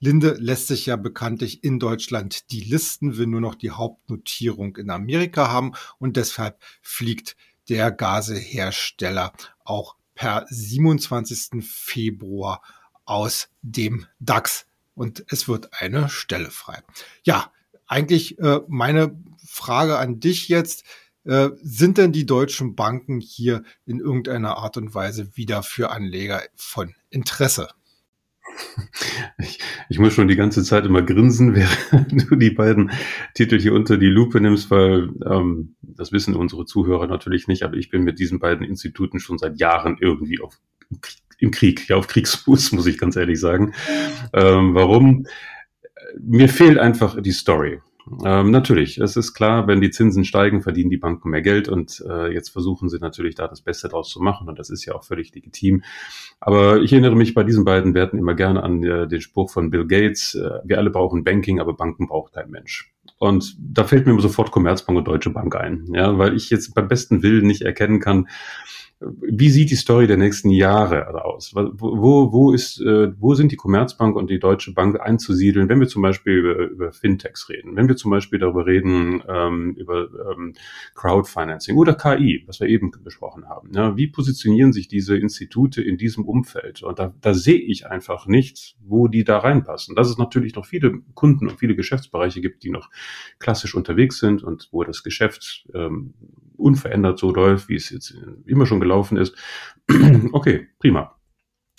Linde 0.00 0.36
lässt 0.38 0.66
sich 0.66 0.84
ja 0.84 0.96
bekanntlich 0.96 1.64
in 1.64 1.78
Deutschland 1.78 2.50
die 2.50 2.60
Listen, 2.60 3.16
will 3.16 3.26
nur 3.26 3.40
noch 3.40 3.54
die 3.54 3.70
Hauptnotierung 3.70 4.76
in 4.76 4.90
Amerika 4.90 5.48
haben 5.48 5.72
und 5.98 6.18
deshalb 6.18 6.60
fliegt 6.82 7.38
der 7.70 7.90
Gasehersteller 7.90 9.32
auch 9.64 9.96
per 10.14 10.44
27. 10.50 11.64
Februar 11.64 12.60
aus 13.06 13.48
dem 13.62 14.04
DAX 14.18 14.66
und 15.00 15.24
es 15.28 15.48
wird 15.48 15.70
eine 15.80 16.10
Stelle 16.10 16.50
frei. 16.50 16.82
Ja, 17.22 17.50
eigentlich 17.86 18.38
äh, 18.38 18.60
meine 18.68 19.18
Frage 19.42 19.96
an 19.96 20.20
dich 20.20 20.50
jetzt. 20.50 20.84
Äh, 21.24 21.48
sind 21.62 21.96
denn 21.96 22.12
die 22.12 22.26
deutschen 22.26 22.76
Banken 22.76 23.18
hier 23.18 23.62
in 23.86 23.98
irgendeiner 23.98 24.58
Art 24.58 24.76
und 24.76 24.94
Weise 24.94 25.38
wieder 25.38 25.62
für 25.62 25.90
Anleger 25.90 26.42
von 26.54 26.94
Interesse? 27.08 27.68
Ich, 29.38 29.58
ich, 29.88 29.98
muss 29.98 30.12
schon 30.12 30.28
die 30.28 30.36
ganze 30.36 30.62
Zeit 30.62 30.84
immer 30.84 31.00
grinsen, 31.00 31.54
während 31.92 32.30
du 32.30 32.36
die 32.36 32.50
beiden 32.50 32.90
Titel 33.32 33.58
hier 33.58 33.72
unter 33.72 33.96
die 33.96 34.06
Lupe 34.06 34.38
nimmst, 34.38 34.70
weil 34.70 35.08
ähm, 35.24 35.76
das 35.80 36.12
wissen 36.12 36.36
unsere 36.36 36.66
Zuhörer 36.66 37.06
natürlich 37.06 37.48
nicht, 37.48 37.62
aber 37.62 37.76
ich 37.76 37.88
bin 37.88 38.02
mit 38.02 38.18
diesen 38.18 38.38
beiden 38.38 38.66
Instituten 38.66 39.18
schon 39.18 39.38
seit 39.38 39.58
Jahren 39.58 39.96
irgendwie 39.98 40.40
auf 40.40 40.60
im 41.38 41.50
Krieg, 41.50 41.88
ja, 41.88 41.96
auf 41.96 42.06
Kriegsfuß, 42.06 42.72
muss 42.72 42.86
ich 42.86 42.98
ganz 42.98 43.16
ehrlich 43.16 43.40
sagen. 43.40 43.74
Ähm, 44.32 44.74
warum? 44.74 45.26
Mir 46.18 46.48
fehlt 46.48 46.78
einfach 46.78 47.20
die 47.20 47.32
Story. 47.32 47.80
Ähm, 48.24 48.50
natürlich, 48.50 48.98
es 48.98 49.16
ist 49.16 49.34
klar, 49.34 49.68
wenn 49.68 49.80
die 49.80 49.90
Zinsen 49.90 50.24
steigen, 50.24 50.62
verdienen 50.62 50.90
die 50.90 50.96
Banken 50.96 51.30
mehr 51.30 51.42
Geld 51.42 51.68
und 51.68 52.02
äh, 52.08 52.32
jetzt 52.32 52.48
versuchen 52.48 52.88
sie 52.88 52.98
natürlich 52.98 53.36
da 53.36 53.46
das 53.46 53.60
Beste 53.60 53.88
draus 53.88 54.10
zu 54.10 54.20
machen 54.20 54.48
und 54.48 54.58
das 54.58 54.70
ist 54.70 54.84
ja 54.84 54.94
auch 54.94 55.04
völlig 55.04 55.32
legitim. 55.34 55.84
Aber 56.40 56.80
ich 56.80 56.92
erinnere 56.92 57.14
mich 57.14 57.34
bei 57.34 57.44
diesen 57.44 57.64
beiden 57.64 57.94
Werten 57.94 58.18
immer 58.18 58.34
gerne 58.34 58.62
an 58.64 58.82
äh, 58.82 59.06
den 59.06 59.20
Spruch 59.20 59.50
von 59.50 59.70
Bill 59.70 59.86
Gates, 59.86 60.34
äh, 60.34 60.60
wir 60.64 60.78
alle 60.78 60.90
brauchen 60.90 61.22
Banking, 61.22 61.60
aber 61.60 61.74
Banken 61.74 62.08
braucht 62.08 62.32
kein 62.32 62.50
Mensch. 62.50 62.92
Und 63.18 63.56
da 63.58 63.84
fällt 63.84 64.06
mir 64.06 64.18
sofort 64.20 64.50
Commerzbank 64.50 64.98
und 64.98 65.08
Deutsche 65.08 65.30
Bank 65.30 65.56
ein, 65.56 65.86
ja, 65.92 66.18
weil 66.18 66.36
ich 66.36 66.50
jetzt 66.50 66.74
beim 66.74 66.88
besten 66.88 67.22
Willen 67.22 67.46
nicht 67.46 67.62
erkennen 67.62 68.00
kann, 68.00 68.26
wie 69.00 69.48
sieht 69.48 69.70
die 69.70 69.76
Story 69.76 70.06
der 70.06 70.18
nächsten 70.18 70.50
Jahre 70.50 71.24
aus? 71.24 71.54
Wo, 71.54 72.32
wo, 72.32 72.52
ist, 72.52 72.80
äh, 72.82 73.12
wo 73.18 73.34
sind 73.34 73.50
die 73.50 73.56
Commerzbank 73.56 74.14
und 74.14 74.28
die 74.28 74.38
Deutsche 74.38 74.74
Bank 74.74 75.00
einzusiedeln, 75.00 75.70
wenn 75.70 75.80
wir 75.80 75.88
zum 75.88 76.02
Beispiel 76.02 76.34
über, 76.34 76.56
über 76.68 76.92
Fintechs 76.92 77.48
reden, 77.48 77.76
wenn 77.76 77.88
wir 77.88 77.96
zum 77.96 78.10
Beispiel 78.10 78.38
darüber 78.38 78.66
reden, 78.66 79.22
ähm, 79.26 79.74
über 79.78 80.08
ähm, 80.30 80.52
Crowdfinancing 80.94 81.78
oder 81.78 81.94
KI, 81.94 82.44
was 82.46 82.60
wir 82.60 82.68
eben 82.68 82.90
besprochen 83.02 83.48
haben. 83.48 83.70
Ja, 83.74 83.96
wie 83.96 84.06
positionieren 84.06 84.74
sich 84.74 84.86
diese 84.86 85.16
Institute 85.16 85.80
in 85.80 85.96
diesem 85.96 86.26
Umfeld? 86.26 86.82
Und 86.82 86.98
da, 86.98 87.14
da 87.22 87.32
sehe 87.32 87.58
ich 87.58 87.86
einfach 87.86 88.26
nicht, 88.26 88.76
wo 88.84 89.08
die 89.08 89.24
da 89.24 89.38
reinpassen. 89.38 89.96
Dass 89.96 90.10
es 90.10 90.18
natürlich 90.18 90.54
noch 90.56 90.66
viele 90.66 91.00
Kunden 91.14 91.48
und 91.48 91.58
viele 91.58 91.74
Geschäftsbereiche 91.74 92.42
gibt, 92.42 92.64
die 92.64 92.70
noch 92.70 92.90
klassisch 93.38 93.74
unterwegs 93.74 94.18
sind 94.18 94.42
und 94.42 94.68
wo 94.70 94.84
das 94.84 95.02
Geschäft 95.02 95.66
ähm, 95.74 96.14
unverändert 96.56 97.18
so 97.18 97.32
läuft, 97.32 97.68
wie 97.68 97.76
es 97.76 97.90
jetzt 97.90 98.14
immer 98.46 98.66
schon 98.66 98.80
gelaufen 98.80 99.16
ist. 99.16 99.36
okay, 100.32 100.68
prima. 100.78 101.19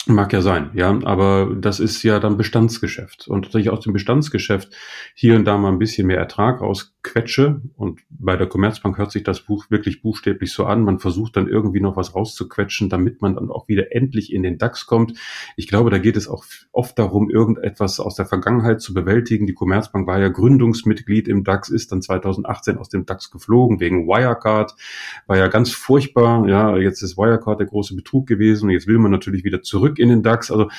Mag 0.08 0.32
ja 0.32 0.40
sein, 0.40 0.70
ja, 0.74 0.98
aber 1.04 1.54
das 1.54 1.78
ist 1.78 2.02
ja 2.02 2.18
dann 2.18 2.36
Bestandsgeschäft. 2.36 3.28
Und 3.28 3.46
dass 3.46 3.54
ich 3.54 3.70
aus 3.70 3.84
dem 3.84 3.92
Bestandsgeschäft 3.92 4.74
hier 5.14 5.36
und 5.36 5.44
da 5.44 5.56
mal 5.56 5.70
ein 5.70 5.78
bisschen 5.78 6.08
mehr 6.08 6.18
Ertrag 6.18 6.60
rausquetsche. 6.60 7.60
Und 7.76 8.00
bei 8.10 8.36
der 8.36 8.48
Commerzbank 8.48 8.98
hört 8.98 9.12
sich 9.12 9.22
das 9.22 9.42
Buch 9.42 9.66
wirklich 9.70 10.02
buchstäblich 10.02 10.52
so 10.52 10.64
an. 10.64 10.82
Man 10.82 10.98
versucht 10.98 11.36
dann 11.36 11.46
irgendwie 11.46 11.80
noch 11.80 11.96
was 11.96 12.16
rauszuquetschen, 12.16 12.88
damit 12.88 13.22
man 13.22 13.36
dann 13.36 13.48
auch 13.48 13.68
wieder 13.68 13.94
endlich 13.94 14.32
in 14.32 14.42
den 14.42 14.58
DAX 14.58 14.86
kommt. 14.86 15.16
Ich 15.54 15.68
glaube, 15.68 15.90
da 15.90 15.98
geht 15.98 16.16
es 16.16 16.26
auch 16.26 16.44
oft 16.72 16.98
darum, 16.98 17.30
irgendetwas 17.30 18.00
aus 18.00 18.16
der 18.16 18.26
Vergangenheit 18.26 18.80
zu 18.80 18.94
bewältigen. 18.94 19.46
Die 19.46 19.54
Commerzbank 19.54 20.08
war 20.08 20.18
ja 20.18 20.30
Gründungsmitglied 20.30 21.28
im 21.28 21.44
DAX, 21.44 21.68
ist 21.68 21.92
dann 21.92 22.02
2018 22.02 22.76
aus 22.76 22.88
dem 22.88 23.06
DAX 23.06 23.30
geflogen 23.30 23.78
wegen 23.78 24.08
Wirecard. 24.08 24.74
War 25.28 25.38
ja 25.38 25.46
ganz 25.46 25.70
furchtbar. 25.70 26.48
Ja, 26.48 26.76
jetzt 26.76 27.02
ist 27.02 27.16
Wirecard 27.16 27.60
der 27.60 27.68
große 27.68 27.94
Betrug 27.94 28.26
gewesen. 28.26 28.68
Jetzt 28.68 28.88
will 28.88 28.98
man 28.98 29.12
natürlich 29.12 29.44
wieder 29.44 29.62
zurück 29.62 29.91
zurück 29.92 29.98
in 29.98 30.08
den 30.08 30.22
DAX. 30.22 30.50
Also 30.50 30.70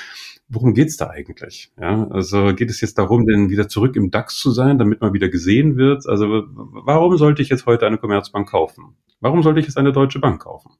worum 0.49 0.73
geht's 0.73 0.97
da 0.97 1.09
eigentlich? 1.09 1.71
Ja, 1.79 2.07
also 2.09 2.53
geht 2.53 2.69
es 2.69 2.81
jetzt 2.81 2.97
darum, 2.97 3.25
denn 3.25 3.49
wieder 3.49 3.67
zurück 3.67 3.95
im 3.95 4.11
DAX 4.11 4.37
zu 4.37 4.51
sein, 4.51 4.77
damit 4.77 5.01
man 5.01 5.13
wieder 5.13 5.29
gesehen 5.29 5.77
wird? 5.77 6.07
Also 6.07 6.43
warum 6.47 7.17
sollte 7.17 7.41
ich 7.41 7.49
jetzt 7.49 7.65
heute 7.65 7.87
eine 7.87 7.97
Commerzbank 7.97 8.49
kaufen? 8.49 8.95
Warum 9.19 9.41
sollte 9.41 9.59
ich 9.59 9.65
jetzt 9.65 9.77
eine 9.77 9.93
Deutsche 9.93 10.19
Bank 10.19 10.41
kaufen? 10.41 10.71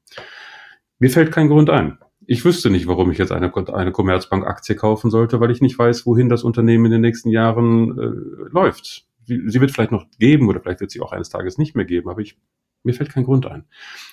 Mir 0.98 1.10
fällt 1.10 1.32
kein 1.32 1.48
Grund 1.48 1.70
ein. 1.70 1.98
Ich 2.26 2.44
wüsste 2.44 2.70
nicht, 2.70 2.86
warum 2.86 3.10
ich 3.10 3.18
jetzt 3.18 3.32
eine, 3.32 3.52
eine 3.74 3.92
Commerzbank-Aktie 3.92 4.76
kaufen 4.76 5.10
sollte, 5.10 5.40
weil 5.40 5.50
ich 5.50 5.60
nicht 5.60 5.78
weiß, 5.78 6.06
wohin 6.06 6.28
das 6.28 6.42
Unternehmen 6.42 6.86
in 6.86 6.92
den 6.92 7.00
nächsten 7.02 7.30
Jahren 7.30 7.98
äh, 7.98 8.50
läuft. 8.50 9.06
Sie 9.26 9.60
wird 9.60 9.70
vielleicht 9.70 9.92
noch 9.92 10.06
geben 10.18 10.48
oder 10.48 10.60
vielleicht 10.60 10.80
wird 10.80 10.90
sie 10.90 11.00
auch 11.00 11.12
eines 11.12 11.30
Tages 11.30 11.58
nicht 11.58 11.74
mehr 11.74 11.86
geben, 11.86 12.10
aber 12.10 12.20
ich, 12.20 12.38
mir 12.82 12.94
fällt 12.94 13.10
kein 13.10 13.24
Grund 13.24 13.46
ein. 13.46 13.62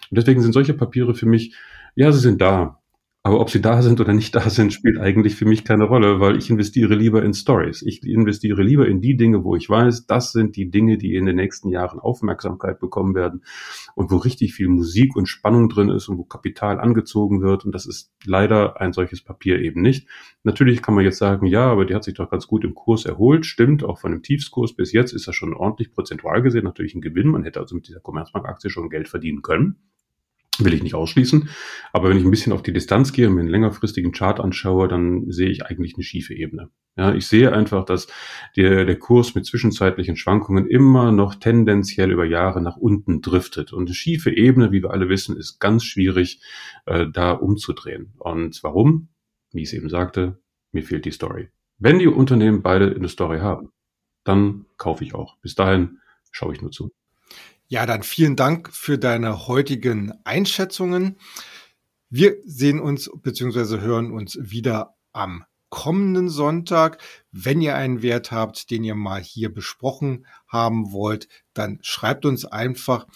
Und 0.09 0.17
deswegen 0.17 0.41
sind 0.41 0.53
solche 0.53 0.73
Papiere 0.73 1.13
für 1.13 1.25
mich, 1.25 1.55
ja, 1.95 2.11
sie 2.11 2.19
sind 2.19 2.41
da. 2.41 2.80
Aber 3.23 3.39
ob 3.39 3.51
sie 3.51 3.61
da 3.61 3.83
sind 3.83 4.01
oder 4.01 4.13
nicht 4.13 4.33
da 4.35 4.49
sind, 4.49 4.73
spielt 4.73 4.97
eigentlich 4.97 5.35
für 5.35 5.45
mich 5.45 5.63
keine 5.63 5.83
Rolle, 5.83 6.19
weil 6.19 6.37
ich 6.37 6.49
investiere 6.49 6.95
lieber 6.95 7.23
in 7.23 7.33
Stories. 7.35 7.83
Ich 7.83 8.03
investiere 8.03 8.63
lieber 8.63 8.87
in 8.87 8.99
die 8.99 9.15
Dinge, 9.15 9.43
wo 9.43 9.55
ich 9.55 9.69
weiß, 9.69 10.07
das 10.07 10.31
sind 10.31 10.55
die 10.55 10.71
Dinge, 10.71 10.97
die 10.97 11.15
in 11.15 11.27
den 11.27 11.35
nächsten 11.35 11.69
Jahren 11.69 11.99
Aufmerksamkeit 11.99 12.79
bekommen 12.79 13.13
werden 13.13 13.43
und 13.93 14.09
wo 14.09 14.17
richtig 14.17 14.55
viel 14.55 14.69
Musik 14.69 15.15
und 15.15 15.27
Spannung 15.27 15.69
drin 15.69 15.89
ist 15.89 16.07
und 16.07 16.17
wo 16.17 16.23
Kapital 16.23 16.79
angezogen 16.79 17.41
wird. 17.41 17.63
Und 17.63 17.75
das 17.75 17.85
ist 17.85 18.11
leider 18.25 18.81
ein 18.81 18.91
solches 18.91 19.21
Papier 19.21 19.59
eben 19.59 19.81
nicht. 19.81 20.07
Natürlich 20.43 20.81
kann 20.81 20.95
man 20.95 21.03
jetzt 21.03 21.19
sagen, 21.19 21.45
ja, 21.45 21.67
aber 21.67 21.85
die 21.85 21.93
hat 21.93 22.03
sich 22.03 22.15
doch 22.15 22.31
ganz 22.31 22.47
gut 22.47 22.63
im 22.63 22.73
Kurs 22.73 23.05
erholt. 23.05 23.45
Stimmt, 23.45 23.83
auch 23.83 23.99
von 23.99 24.11
dem 24.11 24.23
Tiefskurs 24.23 24.75
bis 24.75 24.91
jetzt 24.93 25.13
ist 25.13 25.27
das 25.27 25.35
schon 25.35 25.53
ordentlich 25.53 25.91
prozentual 25.91 26.41
gesehen 26.41 26.63
natürlich 26.63 26.95
ein 26.95 27.01
Gewinn. 27.01 27.27
Man 27.27 27.43
hätte 27.43 27.59
also 27.59 27.75
mit 27.75 27.87
dieser 27.87 27.99
Commerzbank-Aktie 27.99 28.71
schon 28.71 28.89
Geld 28.89 29.07
verdienen 29.07 29.43
können. 29.43 29.75
Will 30.63 30.73
ich 30.73 30.83
nicht 30.83 30.95
ausschließen. 30.95 31.49
Aber 31.93 32.09
wenn 32.09 32.17
ich 32.17 32.23
ein 32.23 32.31
bisschen 32.31 32.53
auf 32.53 32.63
die 32.63 32.73
Distanz 32.73 33.13
gehe 33.13 33.27
und 33.27 33.35
mir 33.35 33.41
einen 33.41 33.49
längerfristigen 33.49 34.11
Chart 34.11 34.39
anschaue, 34.39 34.87
dann 34.87 35.29
sehe 35.31 35.49
ich 35.49 35.65
eigentlich 35.65 35.95
eine 35.95 36.03
schiefe 36.03 36.33
Ebene. 36.33 36.69
Ja, 36.97 37.13
ich 37.13 37.27
sehe 37.27 37.53
einfach, 37.53 37.85
dass 37.85 38.07
der, 38.57 38.85
der 38.85 38.99
Kurs 38.99 39.33
mit 39.33 39.45
zwischenzeitlichen 39.45 40.17
Schwankungen 40.17 40.67
immer 40.67 41.11
noch 41.11 41.35
tendenziell 41.35 42.11
über 42.11 42.25
Jahre 42.25 42.61
nach 42.61 42.77
unten 42.77 43.21
driftet. 43.21 43.71
Und 43.71 43.87
eine 43.87 43.95
schiefe 43.95 44.29
Ebene, 44.29 44.71
wie 44.71 44.83
wir 44.83 44.91
alle 44.91 45.07
wissen, 45.07 45.37
ist 45.37 45.59
ganz 45.59 45.83
schwierig, 45.85 46.41
äh, 46.85 47.07
da 47.11 47.31
umzudrehen. 47.31 48.13
Und 48.17 48.61
warum? 48.63 49.09
Wie 49.51 49.61
ich 49.61 49.69
es 49.69 49.73
eben 49.73 49.89
sagte, 49.89 50.39
mir 50.71 50.83
fehlt 50.83 51.05
die 51.05 51.11
Story. 51.11 51.49
Wenn 51.77 51.99
die 51.99 52.07
Unternehmen 52.07 52.61
beide 52.61 52.93
eine 52.93 53.09
Story 53.09 53.39
haben, 53.39 53.71
dann 54.23 54.65
kaufe 54.77 55.03
ich 55.03 55.15
auch. 55.15 55.37
Bis 55.41 55.55
dahin 55.55 55.99
schaue 56.31 56.53
ich 56.53 56.61
nur 56.61 56.71
zu. 56.71 56.91
Ja, 57.71 57.85
dann 57.85 58.03
vielen 58.03 58.35
Dank 58.35 58.69
für 58.73 58.97
deine 58.97 59.47
heutigen 59.47 60.11
Einschätzungen. 60.25 61.17
Wir 62.09 62.35
sehen 62.43 62.81
uns 62.81 63.09
bzw. 63.23 63.79
hören 63.79 64.11
uns 64.11 64.37
wieder 64.41 64.97
am 65.13 65.45
kommenden 65.69 66.27
Sonntag. 66.27 67.01
Wenn 67.31 67.61
ihr 67.61 67.77
einen 67.77 68.01
Wert 68.01 68.33
habt, 68.33 68.71
den 68.71 68.83
ihr 68.83 68.95
mal 68.95 69.21
hier 69.21 69.53
besprochen 69.53 70.27
haben 70.49 70.91
wollt, 70.91 71.29
dann 71.53 71.79
schreibt 71.81 72.25
uns 72.25 72.43
einfach. 72.43 73.07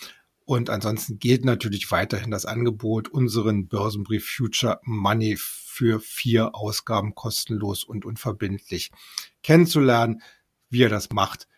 Und 0.45 0.69
ansonsten 0.69 1.19
gilt 1.19 1.43
natürlich 1.43 1.91
weiterhin 1.91 2.31
das 2.31 2.45
Angebot, 2.45 3.09
unseren 3.09 3.67
Börsenbrief 3.67 4.25
Future 4.25 4.79
Money 4.83 5.35
für 5.37 5.99
vier 5.99 6.55
Ausgaben 6.55 7.13
kostenlos 7.13 7.83
und 7.83 8.05
unverbindlich 8.05 8.91
kennenzulernen. 9.43 10.21
Wie 10.69 10.79
ihr 10.79 10.89
das 10.89 11.09
macht, 11.09 11.49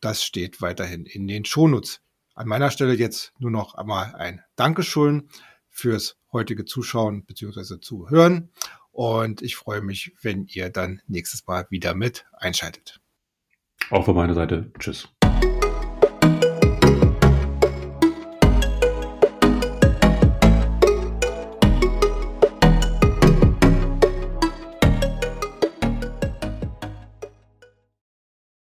das 0.00 0.24
steht 0.24 0.62
weiterhin 0.62 1.04
in 1.04 1.26
den 1.26 1.44
Shownotes. 1.44 2.00
An 2.36 2.48
meiner 2.48 2.70
Stelle 2.70 2.92
jetzt 2.92 3.32
nur 3.38 3.50
noch 3.50 3.76
einmal 3.76 4.14
ein 4.14 4.42
Dankeschön 4.56 5.30
fürs 5.70 6.18
heutige 6.32 6.66
Zuschauen 6.66 7.24
bzw. 7.24 7.80
Zuhören. 7.80 8.50
Und 8.92 9.40
ich 9.40 9.56
freue 9.56 9.80
mich, 9.80 10.12
wenn 10.20 10.44
ihr 10.44 10.68
dann 10.68 11.00
nächstes 11.06 11.46
Mal 11.46 11.66
wieder 11.70 11.94
mit 11.94 12.26
einschaltet. 12.34 13.00
Auch 13.88 14.04
von 14.04 14.14
meiner 14.14 14.34
Seite. 14.34 14.70
Tschüss. 14.78 15.08